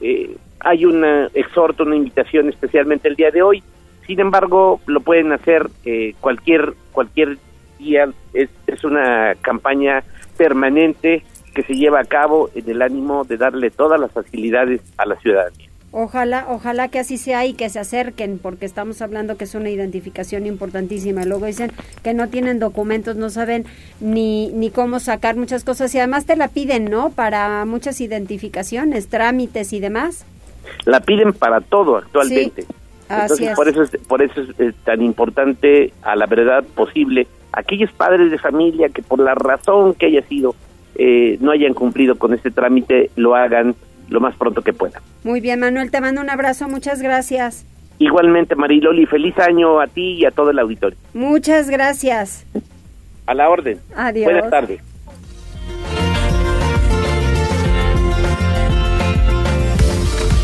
eh, 0.00 0.36
hay 0.60 0.84
un 0.84 1.04
exhorto, 1.34 1.82
una 1.82 1.96
invitación 1.96 2.48
especialmente 2.48 3.08
el 3.08 3.16
día 3.16 3.32
de 3.32 3.42
hoy. 3.42 3.60
Sin 4.06 4.20
embargo, 4.20 4.80
lo 4.86 5.00
pueden 5.00 5.32
hacer 5.32 5.68
eh, 5.84 6.14
cualquier 6.20 6.74
cualquier 6.92 7.38
día. 7.80 8.08
Es, 8.34 8.50
es 8.68 8.84
una 8.84 9.34
campaña 9.40 10.04
permanente 10.36 11.24
que 11.52 11.64
se 11.64 11.74
lleva 11.74 11.98
a 11.98 12.04
cabo 12.04 12.50
en 12.54 12.70
el 12.70 12.82
ánimo 12.82 13.24
de 13.24 13.36
darle 13.36 13.72
todas 13.72 13.98
las 13.98 14.12
facilidades 14.12 14.80
a 14.98 15.06
la 15.06 15.16
ciudadanía. 15.16 15.71
Ojalá, 15.94 16.46
ojalá 16.48 16.88
que 16.88 16.98
así 16.98 17.18
sea 17.18 17.44
y 17.44 17.52
que 17.52 17.68
se 17.68 17.78
acerquen, 17.78 18.38
porque 18.38 18.64
estamos 18.64 19.02
hablando 19.02 19.36
que 19.36 19.44
es 19.44 19.54
una 19.54 19.68
identificación 19.68 20.46
importantísima. 20.46 21.26
Luego 21.26 21.44
dicen 21.44 21.70
que 22.02 22.14
no 22.14 22.28
tienen 22.28 22.58
documentos, 22.58 23.16
no 23.16 23.28
saben 23.28 23.66
ni, 24.00 24.48
ni 24.52 24.70
cómo 24.70 25.00
sacar 25.00 25.36
muchas 25.36 25.64
cosas 25.64 25.94
y 25.94 25.98
además 25.98 26.24
te 26.24 26.34
la 26.34 26.48
piden, 26.48 26.86
¿no? 26.86 27.10
Para 27.10 27.66
muchas 27.66 28.00
identificaciones, 28.00 29.08
trámites 29.08 29.74
y 29.74 29.80
demás. 29.80 30.24
La 30.86 31.00
piden 31.00 31.34
para 31.34 31.60
todo 31.60 31.98
actualmente. 31.98 32.64
Entonces, 33.10 33.54
por 33.54 33.68
eso 33.68 33.82
es, 33.82 33.90
por 34.08 34.22
eso 34.22 34.40
es 34.58 34.74
tan 34.84 35.02
importante 35.02 35.92
a 36.02 36.16
la 36.16 36.24
verdad 36.24 36.64
posible 36.74 37.26
aquellos 37.52 37.92
padres 37.92 38.30
de 38.30 38.38
familia 38.38 38.88
que 38.88 39.02
por 39.02 39.20
la 39.20 39.34
razón 39.34 39.92
que 39.92 40.06
haya 40.06 40.22
sido 40.22 40.54
eh, 40.94 41.36
no 41.40 41.50
hayan 41.50 41.74
cumplido 41.74 42.16
con 42.16 42.32
este 42.32 42.50
trámite 42.50 43.10
lo 43.16 43.34
hagan 43.34 43.74
lo 44.12 44.20
más 44.20 44.36
pronto 44.36 44.62
que 44.62 44.72
pueda. 44.72 45.00
Muy 45.24 45.40
bien, 45.40 45.60
Manuel, 45.60 45.90
te 45.90 46.00
mando 46.00 46.20
un 46.20 46.30
abrazo, 46.30 46.68
muchas 46.68 47.02
gracias. 47.02 47.64
Igualmente, 47.98 48.54
Mariloli, 48.54 49.06
feliz 49.06 49.38
año 49.38 49.80
a 49.80 49.86
ti 49.86 50.14
y 50.14 50.24
a 50.24 50.30
todo 50.30 50.50
el 50.50 50.58
auditorio. 50.58 50.98
Muchas 51.14 51.70
gracias. 51.70 52.44
A 53.26 53.34
la 53.34 53.48
orden. 53.48 53.78
Adiós. 53.94 54.24
Buenas 54.32 54.50
tardes. 54.50 54.80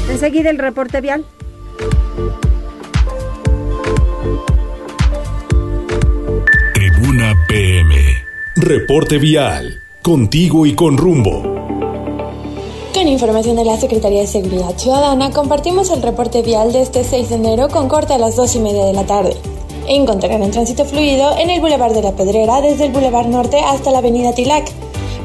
Enseguida 0.09 0.51
el 0.51 0.59
reporte 0.59 1.01
vial. 1.01 1.25
Tribuna 6.75 7.35
PM. 7.49 7.95
Reporte 8.57 9.19
vial. 9.19 9.81
Contigo 10.03 10.67
y 10.67 10.75
con 10.75 10.97
rumbo. 10.97 11.68
Con 12.99 13.07
información 13.07 13.55
de 13.55 13.65
la 13.65 13.77
Secretaría 13.77 14.23
de 14.23 14.27
Seguridad 14.27 14.77
Ciudadana, 14.77 15.31
compartimos 15.31 15.89
el 15.91 16.03
reporte 16.03 16.43
vial 16.43 16.73
de 16.73 16.83
este 16.83 17.05
6 17.05 17.29
de 17.29 17.37
enero 17.37 17.69
con 17.69 17.89
corte 17.89 18.13
a 18.13 18.19
las 18.19 18.35
2 18.35 18.57
y 18.57 18.59
media 18.59 18.85
de 18.87 18.93
la 18.93 19.07
tarde. 19.07 19.37
Encontrarán 19.87 20.51
tránsito 20.51 20.85
fluido 20.85 21.39
en 21.39 21.49
el 21.49 21.61
Boulevard 21.61 21.95
de 21.95 22.03
la 22.03 22.17
Pedrera 22.17 22.61
desde 22.61 22.87
el 22.87 22.93
Boulevard 22.93 23.29
Norte 23.29 23.61
hasta 23.61 23.93
la 23.93 23.99
Avenida 23.99 24.33
Tilac, 24.33 24.69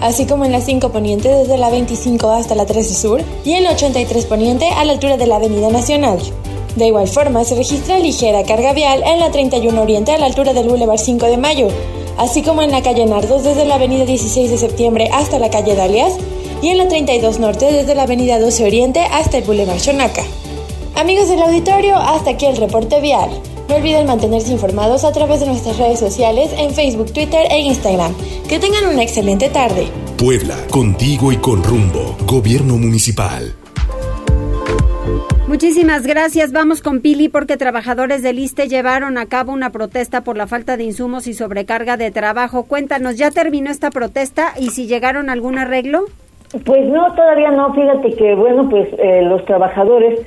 así 0.02 0.28
como 0.28 0.46
en 0.46 0.52
la 0.52 0.62
5 0.62 0.92
Poniente 0.92 1.30
desde 1.30 1.58
la 1.58 1.72
25 1.72 2.30
hasta 2.30 2.54
la 2.54 2.68
13 2.68 2.94
Sur 2.94 3.24
y 3.44 3.54
en 3.54 3.64
la 3.64 3.72
83 3.72 4.24
Poniente 4.28 4.70
a 4.70 4.86
la 4.86 4.94
altura 4.94 5.18
de 5.18 5.26
la 5.26 5.38
Avenida 5.38 5.72
Nacional. 5.72 6.20
De 6.76 6.86
igual 6.86 7.08
forma, 7.08 7.44
se 7.44 7.56
registra 7.56 7.98
ligera 7.98 8.44
carga 8.44 8.74
vial 8.74 9.02
en 9.04 9.20
la 9.20 9.32
31 9.32 9.82
Oriente 9.82 10.12
a 10.12 10.20
la 10.20 10.28
altura 10.28 10.54
del 10.54 10.70
Boulevard 10.70 11.00
5 11.00 11.26
de 11.26 11.38
Mayo, 11.38 11.70
así 12.20 12.44
como 12.44 12.62
en 12.62 12.70
la 12.70 12.84
calle 12.84 13.08
Nardos 13.08 13.44
desde 13.44 13.66
la 13.66 13.76
Avenida 13.76 14.06
16 14.06 14.52
de 14.52 14.60
Septiembre 14.60 15.10
hasta 15.12 15.40
la 15.40 15.50
calle 15.50 15.74
Dalias 15.74 16.14
y 16.64 16.70
en 16.70 16.78
la 16.78 16.88
32 16.88 17.40
Norte 17.40 17.66
desde 17.74 17.94
la 17.94 18.04
Avenida 18.04 18.40
12 18.40 18.64
Oriente 18.64 19.02
hasta 19.02 19.38
el 19.38 19.44
Boulevard 19.44 19.80
Xonaca. 19.80 20.24
Amigos 20.96 21.28
del 21.28 21.42
auditorio, 21.42 21.98
hasta 21.98 22.32
aquí 22.32 22.46
el 22.46 22.56
reporte 22.56 23.02
vial. 23.02 23.30
No 23.68 23.76
olviden 23.76 24.08
mantenerse 24.08 24.54
informados 24.54 25.04
a 25.04 25.12
través 25.12 25.42
de 25.42 25.48
nuestras 25.48 25.78
redes 25.78 26.00
sociales 26.00 26.52
en 26.58 26.74
Facebook, 26.74 27.12
Twitter 27.12 27.48
e 27.52 27.60
Instagram. 27.60 28.16
Que 28.48 28.60
tengan 28.60 28.88
una 28.88 29.04
excelente 29.04 29.50
tarde. 29.50 29.90
Puebla, 30.18 30.56
contigo 30.72 31.34
y 31.34 31.38
con 31.38 31.62
rumbo. 31.64 32.16
Gobierno 32.26 32.78
Municipal. 32.78 33.54
Muchísimas 35.50 36.04
gracias. 36.04 36.54
Vamos 36.54 36.82
con 36.82 37.02
Pili 37.02 37.28
porque 37.28 37.58
trabajadores 37.58 38.24
del 38.24 38.40
ISTE 38.40 38.70
llevaron 38.70 39.18
a 39.18 39.26
cabo 39.26 39.52
una 39.52 39.72
protesta 39.72 40.24
por 40.24 40.38
la 40.38 40.48
falta 40.48 40.78
de 40.78 40.86
insumos 40.86 41.28
y 41.28 41.34
sobrecarga 41.34 41.98
de 41.98 42.10
trabajo. 42.12 42.64
Cuéntanos, 42.64 43.18
¿ya 43.18 43.32
terminó 43.32 43.70
esta 43.70 43.92
protesta 43.92 44.54
y 44.58 44.70
si 44.70 44.88
llegaron 44.88 45.30
a 45.30 45.34
algún 45.34 45.60
arreglo? 45.60 46.06
Pues 46.66 46.86
no, 46.88 47.12
todavía 47.14 47.52
no. 47.52 47.74
Fíjate 47.74 48.16
que, 48.16 48.36
bueno, 48.36 48.70
pues 48.70 48.88
eh, 49.00 49.24
los 49.24 49.44
trabajadores, 49.46 50.20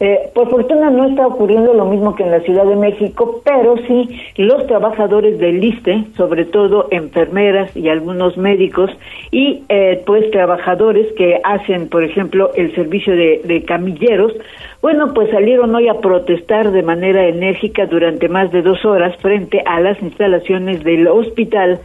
eh, 0.00 0.30
por 0.34 0.48
fortuna 0.48 0.88
no 0.88 1.04
está 1.04 1.26
ocurriendo 1.26 1.74
lo 1.74 1.84
mismo 1.84 2.14
que 2.14 2.22
en 2.22 2.30
la 2.30 2.40
Ciudad 2.40 2.64
de 2.64 2.74
México, 2.74 3.42
pero 3.44 3.76
sí 3.86 4.18
los 4.36 4.66
trabajadores 4.66 5.38
del 5.38 5.62
ISTE, 5.62 6.06
sobre 6.16 6.46
todo 6.46 6.88
enfermeras 6.90 7.76
y 7.76 7.90
algunos 7.90 8.38
médicos, 8.38 8.90
y 9.30 9.62
eh, 9.68 10.02
pues 10.06 10.30
trabajadores 10.30 11.12
que 11.18 11.40
hacen, 11.44 11.88
por 11.90 12.02
ejemplo, 12.02 12.50
el 12.56 12.74
servicio 12.74 13.14
de, 13.14 13.42
de 13.44 13.62
camilleros, 13.64 14.32
bueno, 14.80 15.12
pues 15.14 15.30
salieron 15.30 15.74
hoy 15.74 15.88
a 15.88 16.00
protestar 16.00 16.70
de 16.70 16.82
manera 16.82 17.26
enérgica 17.26 17.86
durante 17.86 18.28
más 18.28 18.50
de 18.52 18.62
dos 18.62 18.84
horas 18.84 19.16
frente 19.18 19.62
a 19.66 19.80
las 19.80 20.00
instalaciones 20.02 20.82
del 20.82 21.06
hospital 21.08 21.80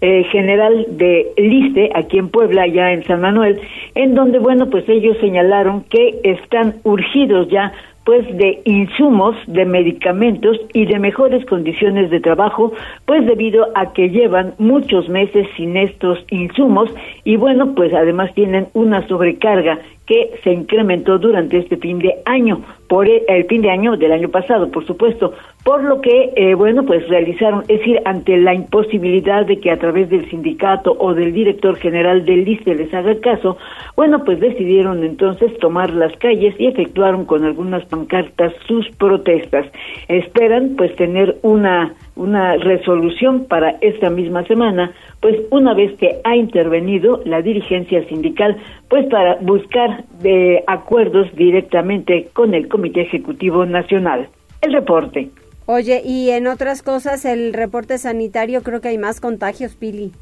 eh, 0.00 0.24
general 0.24 0.86
de 0.90 1.32
Liste, 1.36 1.90
aquí 1.94 2.18
en 2.18 2.28
Puebla, 2.28 2.66
ya 2.66 2.92
en 2.92 3.04
San 3.04 3.20
Manuel, 3.20 3.60
en 3.94 4.14
donde, 4.14 4.38
bueno, 4.38 4.68
pues 4.70 4.88
ellos 4.88 5.16
señalaron 5.20 5.84
que 5.84 6.20
están 6.24 6.76
urgidos 6.84 7.48
ya 7.48 7.72
pues 8.04 8.26
de 8.36 8.60
insumos, 8.66 9.34
de 9.46 9.64
medicamentos 9.64 10.58
y 10.74 10.84
de 10.84 10.98
mejores 10.98 11.44
condiciones 11.46 12.10
de 12.10 12.20
trabajo, 12.20 12.72
pues 13.06 13.24
debido 13.26 13.66
a 13.74 13.92
que 13.94 14.10
llevan 14.10 14.54
muchos 14.58 15.08
meses 15.08 15.46
sin 15.56 15.76
estos 15.76 16.18
insumos 16.30 16.90
y 17.24 17.36
bueno, 17.36 17.74
pues 17.74 17.94
además 17.94 18.34
tienen 18.34 18.68
una 18.74 19.06
sobrecarga 19.08 19.78
que 20.06 20.38
se 20.42 20.52
incrementó 20.52 21.18
durante 21.18 21.58
este 21.58 21.76
fin 21.76 21.98
de 21.98 22.16
año, 22.26 22.62
por 22.88 23.08
el, 23.08 23.44
fin 23.46 23.62
de 23.62 23.70
año 23.70 23.96
del 23.96 24.12
año 24.12 24.28
pasado, 24.28 24.70
por 24.70 24.86
supuesto, 24.86 25.32
por 25.64 25.82
lo 25.82 26.00
que, 26.02 26.32
eh, 26.36 26.54
bueno, 26.54 26.84
pues 26.84 27.08
realizaron, 27.08 27.62
es 27.68 27.78
decir, 27.78 28.00
ante 28.04 28.36
la 28.36 28.54
imposibilidad 28.54 29.46
de 29.46 29.58
que 29.58 29.70
a 29.70 29.78
través 29.78 30.10
del 30.10 30.28
sindicato 30.28 30.94
o 30.98 31.14
del 31.14 31.32
director 31.32 31.76
general 31.76 32.26
del 32.26 32.46
ISTE 32.46 32.74
les 32.74 32.92
haga 32.92 33.18
caso, 33.20 33.56
bueno, 33.96 34.22
pues 34.24 34.40
decidieron 34.40 35.02
entonces 35.04 35.56
tomar 35.58 35.90
las 35.90 36.14
calles 36.18 36.54
y 36.58 36.66
efectuaron 36.66 37.24
con 37.24 37.44
algunas 37.44 37.84
pancartas 37.86 38.52
sus 38.66 38.88
protestas. 38.96 39.66
Esperan, 40.08 40.74
pues, 40.76 40.94
tener 40.96 41.38
una 41.42 41.94
una 42.16 42.56
resolución 42.56 43.46
para 43.46 43.70
esta 43.80 44.10
misma 44.10 44.44
semana, 44.44 44.92
pues 45.24 45.40
una 45.50 45.72
vez 45.72 45.90
que 45.96 46.20
ha 46.22 46.36
intervenido 46.36 47.22
la 47.24 47.40
dirigencia 47.40 48.06
sindical, 48.08 48.58
pues 48.90 49.06
para 49.06 49.36
buscar 49.36 50.04
de 50.20 50.62
acuerdos 50.66 51.34
directamente 51.34 52.28
con 52.34 52.52
el 52.52 52.68
Comité 52.68 53.00
Ejecutivo 53.00 53.64
Nacional. 53.64 54.28
El 54.60 54.74
reporte. 54.74 55.30
Oye, 55.64 56.02
y 56.04 56.28
en 56.28 56.46
otras 56.46 56.82
cosas, 56.82 57.24
el 57.24 57.54
reporte 57.54 57.96
sanitario, 57.96 58.62
creo 58.62 58.82
que 58.82 58.88
hay 58.88 58.98
más 58.98 59.18
contagios, 59.18 59.76
Pili. 59.76 60.12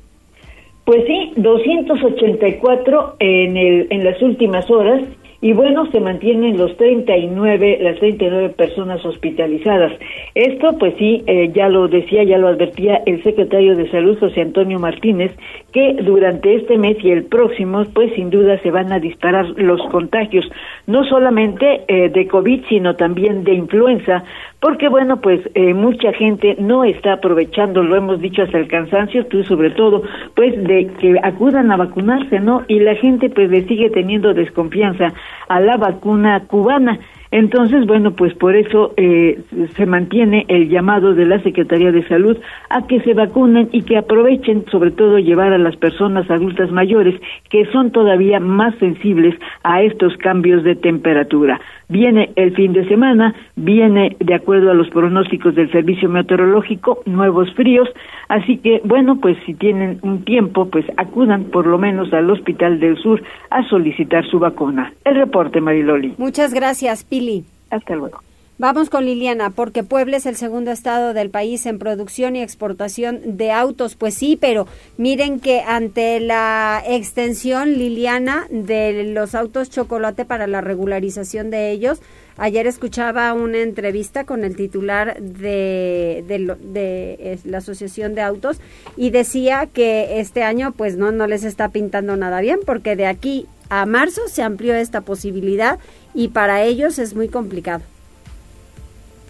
Pues 0.85 1.03
sí, 1.05 1.33
284 1.35 3.17
en, 3.19 3.57
el, 3.57 3.89
en 3.91 4.05
las 4.05 4.23
últimas 4.23 4.71
horas 4.71 5.03
y 5.43 5.55
bueno, 5.55 5.91
se 5.91 5.99
mantienen 5.99 6.57
los 6.57 6.77
39, 6.77 7.79
las 7.81 7.99
39 7.99 8.51
personas 8.51 9.05
hospitalizadas. 9.05 9.93
Esto, 10.37 10.79
pues 10.79 10.95
sí, 10.99 11.25
eh, 11.27 11.51
ya 11.53 11.69
lo 11.69 11.89
decía, 11.89 12.23
ya 12.23 12.39
lo 12.39 12.47
advertía 12.47 13.03
el 13.07 13.21
secretario 13.25 13.75
de 13.75 13.91
Salud, 13.91 14.17
José 14.21 14.41
Antonio 14.41 14.79
Martínez, 14.79 15.33
que 15.73 15.95
durante 15.95 16.55
este 16.55 16.79
mes 16.79 16.97
y 17.03 17.11
el 17.11 17.25
próximo, 17.25 17.85
pues 17.93 18.15
sin 18.15 18.31
duda 18.31 18.61
se 18.61 18.71
van 18.71 18.93
a 18.93 19.01
disparar 19.01 19.47
los 19.57 19.83
contagios, 19.91 20.49
no 20.87 21.05
solamente 21.05 21.83
eh, 21.89 22.09
de 22.09 22.29
COVID, 22.29 22.63
sino 22.69 22.95
también 22.95 23.43
de 23.43 23.55
influenza, 23.55 24.23
porque 24.63 24.89
bueno, 24.89 25.21
pues 25.21 25.41
eh, 25.55 25.75
mucha 25.75 26.13
gente 26.13 26.55
no 26.61 26.85
está 26.85 27.15
aprovechando, 27.15 27.83
lo 27.83 27.97
hemos 27.97 28.21
dicho 28.21 28.43
hasta 28.43 28.59
el 28.59 28.69
cansancio, 28.69 29.27
tú 29.27 29.43
sobre 29.43 29.71
todo, 29.71 30.05
pues 30.37 30.55
de 30.63 30.87
que 31.01 31.19
acudan 31.21 31.73
a 31.73 31.77
vacunarse, 31.77 32.39
¿no? 32.39 32.63
Y 32.69 32.79
la 32.79 32.95
gente 32.95 33.29
pues 33.29 33.51
le 33.51 33.67
sigue 33.67 33.91
teniendo 33.91 34.33
desconfianza 34.35 35.09
a 35.49 35.59
la 35.59 35.77
vacuna 35.79 36.45
cubana. 36.47 37.01
Entonces, 37.33 37.87
bueno, 37.87 38.13
pues 38.13 38.35
por 38.35 38.55
eso 38.55 38.93
eh, 38.99 39.41
se 39.75 39.87
mantiene 39.87 40.45
el 40.49 40.69
llamado 40.69 41.15
de 41.15 41.25
la 41.25 41.43
Secretaría 41.43 41.91
de 41.91 42.07
Salud 42.07 42.37
a 42.69 42.87
que 42.87 43.01
se 43.01 43.15
vacunen 43.15 43.71
y 43.73 43.83
que 43.83 43.97
aprovechen, 43.97 44.67
sobre 44.71 44.91
todo, 44.91 45.19
llevar 45.19 45.55
a 45.55 45.59
las 45.59 45.75
personas 45.77 46.31
adultas 46.31 46.71
mayores 46.71 47.19
que 47.49 47.65
son 47.73 47.91
todavía 47.91 48.39
más 48.39 48.75
sensibles 48.79 49.35
a 49.65 49.83
estos 49.83 50.15
cambios 50.19 50.63
de 50.63 50.77
temperatura. 50.77 51.59
Viene 51.93 52.31
el 52.37 52.57
fin 52.57 52.73
de 52.73 52.89
semana, 52.89 53.35
viene 53.55 54.17
de 54.19 54.35
acuerdo 54.35 54.71
a 54.71 54.75
los 54.75 54.89
pronósticos 54.89 55.55
del 55.55 55.71
Servicio 55.71 56.09
Meteorológico, 56.09 57.03
nuevos 57.05 57.53
fríos, 57.53 57.87
así 58.29 58.57
que 58.57 58.81
bueno, 58.83 59.21
pues 59.21 59.37
si 59.45 59.53
tienen 59.53 59.99
un 60.01 60.25
tiempo, 60.25 60.71
pues 60.71 60.87
acudan 60.97 61.45
por 61.45 61.67
lo 61.67 61.77
menos 61.77 62.11
al 62.15 62.31
Hospital 62.31 62.81
del 62.81 62.97
Sur 62.97 63.23
a 63.51 63.63
solicitar 63.69 64.25
su 64.25 64.39
vacuna. 64.39 64.95
El 65.05 65.17
reporte, 65.17 65.61
Mariloli. 65.61 66.15
Muchas 66.17 66.55
gracias, 66.55 67.05
Pili. 67.05 67.45
Hasta 67.71 67.95
luego. 67.95 68.21
Vamos 68.63 68.91
con 68.91 69.07
Liliana, 69.07 69.51
porque 69.51 69.83
Puebla 69.83 70.19
es 70.19 70.25
el 70.25 70.37
segundo 70.37 70.71
estado 70.71 71.15
del 71.15 71.31
país 71.31 71.67
en 71.67 71.81
producción 71.81 72.37
y 72.37 72.43
exportación 72.43 73.37
de 73.37 73.51
autos. 73.51 73.97
Pues 73.97 74.15
sí, 74.15 74.39
pero 74.41 74.69
miren 74.97 75.41
que 75.41 75.63
ante 75.63 76.21
la 76.21 76.81
extensión, 76.87 77.73
Liliana, 77.73 78.47
de 78.51 79.03
los 79.15 79.35
autos 79.35 79.69
chocolate 79.69 80.25
para 80.25 80.47
la 80.47 80.61
regularización 80.61 81.51
de 81.51 81.73
ellos, 81.73 82.01
ayer 82.37 82.69
escuchaba 82.69 83.33
una 83.33 83.59
entrevista 83.59 84.23
con 84.23 84.45
el 84.45 84.55
titular 84.55 85.21
de, 85.21 86.25
de, 86.29 87.41
la 87.45 87.59
Asociación 87.59 88.15
de 88.15 88.21
Autos 88.21 88.61
y 88.97 89.11
decía 89.11 89.67
que 89.67 90.21
este 90.21 90.45
año 90.45 90.71
pues 90.71 90.97
no, 90.97 91.11
no 91.11 91.27
les 91.27 91.43
está 91.43 91.71
pintando 91.71 92.17
nada 92.17 92.41
bien, 92.41 92.61
porque 92.65 92.95
de 92.95 93.07
aquí 93.07 93.49
a 93.71 93.87
marzo 93.87 94.21
se 94.29 94.45
amplió 94.45 94.77
esta 94.77 95.01
posibilidad 95.01 95.81
y 96.15 96.29
para 96.29 96.63
ellos 96.63 97.01
es 97.01 97.17
muy 97.17 97.27
complicado. 97.27 97.83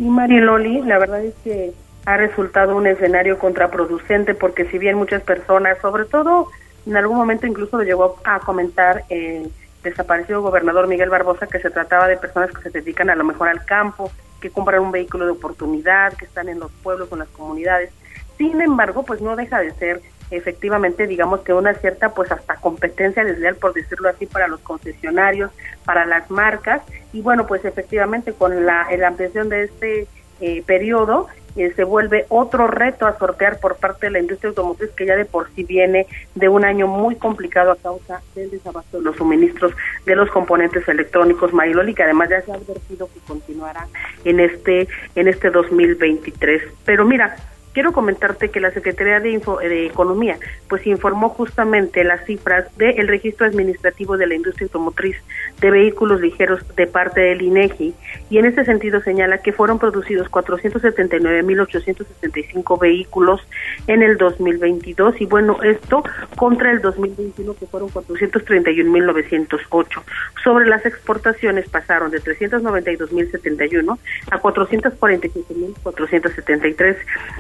Sí, 0.03 0.09
Mariloli, 0.09 0.83
la 0.83 0.99
verdad 0.99 1.25
es 1.25 1.33
que 1.45 1.73
ha 2.07 2.17
resultado 2.17 2.75
un 2.75 2.89
escenario 2.89 3.39
contraproducente 3.39 4.35
porque 4.35 4.65
si 4.65 4.77
bien 4.77 4.97
muchas 4.97 5.23
personas, 5.23 5.79
sobre 5.79 6.07
todo 6.07 6.49
en 6.85 6.97
algún 6.97 7.17
momento 7.17 7.47
incluso 7.47 7.77
lo 7.77 7.85
llegó 7.85 8.17
a 8.25 8.41
comentar 8.41 9.05
el 9.11 9.53
desaparecido 9.85 10.43
gobernador 10.43 10.89
Miguel 10.89 11.09
Barbosa 11.09 11.47
que 11.47 11.61
se 11.61 11.71
trataba 11.71 12.09
de 12.09 12.17
personas 12.17 12.51
que 12.51 12.63
se 12.63 12.81
dedican 12.81 13.11
a 13.11 13.15
lo 13.15 13.23
mejor 13.23 13.49
al 13.49 13.65
campo, 13.65 14.11
que 14.41 14.51
compran 14.51 14.83
un 14.83 14.91
vehículo 14.91 15.25
de 15.25 15.31
oportunidad, 15.31 16.15
que 16.15 16.25
están 16.25 16.49
en 16.49 16.59
los 16.59 16.73
pueblos 16.83 17.09
en 17.13 17.21
las 17.21 17.29
comunidades. 17.29 17.93
Sin 18.39 18.61
embargo, 18.61 19.05
pues 19.05 19.21
no 19.21 19.37
deja 19.37 19.61
de 19.61 19.71
ser 19.75 20.03
efectivamente 20.37 21.07
digamos 21.07 21.41
que 21.41 21.53
una 21.53 21.75
cierta 21.75 22.15
pues 22.15 22.33
hasta 22.33 22.57
competencia 22.57 23.25
desleal 23.25 23.57
por 23.57 23.75
decirlo 23.75 24.09
así 24.09 24.27
para 24.27 24.49
los 24.49 24.61
concesionarios, 24.61 25.51
para 25.85 26.07
las 26.07 26.31
marcas. 26.31 26.83
Y 27.13 27.21
bueno 27.21 27.47
pues 27.47 27.65
efectivamente 27.65 28.33
con 28.33 28.67
la, 28.67 28.89
ampliación 29.07 29.49
de 29.49 29.65
este 29.65 30.07
eh, 30.41 30.63
periodo 30.67 31.29
eh, 31.55 31.71
se 31.77 31.85
vuelve 31.85 32.25
otro 32.31 32.67
reto 32.67 33.07
a 33.07 33.19
sortear 33.19 33.61
por 33.61 33.77
parte 33.77 34.07
de 34.07 34.13
la 34.13 34.21
industria 34.21 34.49
automotriz 34.49 34.91
que 34.93 35.05
ya 35.05 35.17
de 35.17 35.27
por 35.27 35.51
sí 35.55 35.65
viene 35.65 36.07
de 36.35 36.49
un 36.49 36.65
año 36.65 36.87
muy 36.87 37.17
complicado 37.17 37.73
a 37.73 37.77
causa 37.77 38.23
del 38.35 38.51
desabasto 38.51 38.97
de 38.97 39.05
los 39.05 39.17
suministros 39.17 39.75
de 40.07 40.17
los 40.17 40.31
componentes 40.31 40.89
electrónicos 40.89 41.53
Mariloli 41.53 41.95
que 41.95 42.05
además 42.05 42.31
ya 42.31 42.41
se 42.41 42.53
ha 42.53 42.55
advertido 42.55 43.07
que 43.13 43.21
continuará 43.27 43.87
en 44.25 44.41
este 44.41 44.89
en 45.15 45.29
este 45.29 45.51
2023 45.51 46.63
pero 46.87 47.05
mira 47.05 47.37
quiero 47.73 47.93
comentarte 47.93 48.51
que 48.51 48.61
la 48.61 48.71
Secretaría 48.71 49.19
de, 49.21 49.39
de 49.39 49.87
Economía 49.87 50.39
pues 50.69 50.87
informó 50.87 51.31
justamente 51.31 52.05
las 52.05 52.25
cifras 52.25 52.67
del 52.77 53.09
registro 53.09 53.47
administrativo 53.47 54.17
de 54.17 54.27
la 54.27 54.35
industria 54.35 54.67
automotriz 54.67 55.17
de 55.61 55.71
vehículos 55.71 56.21
ligeros 56.21 56.61
de 56.77 56.87
parte 56.87 57.21
del 57.21 57.43
INEGI 57.43 57.95
y 58.31 58.39
en 58.39 58.47
este 58.47 58.65
sentido 58.65 59.03
señala 59.03 59.39
que 59.39 59.53
fueron 59.53 59.79
producidos 59.79 60.29
479.865 60.31 62.81
vehículos 62.81 63.47
en 63.87 64.03
el 64.03 64.17
2022 64.17 65.21
y 65.21 65.27
bueno, 65.27 65.63
esto 65.63 66.03
contra 66.37 66.73
el 66.73 66.81
2021 66.81 67.55
que 67.55 67.67
fueron 67.67 67.91
431.908. 67.91 70.03
Sobre 70.43 70.67
las 70.67 70.85
exportaciones 70.87 71.69
pasaron 71.69 72.11
de 72.11 72.21
392.071 72.21 73.99
a 74.31 74.41
447.473 74.41 76.97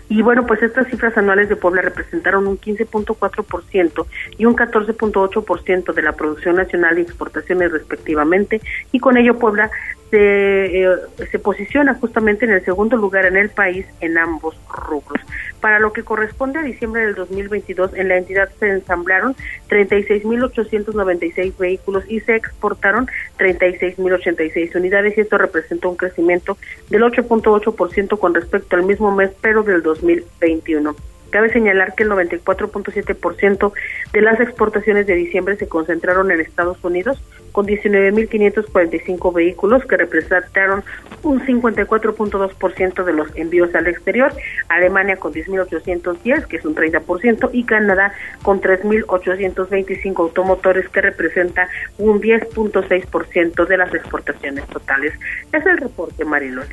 y 0.08 0.21
y 0.22 0.24
bueno, 0.24 0.46
pues 0.46 0.62
estas 0.62 0.86
cifras 0.86 1.18
anuales 1.18 1.48
de 1.48 1.56
Puebla 1.56 1.82
representaron 1.82 2.46
un 2.46 2.56
15.4% 2.56 4.06
y 4.38 4.44
un 4.44 4.54
14.8% 4.54 5.92
de 5.92 6.02
la 6.02 6.12
producción 6.12 6.54
nacional 6.54 6.96
y 7.00 7.02
exportaciones 7.02 7.72
respectivamente, 7.72 8.60
y 8.92 9.00
con 9.00 9.16
ello 9.16 9.36
Puebla 9.36 9.68
se, 10.12 10.84
eh, 10.84 10.96
se 11.30 11.38
posiciona 11.38 11.94
justamente 11.94 12.44
en 12.44 12.50
el 12.52 12.62
segundo 12.62 12.98
lugar 12.98 13.24
en 13.24 13.38
el 13.38 13.48
país 13.48 13.86
en 14.02 14.18
ambos 14.18 14.54
rubros. 14.68 15.22
Para 15.62 15.78
lo 15.78 15.94
que 15.94 16.02
corresponde 16.02 16.58
a 16.58 16.62
diciembre 16.62 17.06
del 17.06 17.14
2022, 17.14 17.94
en 17.94 18.08
la 18.08 18.18
entidad 18.18 18.50
se 18.60 18.68
ensamblaron 18.68 19.34
36.896 19.70 21.56
vehículos 21.56 22.04
y 22.08 22.20
se 22.20 22.36
exportaron 22.36 23.08
36.086 23.38 24.76
unidades 24.76 25.16
y 25.16 25.22
esto 25.22 25.38
representó 25.38 25.88
un 25.88 25.96
crecimiento 25.96 26.58
del 26.90 27.04
8.8% 27.04 28.18
con 28.18 28.34
respecto 28.34 28.76
al 28.76 28.82
mismo 28.82 29.14
mes, 29.14 29.30
pero 29.40 29.62
del 29.62 29.82
2021. 29.82 30.94
Cabe 31.32 31.50
señalar 31.50 31.94
que 31.94 32.02
el 32.02 32.10
94.7% 32.10 33.72
de 34.12 34.20
las 34.20 34.38
exportaciones 34.38 35.06
de 35.06 35.14
diciembre 35.14 35.56
se 35.56 35.66
concentraron 35.66 36.30
en 36.30 36.40
Estados 36.40 36.76
Unidos, 36.84 37.22
con 37.52 37.66
19.545 37.66 39.32
vehículos 39.32 39.82
que 39.86 39.96
representaron 39.96 40.84
un 41.22 41.40
54.2% 41.40 43.04
de 43.04 43.12
los 43.14 43.34
envíos 43.34 43.74
al 43.74 43.86
exterior, 43.86 44.30
Alemania 44.68 45.16
con 45.16 45.32
10.810, 45.32 46.46
que 46.48 46.56
es 46.58 46.64
un 46.66 46.74
30%, 46.74 47.48
y 47.50 47.64
Canadá 47.64 48.12
con 48.42 48.60
3.825 48.60 50.18
automotores, 50.18 50.86
que 50.90 51.00
representa 51.00 51.66
un 51.96 52.20
10.6% 52.20 53.66
de 53.66 53.76
las 53.78 53.94
exportaciones 53.94 54.66
totales. 54.66 55.14
Es 55.50 55.64
el 55.64 55.78
reporte, 55.78 56.26
Marilón. 56.26 56.66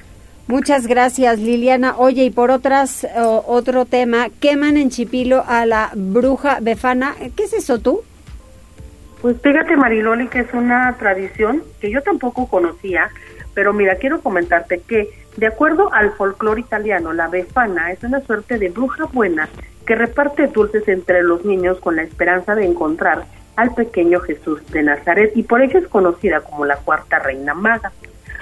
Muchas 0.49 0.87
gracias, 0.87 1.37
Liliana. 1.37 1.95
Oye, 1.99 2.23
y 2.23 2.29
por 2.31 2.49
otras, 2.49 3.05
otro 3.45 3.85
tema, 3.85 4.29
queman 4.39 4.77
en 4.77 4.89
Chipilo 4.89 5.43
a 5.47 5.67
la 5.67 5.91
bruja 5.93 6.57
befana. 6.59 7.13
¿Qué 7.35 7.43
es 7.43 7.53
eso 7.53 7.77
tú? 7.77 8.01
Pues 9.21 9.39
fíjate, 9.43 9.77
Mariloli, 9.77 10.27
que 10.27 10.39
es 10.39 10.51
una 10.51 10.95
tradición 10.97 11.61
que 11.79 11.91
yo 11.91 12.01
tampoco 12.01 12.47
conocía, 12.47 13.11
pero 13.53 13.73
mira, 13.73 13.97
quiero 13.97 14.21
comentarte 14.21 14.79
que, 14.79 15.09
de 15.37 15.45
acuerdo 15.45 15.93
al 15.93 16.13
folclore 16.13 16.61
italiano, 16.61 17.13
la 17.13 17.27
befana 17.27 17.91
es 17.91 18.03
una 18.03 18.19
suerte 18.21 18.57
de 18.57 18.69
bruja 18.69 19.05
buena 19.05 19.49
que 19.85 19.93
reparte 19.93 20.47
dulces 20.47 20.87
entre 20.87 21.21
los 21.21 21.45
niños 21.45 21.77
con 21.79 21.95
la 21.95 22.01
esperanza 22.01 22.55
de 22.55 22.65
encontrar 22.65 23.25
al 23.55 23.75
pequeño 23.75 24.19
Jesús 24.21 24.65
de 24.71 24.81
Nazaret 24.81 25.31
y 25.35 25.43
por 25.43 25.61
ello 25.61 25.77
es 25.77 25.87
conocida 25.87 26.41
como 26.41 26.65
la 26.65 26.77
cuarta 26.77 27.19
reina 27.19 27.53
maga. 27.53 27.91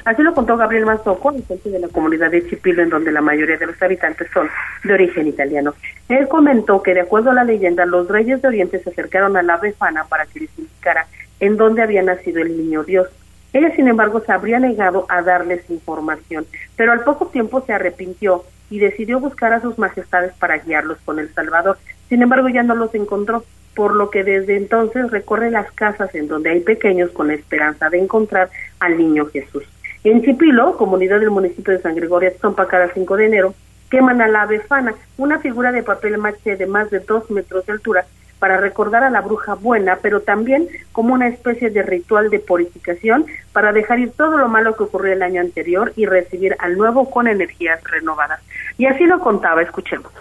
Así 0.08 0.24
lo 0.24 0.34
contó 0.34 0.56
Gabriel 0.56 0.86
Mazoco, 0.86 1.34
jefe 1.50 1.70
de 1.70 1.80
la 1.80 1.90
comunidad 1.90 2.32
de 2.32 2.48
Chipilo, 2.48 2.82
en 2.82 2.90
donde 2.90 3.12
la 3.12 3.20
mayoría 3.20 3.58
de 3.58 3.66
los 3.66 3.82
habitantes 3.82 4.30
son 4.34 4.48
de 4.86 4.94
origen 4.94 5.28
italiano. 5.28 5.74
Él 6.08 6.30
comentó 6.30 6.82
que, 6.82 6.94
de 6.94 7.02
acuerdo 7.02 7.32
a 7.32 7.34
la 7.34 7.44
leyenda, 7.44 7.86
los 7.86 8.08
reyes 8.08 8.42
de 8.42 8.48
Oriente 8.48 8.80
se 8.80 8.90
acercaron 8.90 9.36
a 9.36 9.42
la 9.42 9.58
befana 9.58 10.06
para 10.06 10.26
que 10.26 10.40
les 10.40 10.50
indicara 10.58 11.08
en 11.42 11.58
dónde 11.58 11.82
había 11.82 12.04
nacido 12.04 12.42
el 12.42 12.56
niño 12.56 12.86
Dios. 12.86 13.10
Ella, 13.52 13.76
sin 13.76 13.90
embargo, 13.90 14.22
se 14.22 14.32
habría 14.32 14.62
negado 14.62 15.06
a 15.10 15.22
darles 15.24 15.70
información, 15.70 16.46
pero 16.78 16.94
al 16.94 17.04
poco 17.04 17.28
tiempo 17.28 17.62
se 17.68 17.74
arrepintió 17.74 18.46
y 18.70 18.80
decidió 18.80 19.20
buscar 19.20 19.52
a 19.52 19.60
sus 19.60 19.78
majestades 19.78 20.32
para 20.40 20.60
guiarlos 20.60 21.00
con 21.04 21.20
el 21.20 21.34
Salvador. 21.34 21.80
Sin 22.08 22.22
embargo, 22.22 22.48
ya 22.48 22.64
no 22.64 22.76
los 22.76 22.96
encontró, 22.96 23.44
por 23.76 23.94
lo 23.94 24.10
que 24.10 24.24
desde 24.24 24.56
entonces 24.56 25.12
recorre 25.12 25.52
las 25.52 25.70
casas 25.74 26.16
en 26.16 26.30
donde 26.30 26.52
hay 26.52 26.62
pequeños 26.62 27.12
con 27.12 27.28
la 27.28 27.34
esperanza 27.34 27.90
de 27.90 28.00
encontrar 28.00 28.50
al 28.80 28.98
niño 28.98 29.26
Jesús. 29.26 29.66
En 30.10 30.22
Chipilo, 30.22 30.78
comunidad 30.78 31.20
del 31.20 31.32
municipio 31.32 31.74
de 31.74 31.82
San 31.82 31.94
Gregorio 31.94 32.32
Zompa, 32.40 32.66
cada 32.66 32.88
5 32.94 33.18
de 33.18 33.26
enero, 33.26 33.54
queman 33.90 34.22
a 34.22 34.30
la 34.30 34.46
befana, 34.46 34.96
una 35.18 35.40
figura 35.40 35.74
de 35.74 35.84
papel 35.84 36.18
maché 36.18 36.56
de 36.56 36.66
más 36.66 36.90
de 36.90 37.02
dos 37.02 37.30
metros 37.30 37.66
de 37.66 37.74
altura, 37.74 38.06
para 38.40 38.56
recordar 38.56 39.04
a 39.04 39.10
la 39.10 39.20
bruja 39.20 39.56
buena, 39.56 40.00
pero 40.02 40.22
también 40.22 40.70
como 40.94 41.14
una 41.14 41.28
especie 41.28 41.72
de 41.72 41.84
ritual 41.84 42.30
de 42.30 42.40
purificación 42.40 43.26
para 43.52 43.74
dejar 43.74 44.00
ir 44.00 44.12
todo 44.12 44.38
lo 44.38 44.48
malo 44.48 44.78
que 44.78 44.84
ocurrió 44.84 45.12
el 45.12 45.24
año 45.24 45.42
anterior 45.42 45.92
y 45.98 46.06
recibir 46.06 46.56
al 46.60 46.78
nuevo 46.78 47.10
con 47.10 47.28
energías 47.28 47.84
renovadas. 47.84 48.40
Y 48.78 48.86
así 48.86 49.06
lo 49.06 49.20
contaba, 49.20 49.62
escuchemos. 49.62 50.12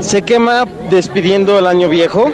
Se 0.00 0.22
quema 0.22 0.66
despidiendo 0.90 1.58
el 1.58 1.66
año 1.66 1.88
viejo 1.88 2.30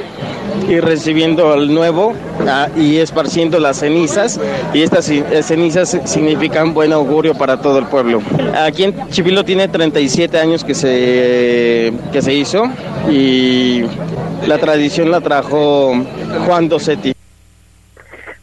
y 0.68 0.80
recibiendo 0.80 1.54
el 1.54 1.72
nuevo 1.72 2.14
ah, 2.48 2.68
y 2.76 2.98
esparciendo 2.98 3.60
las 3.60 3.78
cenizas 3.78 4.40
y 4.74 4.82
estas 4.82 5.08
eh, 5.08 5.42
cenizas 5.42 5.98
significan 6.04 6.74
buen 6.74 6.92
augurio 6.92 7.34
para 7.34 7.60
todo 7.60 7.78
el 7.78 7.86
pueblo. 7.86 8.20
Aquí 8.56 8.84
en 8.84 9.08
Chipilo 9.08 9.44
tiene 9.44 9.68
37 9.68 10.38
años 10.38 10.64
que 10.64 10.74
se, 10.74 11.92
que 12.12 12.22
se 12.22 12.34
hizo 12.34 12.64
y 13.08 13.84
la 14.46 14.58
tradición 14.58 15.10
la 15.10 15.20
trajo 15.20 15.94
Juan 16.46 16.68
Dosetti. 16.68 17.14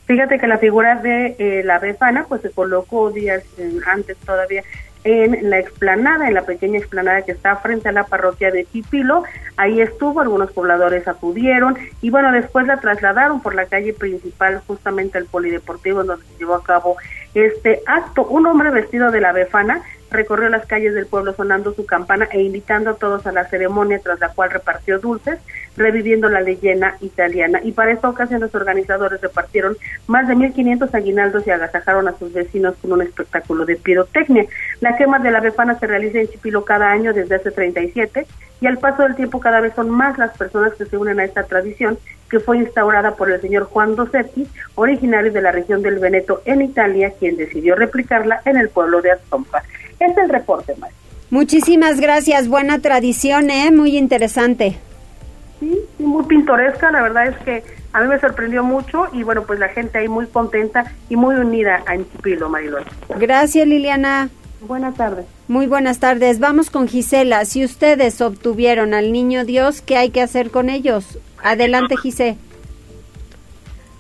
Fíjate 0.06 0.40
que 0.40 0.48
la 0.48 0.58
figura 0.58 0.96
de 0.96 1.36
eh, 1.38 1.62
la 1.64 1.78
befana 1.78 2.26
pues 2.28 2.42
se 2.42 2.50
colocó 2.50 3.12
días 3.12 3.44
antes 3.86 4.18
todavía 4.26 4.64
en 5.04 5.50
la 5.50 5.60
explanada, 5.60 6.28
en 6.28 6.34
la 6.34 6.46
pequeña 6.46 6.78
explanada 6.78 7.22
que 7.22 7.32
está 7.32 7.56
frente 7.58 7.90
a 7.90 7.92
la 7.92 8.06
parroquia 8.06 8.52
de 8.52 8.66
Chipilo. 8.66 9.24
Ahí 9.58 9.82
estuvo, 9.82 10.20
algunos 10.20 10.52
pobladores 10.52 11.08
acudieron 11.08 11.78
y 12.02 12.10
bueno, 12.10 12.32
después 12.32 12.68
la 12.68 12.78
trasladaron 12.78 13.42
por 13.42 13.56
la 13.56 13.66
calle 13.66 13.94
principal 13.94 14.62
justamente 14.68 15.18
al 15.18 15.26
polideportivo 15.26 16.04
donde 16.04 16.26
se 16.26 16.38
llevó 16.40 16.56
a 16.56 16.64
cabo 16.64 16.98
este 17.34 17.82
acto. 17.86 18.26
Un 18.26 18.46
hombre 18.48 18.72
vestido 18.72 19.12
de 19.12 19.22
la 19.22 19.32
befana 19.32 19.84
recorrió 20.12 20.50
las 20.50 20.66
calles 20.66 20.94
del 20.94 21.06
pueblo 21.06 21.34
sonando 21.34 21.74
su 21.74 21.86
campana 21.86 22.28
e 22.32 22.42
invitando 22.42 22.92
a 22.92 22.96
todos 22.96 23.26
a 23.28 23.32
la 23.32 23.48
ceremonia 23.48 24.00
tras 24.00 24.20
la 24.20 24.30
cual 24.30 24.52
repartió 24.52 25.00
dulces, 25.00 25.40
reviviendo 25.80 26.30
la 26.30 26.42
leyenda 26.42 26.98
italiana. 27.02 27.60
Y 27.64 27.72
para 27.72 27.92
esta 27.92 28.10
ocasión 28.10 28.42
los 28.42 28.54
organizadores 28.54 29.20
repartieron 29.22 29.78
más 30.08 30.28
de 30.28 30.36
1.500 30.36 30.94
aguinaldos 30.94 31.48
y 31.48 31.52
agasajaron 31.52 32.08
a 32.08 32.18
sus 32.18 32.32
vecinos 32.34 32.76
con 32.82 32.92
un 32.92 33.02
espectáculo 33.02 33.66
de 33.66 33.78
pirotecnia. 33.78 34.46
La 34.82 34.98
quema 34.98 35.20
de 35.20 35.32
la 35.32 35.40
befana 35.40 35.80
se 35.80 35.88
realiza 35.88 36.20
en 36.20 36.28
Chipilo 36.28 36.66
cada 36.66 36.92
año 36.92 37.14
desde 37.14 37.36
hace 37.36 37.50
37 37.50 38.28
y 38.62 38.68
al 38.68 38.78
paso 38.78 39.04
del 39.04 39.16
tiempo 39.16 39.40
cada 39.40 39.62
vez 39.62 39.74
son 39.74 39.90
más 39.90 40.18
las 40.18 40.38
personas 40.38 40.74
que 40.74 40.86
se 40.86 40.98
unen 40.98 41.20
a 41.20 41.24
esta 41.24 41.44
tradición 41.44 41.98
que 42.30 42.40
fue 42.40 42.58
instaurada 42.58 43.16
por 43.16 43.32
el 43.32 43.42
señor 43.42 43.64
Juan 43.64 43.96
Dosetti, 43.96 44.48
originario 44.76 45.32
de 45.32 45.42
la 45.42 45.52
región 45.52 45.82
del 45.82 45.98
Veneto 45.98 46.42
en 46.46 46.62
Italia, 46.62 47.14
quien 47.18 47.38
decidió 47.38 47.76
replicarla 47.76 48.42
en 48.46 48.58
el 48.58 48.70
pueblo 48.70 49.02
de 49.02 49.12
Azompa. 49.12 49.64
Este 49.94 50.12
es 50.12 50.18
el 50.18 50.30
reporte, 50.30 50.76
María. 50.78 50.96
Muchísimas 51.32 52.00
gracias, 52.00 52.48
buena 52.48 52.80
tradición, 52.80 53.50
¿eh? 53.50 53.72
muy 53.72 53.98
interesante. 53.98 54.78
Sí, 55.60 55.78
sí, 55.98 56.04
muy 56.04 56.24
pintoresca, 56.26 56.92
la 56.92 57.02
verdad 57.02 57.28
es 57.28 57.38
que 57.40 57.64
a 57.92 58.02
mí 58.02 58.08
me 58.08 58.20
sorprendió 58.20 58.64
mucho 58.64 59.08
y 59.12 59.24
bueno, 59.24 59.44
pues 59.44 59.60
la 59.60 59.70
gente 59.70 59.98
ahí 59.98 60.08
muy 60.08 60.28
contenta 60.28 60.92
y 61.10 61.16
muy 61.16 61.36
unida 61.36 61.84
a 61.86 61.98
Chipilo, 61.98 62.50
Marilón. 62.50 62.84
Gracias, 63.18 63.68
Liliana. 63.68 64.30
Buenas 64.62 64.96
tardes. 64.96 65.26
Muy 65.48 65.68
buenas 65.68 66.00
tardes. 66.00 66.40
Vamos 66.40 66.70
con 66.70 66.88
Gisela. 66.88 67.46
Si 67.46 67.64
ustedes 67.64 68.22
obtuvieron 68.22 68.94
al 68.94 69.12
niño 69.12 69.46
Dios, 69.46 69.82
¿qué 69.82 69.98
hay 69.98 70.10
que 70.12 70.22
hacer 70.22 70.52
con 70.52 70.70
ellos? 70.70 71.18
Adelante, 71.44 71.96
Gisela. 71.98 72.38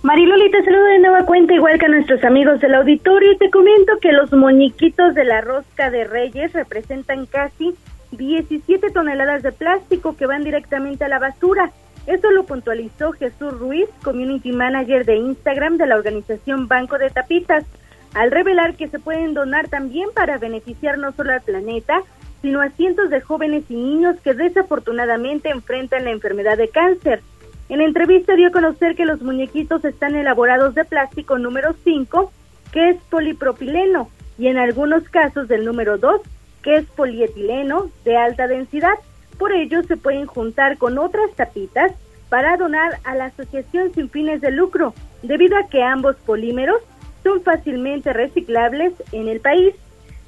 Mariloli, 0.01 0.49
te 0.49 0.63
saludo 0.63 0.85
de 0.85 0.99
nueva 0.99 1.25
cuenta, 1.25 1.53
igual 1.53 1.77
que 1.77 1.85
a 1.85 1.89
nuestros 1.89 2.23
amigos 2.23 2.61
del 2.61 2.73
auditorio, 2.73 3.33
y 3.33 3.37
te 3.37 3.49
comento 3.49 3.93
que 4.01 4.13
los 4.13 4.31
moñiquitos 4.31 5.13
de 5.13 5.25
la 5.25 5.41
rosca 5.41 5.89
de 5.89 6.05
Reyes 6.05 6.53
representan 6.53 7.25
casi 7.25 7.75
17 8.11 8.89
toneladas 8.91 9.43
de 9.43 9.51
plástico 9.51 10.15
que 10.15 10.25
van 10.25 10.43
directamente 10.43 11.05
a 11.05 11.09
la 11.09 11.19
basura. 11.19 11.71
Eso 12.07 12.31
lo 12.31 12.45
puntualizó 12.45 13.11
Jesús 13.11 13.57
Ruiz, 13.59 13.87
community 14.03 14.51
manager 14.51 15.05
de 15.05 15.17
Instagram 15.17 15.77
de 15.77 15.87
la 15.87 15.95
organización 15.95 16.67
Banco 16.67 16.97
de 16.97 17.09
Tapitas, 17.09 17.65
al 18.13 18.31
revelar 18.31 18.75
que 18.75 18.87
se 18.87 18.99
pueden 18.99 19.33
donar 19.33 19.67
también 19.67 20.09
para 20.15 20.37
beneficiar 20.37 20.97
no 20.97 21.11
solo 21.11 21.33
al 21.33 21.41
planeta, 21.41 22.01
sino 22.41 22.61
a 22.61 22.69
cientos 22.69 23.09
de 23.09 23.21
jóvenes 23.21 23.65
y 23.69 23.75
niños 23.75 24.15
que 24.23 24.33
desafortunadamente 24.33 25.49
enfrentan 25.49 26.05
la 26.05 26.11
enfermedad 26.11 26.57
de 26.57 26.69
cáncer. 26.69 27.21
En 27.67 27.81
entrevista 27.81 28.35
dio 28.35 28.47
a 28.47 28.51
conocer 28.51 28.95
que 28.95 29.05
los 29.05 29.21
muñequitos 29.21 29.85
están 29.85 30.15
elaborados 30.15 30.73
de 30.73 30.85
plástico 30.85 31.37
número 31.37 31.75
5, 31.83 32.31
que 32.71 32.89
es 32.89 32.97
polipropileno, 33.09 34.09
y 34.39 34.47
en 34.47 34.57
algunos 34.57 35.03
casos 35.09 35.47
del 35.47 35.65
número 35.65 35.97
2, 35.97 36.21
que 36.63 36.75
es 36.75 36.85
polietileno 36.85 37.89
de 38.05 38.17
alta 38.17 38.47
densidad. 38.47 38.95
Por 39.37 39.53
ello 39.53 39.83
se 39.83 39.97
pueden 39.97 40.25
juntar 40.25 40.77
con 40.77 40.97
otras 40.97 41.31
tapitas 41.35 41.91
para 42.29 42.57
donar 42.57 42.99
a 43.03 43.15
la 43.15 43.25
asociación 43.25 43.93
sin 43.93 44.09
fines 44.09 44.41
de 44.41 44.51
lucro, 44.51 44.93
debido 45.23 45.57
a 45.57 45.67
que 45.67 45.81
ambos 45.81 46.15
polímeros 46.17 46.81
son 47.23 47.41
fácilmente 47.41 48.13
reciclables 48.13 48.93
en 49.11 49.27
el 49.27 49.39
país. 49.39 49.73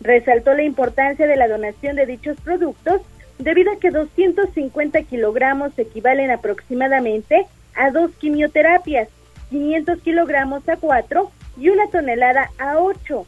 Resaltó 0.02 0.54
la 0.54 0.64
importancia 0.64 1.28
de 1.28 1.36
la 1.36 1.48
donación 1.48 1.96
de 1.96 2.06
dichos 2.06 2.38
productos 2.44 3.02
debido 3.38 3.72
a 3.72 3.80
que 3.80 3.92
250 3.92 5.04
kilogramos 5.04 5.78
equivalen 5.78 6.32
aproximadamente 6.32 7.46
a 7.76 7.92
dos 7.92 8.12
quimioterapias, 8.20 9.10
500 9.50 10.02
kilogramos 10.02 10.68
a 10.70 10.78
cuatro 10.78 11.32
y 11.58 11.70
una 11.70 11.88
tonelada 11.88 12.52
a 12.58 12.78
ocho. 12.80 13.26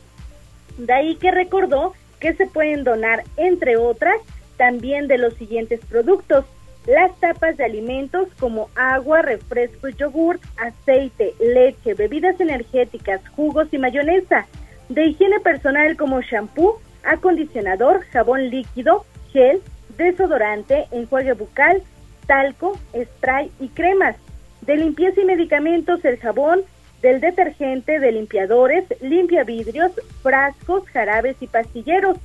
De 0.77 0.93
ahí 0.93 1.15
que 1.15 1.31
recordó 1.31 1.93
que 2.23 2.33
se 2.35 2.47
pueden 2.47 2.85
donar, 2.85 3.25
entre 3.35 3.75
otras, 3.75 4.15
también 4.55 5.09
de 5.09 5.17
los 5.17 5.33
siguientes 5.33 5.81
productos. 5.89 6.45
Las 6.87 7.11
tapas 7.19 7.57
de 7.57 7.65
alimentos 7.65 8.29
como 8.39 8.69
agua, 8.75 9.21
refrescos, 9.21 9.97
yogur, 9.97 10.39
aceite, 10.55 11.33
leche, 11.41 11.95
bebidas 11.95 12.39
energéticas, 12.39 13.19
jugos 13.35 13.67
y 13.73 13.77
mayonesa. 13.77 14.47
De 14.87 15.05
higiene 15.07 15.41
personal 15.41 15.97
como 15.97 16.21
shampoo, 16.21 16.79
acondicionador, 17.03 18.05
jabón 18.13 18.49
líquido, 18.49 19.05
gel, 19.33 19.61
desodorante, 19.97 20.85
enjuague 20.91 21.33
bucal, 21.33 21.83
talco, 22.25 22.79
spray 22.95 23.51
y 23.59 23.67
cremas. 23.67 24.15
De 24.61 24.77
limpieza 24.77 25.19
y 25.19 25.25
medicamentos, 25.25 26.05
el 26.05 26.17
jabón, 26.19 26.61
del 27.03 27.21
detergente, 27.21 27.99
de 27.99 28.11
limpiadores, 28.13 28.85
limpia 29.01 29.43
vidrios, 29.43 29.91
frascos, 30.23 30.87
jarabes 30.87 31.35
y 31.41 31.47
pastilleros. 31.47 32.17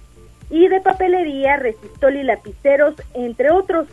Y 0.51 0.69
de 0.69 0.81
papelería, 0.81 1.57
resistol 1.57 2.17
y 2.17 2.23
lapiceros, 2.23 2.95
entre 3.13 3.51
otros. 3.51 3.87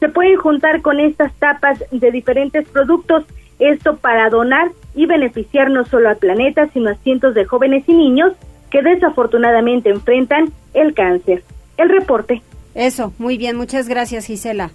se 0.00 0.08
pueden 0.08 0.36
juntar 0.36 0.80
con 0.80 1.00
estas 1.00 1.32
tapas 1.34 1.84
de 1.90 2.10
diferentes 2.10 2.66
productos, 2.68 3.24
esto 3.58 3.96
para 3.96 4.30
donar 4.30 4.68
y 4.98 5.06
beneficiar 5.06 5.70
no 5.70 5.84
solo 5.84 6.08
al 6.08 6.16
planeta, 6.16 6.68
sino 6.72 6.90
a 6.90 6.96
cientos 6.96 7.32
de 7.34 7.44
jóvenes 7.44 7.84
y 7.86 7.94
niños 7.94 8.32
que 8.68 8.82
desafortunadamente 8.82 9.90
enfrentan 9.90 10.52
el 10.74 10.92
cáncer. 10.92 11.44
El 11.76 11.88
reporte. 11.88 12.42
Eso, 12.74 13.12
muy 13.16 13.38
bien, 13.38 13.56
muchas 13.56 13.88
gracias 13.88 14.26
Gisela. 14.26 14.72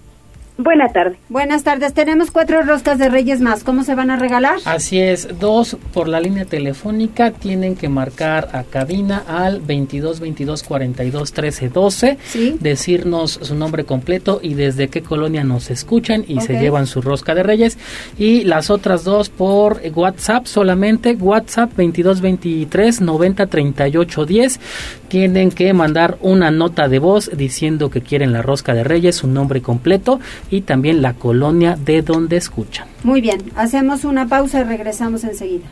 Buenas 0.56 0.92
tardes. 0.92 1.18
Buenas 1.28 1.64
tardes. 1.64 1.94
Tenemos 1.94 2.30
cuatro 2.30 2.62
roscas 2.62 2.96
de 2.96 3.08
Reyes 3.08 3.40
más. 3.40 3.64
¿Cómo 3.64 3.82
se 3.82 3.96
van 3.96 4.10
a 4.10 4.16
regalar? 4.16 4.58
Así 4.66 5.00
es. 5.00 5.40
Dos 5.40 5.76
por 5.92 6.06
la 6.06 6.20
línea 6.20 6.44
telefónica. 6.44 7.32
Tienen 7.32 7.74
que 7.74 7.88
marcar 7.88 8.50
a 8.52 8.62
cabina 8.62 9.24
al 9.26 9.60
22 9.60 10.20
22 10.20 10.62
42 10.62 11.32
13 11.32 11.68
12. 11.70 12.18
Sí. 12.24 12.56
Decirnos 12.60 13.32
su 13.42 13.56
nombre 13.56 13.84
completo 13.84 14.38
y 14.40 14.54
desde 14.54 14.86
qué 14.86 15.02
colonia 15.02 15.42
nos 15.42 15.72
escuchan 15.72 16.24
y 16.28 16.40
se 16.40 16.60
llevan 16.60 16.86
su 16.86 17.02
rosca 17.02 17.34
de 17.34 17.42
Reyes. 17.42 17.76
Y 18.16 18.44
las 18.44 18.70
otras 18.70 19.02
dos 19.02 19.30
por 19.30 19.80
WhatsApp 19.92 20.46
solamente. 20.46 21.16
WhatsApp 21.18 21.74
22 21.76 22.20
23 22.20 23.00
90 23.00 23.46
38 23.48 24.24
10. 24.24 24.60
Tienen 25.08 25.50
que 25.50 25.72
mandar 25.72 26.16
una 26.20 26.52
nota 26.52 26.86
de 26.86 27.00
voz 27.00 27.30
diciendo 27.36 27.90
que 27.90 28.02
quieren 28.02 28.32
la 28.32 28.42
rosca 28.42 28.72
de 28.72 28.84
Reyes, 28.84 29.16
su 29.16 29.26
nombre 29.26 29.60
completo 29.60 30.20
y 30.54 30.60
también 30.60 31.02
la 31.02 31.14
colonia 31.14 31.76
de 31.76 32.02
donde 32.02 32.36
escuchan. 32.36 32.86
Muy 33.02 33.20
bien, 33.20 33.42
hacemos 33.56 34.04
una 34.04 34.28
pausa 34.28 34.60
y 34.60 34.64
regresamos 34.64 35.24
enseguida. 35.24 35.66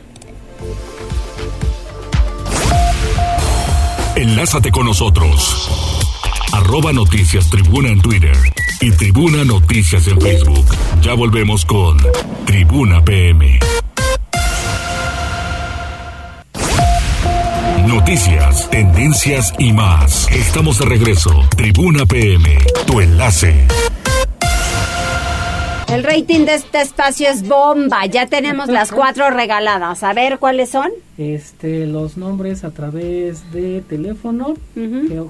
Enlázate 4.15 4.71
con 4.71 4.85
nosotros. 4.85 5.69
Arroba 6.51 6.91
Noticias 6.91 7.49
Tribuna 7.49 7.89
en 7.89 8.01
Twitter 8.01 8.35
y 8.81 8.91
Tribuna 8.91 9.45
Noticias 9.45 10.05
en 10.07 10.19
Facebook. 10.19 10.65
Ya 11.01 11.13
volvemos 11.13 11.65
con 11.65 11.97
Tribuna 12.45 13.03
PM. 13.03 13.59
Noticias, 17.87 18.69
tendencias 18.69 19.53
y 19.59 19.71
más. 19.71 20.27
Estamos 20.29 20.77
de 20.79 20.85
regreso. 20.85 21.31
Tribuna 21.55 22.05
PM, 22.05 22.57
tu 22.85 22.99
enlace. 22.99 23.65
El 25.93 26.03
rating 26.03 26.45
de 26.45 26.55
este 26.55 26.81
espacio 26.81 27.29
es 27.29 27.47
bomba. 27.47 28.07
Ya 28.07 28.25
tenemos 28.25 28.67
las 28.67 28.91
cuatro 28.91 29.29
regaladas. 29.29 30.01
A 30.01 30.11
ver 30.13 30.39
cuáles 30.39 30.71
son. 30.71 30.89
Este, 31.19 31.85
los 31.85 32.17
nombres 32.17 32.63
a 32.63 32.71
través 32.71 33.51
de 33.51 33.81
teléfono. 33.81 34.55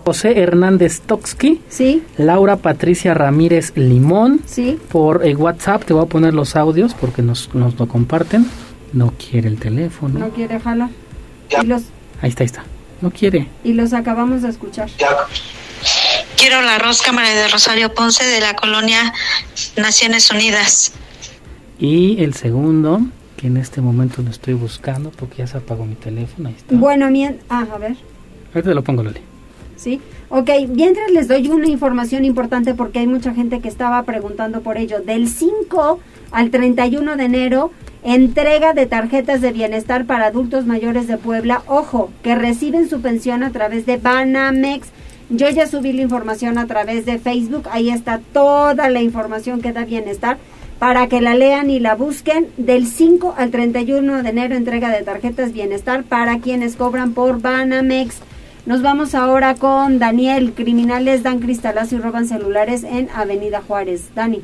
José 0.05 0.39
Hernández 0.39 1.01
Toxki. 1.01 1.59
Sí. 1.67 2.01
Laura 2.17 2.55
Patricia 2.55 3.13
Ramírez 3.13 3.73
Limón. 3.75 4.39
Sí. 4.45 4.79
Por 4.89 5.27
eh, 5.27 5.35
WhatsApp 5.35 5.83
te 5.83 5.93
voy 5.93 6.05
a 6.05 6.07
poner 6.07 6.33
los 6.33 6.55
audios 6.55 6.93
porque 6.93 7.21
nos, 7.21 7.53
nos 7.53 7.77
lo 7.77 7.89
comparten. 7.89 8.45
No 8.93 9.11
quiere 9.17 9.49
el 9.49 9.59
teléfono. 9.59 10.17
No 10.17 10.29
quiere 10.29 10.61
jalar. 10.61 10.91
Y 11.61 11.65
los... 11.65 11.81
Ahí 12.21 12.29
está, 12.29 12.43
ahí 12.43 12.47
está. 12.47 12.63
No 13.01 13.11
quiere. 13.11 13.49
Y 13.65 13.73
los 13.73 13.91
acabamos 13.91 14.43
de 14.43 14.49
escuchar. 14.49 14.89
Quiero 16.37 16.61
la 16.61 16.77
rosca 16.77 17.11
María 17.11 17.33
de 17.33 17.47
Rosario 17.47 17.93
Ponce 17.93 18.25
de 18.25 18.41
la 18.41 18.55
colonia 18.55 19.13
Naciones 19.77 20.29
Unidas. 20.31 20.93
Y 21.79 22.21
el 22.21 22.33
segundo, 22.33 23.01
que 23.37 23.47
en 23.47 23.57
este 23.57 23.81
momento 23.81 24.21
lo 24.21 24.29
estoy 24.29 24.53
buscando 24.53 25.11
porque 25.11 25.37
ya 25.37 25.47
se 25.47 25.57
apagó 25.57 25.85
mi 25.85 25.95
teléfono. 25.95 26.49
Ahí 26.49 26.55
está. 26.55 26.75
Bueno, 26.75 27.09
bien. 27.11 27.39
Ah, 27.49 27.65
a 27.73 27.77
ver. 27.77 27.95
Ahorita 28.53 28.73
lo 28.73 28.83
pongo, 28.83 29.03
Loli. 29.03 29.19
Sí. 29.75 29.99
Ok, 30.29 30.49
mientras 30.69 31.11
les 31.11 31.27
doy 31.27 31.49
una 31.49 31.67
información 31.67 32.25
importante 32.25 32.73
porque 32.73 32.99
hay 32.99 33.07
mucha 33.07 33.33
gente 33.33 33.59
que 33.59 33.67
estaba 33.67 34.03
preguntando 34.03 34.61
por 34.61 34.77
ello. 34.77 35.01
Del 35.01 35.27
5 35.27 35.99
al 36.31 36.49
31 36.49 37.17
de 37.17 37.23
enero, 37.25 37.71
entrega 38.03 38.73
de 38.73 38.85
tarjetas 38.85 39.41
de 39.41 39.51
bienestar 39.51 40.05
para 40.05 40.27
adultos 40.27 40.65
mayores 40.65 41.07
de 41.07 41.17
Puebla. 41.17 41.63
Ojo, 41.67 42.11
que 42.23 42.35
reciben 42.35 42.89
su 42.89 43.01
pensión 43.01 43.43
a 43.43 43.51
través 43.51 43.85
de 43.85 43.97
Banamex. 43.97 44.87
Yo 45.29 45.49
ya 45.49 45.67
subí 45.67 45.93
la 45.93 46.01
información 46.01 46.57
a 46.57 46.67
través 46.67 47.05
de 47.05 47.17
Facebook. 47.17 47.67
Ahí 47.71 47.89
está 47.89 48.19
toda 48.33 48.89
la 48.89 49.01
información 49.01 49.61
que 49.61 49.71
da 49.71 49.85
bienestar 49.85 50.37
para 50.79 51.07
que 51.07 51.21
la 51.21 51.33
lean 51.33 51.69
y 51.69 51.79
la 51.79 51.95
busquen. 51.95 52.47
Del 52.57 52.87
5 52.87 53.35
al 53.37 53.51
31 53.51 54.23
de 54.23 54.29
enero, 54.29 54.55
entrega 54.55 54.89
de 54.89 55.03
tarjetas 55.03 55.53
bienestar 55.53 56.03
para 56.03 56.39
quienes 56.39 56.75
cobran 56.75 57.13
por 57.13 57.41
Banamex. 57.41 58.17
Nos 58.65 58.81
vamos 58.81 59.15
ahora 59.15 59.55
con 59.55 59.99
Daniel. 59.99 60.53
Criminales 60.53 61.23
dan 61.23 61.39
cristalazo 61.39 61.95
y 61.95 61.99
roban 61.99 62.27
celulares 62.27 62.83
en 62.83 63.09
Avenida 63.13 63.61
Juárez. 63.65 64.09
Dani. 64.15 64.41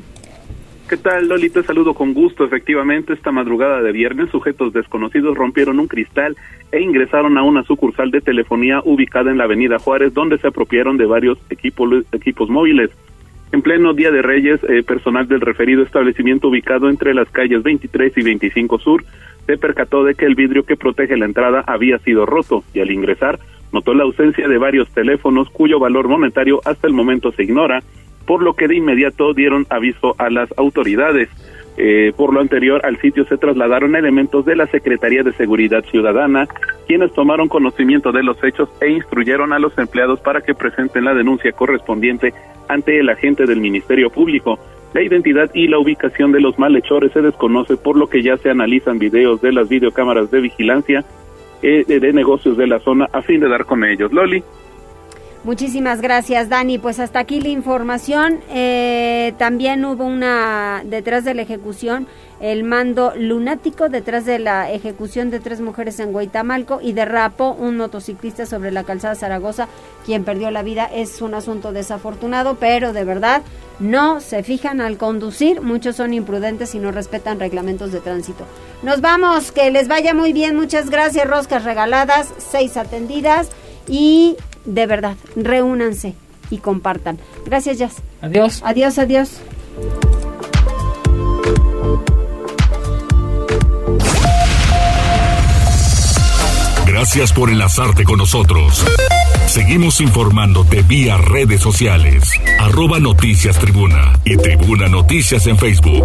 ¿Qué 0.90 0.96
tal, 0.96 1.28
Loli? 1.28 1.50
Te 1.50 1.62
saludo 1.62 1.94
con 1.94 2.12
gusto. 2.14 2.44
Efectivamente, 2.44 3.12
esta 3.12 3.30
madrugada 3.30 3.80
de 3.80 3.92
viernes, 3.92 4.28
sujetos 4.30 4.72
desconocidos 4.72 5.36
rompieron 5.36 5.78
un 5.78 5.86
cristal 5.86 6.36
e 6.72 6.80
ingresaron 6.80 7.38
a 7.38 7.44
una 7.44 7.62
sucursal 7.62 8.10
de 8.10 8.20
telefonía 8.20 8.80
ubicada 8.84 9.30
en 9.30 9.38
la 9.38 9.44
Avenida 9.44 9.78
Juárez, 9.78 10.12
donde 10.12 10.38
se 10.38 10.48
apropiaron 10.48 10.96
de 10.96 11.06
varios 11.06 11.38
equipos, 11.48 12.50
móviles. 12.50 12.90
En 13.52 13.62
pleno 13.62 13.94
Día 13.94 14.10
de 14.10 14.20
Reyes, 14.20 14.58
eh, 14.64 14.82
personal 14.82 15.28
del 15.28 15.42
referido 15.42 15.84
establecimiento 15.84 16.48
ubicado 16.48 16.90
entre 16.90 17.14
las 17.14 17.30
calles 17.30 17.62
23 17.62 18.12
y 18.16 18.22
25 18.22 18.80
Sur 18.80 19.04
se 19.46 19.56
percató 19.58 20.02
de 20.02 20.16
que 20.16 20.26
el 20.26 20.34
vidrio 20.34 20.64
que 20.64 20.76
protege 20.76 21.16
la 21.16 21.26
entrada 21.26 21.62
había 21.68 22.00
sido 22.00 22.26
roto 22.26 22.64
y 22.74 22.80
al 22.80 22.90
ingresar 22.90 23.38
notó 23.72 23.94
la 23.94 24.02
ausencia 24.02 24.48
de 24.48 24.58
varios 24.58 24.88
teléfonos 24.90 25.50
cuyo 25.50 25.78
valor 25.78 26.08
monetario 26.08 26.60
hasta 26.64 26.88
el 26.88 26.94
momento 26.94 27.30
se 27.30 27.44
ignora, 27.44 27.80
por 28.30 28.44
lo 28.44 28.54
que 28.54 28.68
de 28.68 28.76
inmediato 28.76 29.34
dieron 29.34 29.66
aviso 29.70 30.14
a 30.16 30.30
las 30.30 30.48
autoridades. 30.56 31.28
Eh, 31.76 32.12
por 32.16 32.32
lo 32.32 32.40
anterior, 32.40 32.80
al 32.84 32.96
sitio 33.00 33.24
se 33.24 33.36
trasladaron 33.36 33.96
elementos 33.96 34.44
de 34.44 34.54
la 34.54 34.68
Secretaría 34.68 35.24
de 35.24 35.32
Seguridad 35.32 35.82
Ciudadana, 35.90 36.46
quienes 36.86 37.12
tomaron 37.12 37.48
conocimiento 37.48 38.12
de 38.12 38.22
los 38.22 38.36
hechos 38.44 38.68
e 38.80 38.88
instruyeron 38.88 39.52
a 39.52 39.58
los 39.58 39.76
empleados 39.78 40.20
para 40.20 40.42
que 40.42 40.54
presenten 40.54 41.06
la 41.06 41.14
denuncia 41.14 41.50
correspondiente 41.50 42.32
ante 42.68 43.00
el 43.00 43.08
agente 43.08 43.46
del 43.46 43.58
Ministerio 43.58 44.10
Público. 44.10 44.60
La 44.94 45.02
identidad 45.02 45.50
y 45.52 45.66
la 45.66 45.80
ubicación 45.80 46.30
de 46.30 46.40
los 46.40 46.56
malhechores 46.56 47.10
se 47.12 47.22
desconoce, 47.22 47.78
por 47.78 47.96
lo 47.96 48.06
que 48.06 48.22
ya 48.22 48.36
se 48.36 48.48
analizan 48.48 49.00
videos 49.00 49.42
de 49.42 49.50
las 49.50 49.68
videocámaras 49.68 50.30
de 50.30 50.40
vigilancia 50.40 51.04
eh, 51.62 51.84
de 51.84 52.12
negocios 52.12 52.56
de 52.56 52.68
la 52.68 52.78
zona 52.78 53.08
a 53.12 53.22
fin 53.22 53.40
de 53.40 53.48
dar 53.48 53.64
con 53.64 53.82
ellos. 53.82 54.12
Loli. 54.12 54.44
Muchísimas 55.42 56.02
gracias, 56.02 56.50
Dani. 56.50 56.78
Pues 56.78 57.00
hasta 57.00 57.18
aquí 57.18 57.40
la 57.40 57.48
información. 57.48 58.40
Eh, 58.50 59.32
también 59.38 59.82
hubo 59.86 60.04
una, 60.04 60.82
detrás 60.84 61.24
de 61.24 61.32
la 61.32 61.40
ejecución, 61.40 62.06
el 62.40 62.62
mando 62.62 63.14
lunático 63.16 63.88
detrás 63.88 64.26
de 64.26 64.38
la 64.38 64.70
ejecución 64.70 65.30
de 65.30 65.40
tres 65.40 65.62
mujeres 65.62 65.98
en 65.98 66.12
Guaitamalco 66.12 66.80
y 66.82 66.92
derrapó 66.92 67.52
un 67.52 67.78
motociclista 67.78 68.44
sobre 68.44 68.70
la 68.70 68.84
calzada 68.84 69.14
Zaragoza, 69.14 69.68
quien 70.04 70.24
perdió 70.24 70.50
la 70.50 70.62
vida. 70.62 70.84
Es 70.92 71.22
un 71.22 71.32
asunto 71.32 71.72
desafortunado, 71.72 72.56
pero 72.60 72.92
de 72.92 73.04
verdad 73.04 73.40
no 73.78 74.20
se 74.20 74.42
fijan 74.42 74.82
al 74.82 74.98
conducir. 74.98 75.62
Muchos 75.62 75.96
son 75.96 76.12
imprudentes 76.12 76.74
y 76.74 76.78
no 76.80 76.92
respetan 76.92 77.40
reglamentos 77.40 77.92
de 77.92 78.00
tránsito. 78.00 78.44
Nos 78.82 79.00
vamos, 79.00 79.52
que 79.52 79.70
les 79.70 79.88
vaya 79.88 80.12
muy 80.12 80.34
bien. 80.34 80.54
Muchas 80.54 80.90
gracias, 80.90 81.26
roscas 81.26 81.64
regaladas, 81.64 82.28
seis 82.36 82.76
atendidas 82.76 83.48
y 83.88 84.36
de 84.74 84.86
verdad, 84.86 85.16
reúnanse 85.36 86.14
y 86.50 86.58
compartan. 86.58 87.18
Gracias, 87.44 87.78
Jazz. 87.78 87.96
Adiós. 88.22 88.60
Adiós, 88.64 88.98
adiós. 88.98 89.40
Gracias 96.86 97.32
por 97.32 97.50
enlazarte 97.50 98.04
con 98.04 98.18
nosotros. 98.18 98.84
Seguimos 99.46 100.00
informándote 100.00 100.82
vía 100.82 101.16
redes 101.16 101.60
sociales. 101.60 102.30
Arroba 102.58 103.00
Noticias 103.00 103.58
Tribuna 103.58 104.20
y 104.24 104.36
Tribuna 104.36 104.86
Noticias 104.86 105.46
en 105.46 105.56
Facebook. 105.56 106.04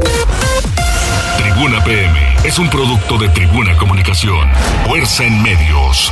Tribuna 1.37 1.83
PM 1.83 2.17
es 2.43 2.57
un 2.59 2.69
producto 2.69 3.17
de 3.17 3.29
Tribuna 3.29 3.77
Comunicación. 3.77 4.49
Fuerza 4.87 5.25
en 5.25 5.43
medios. 5.43 6.11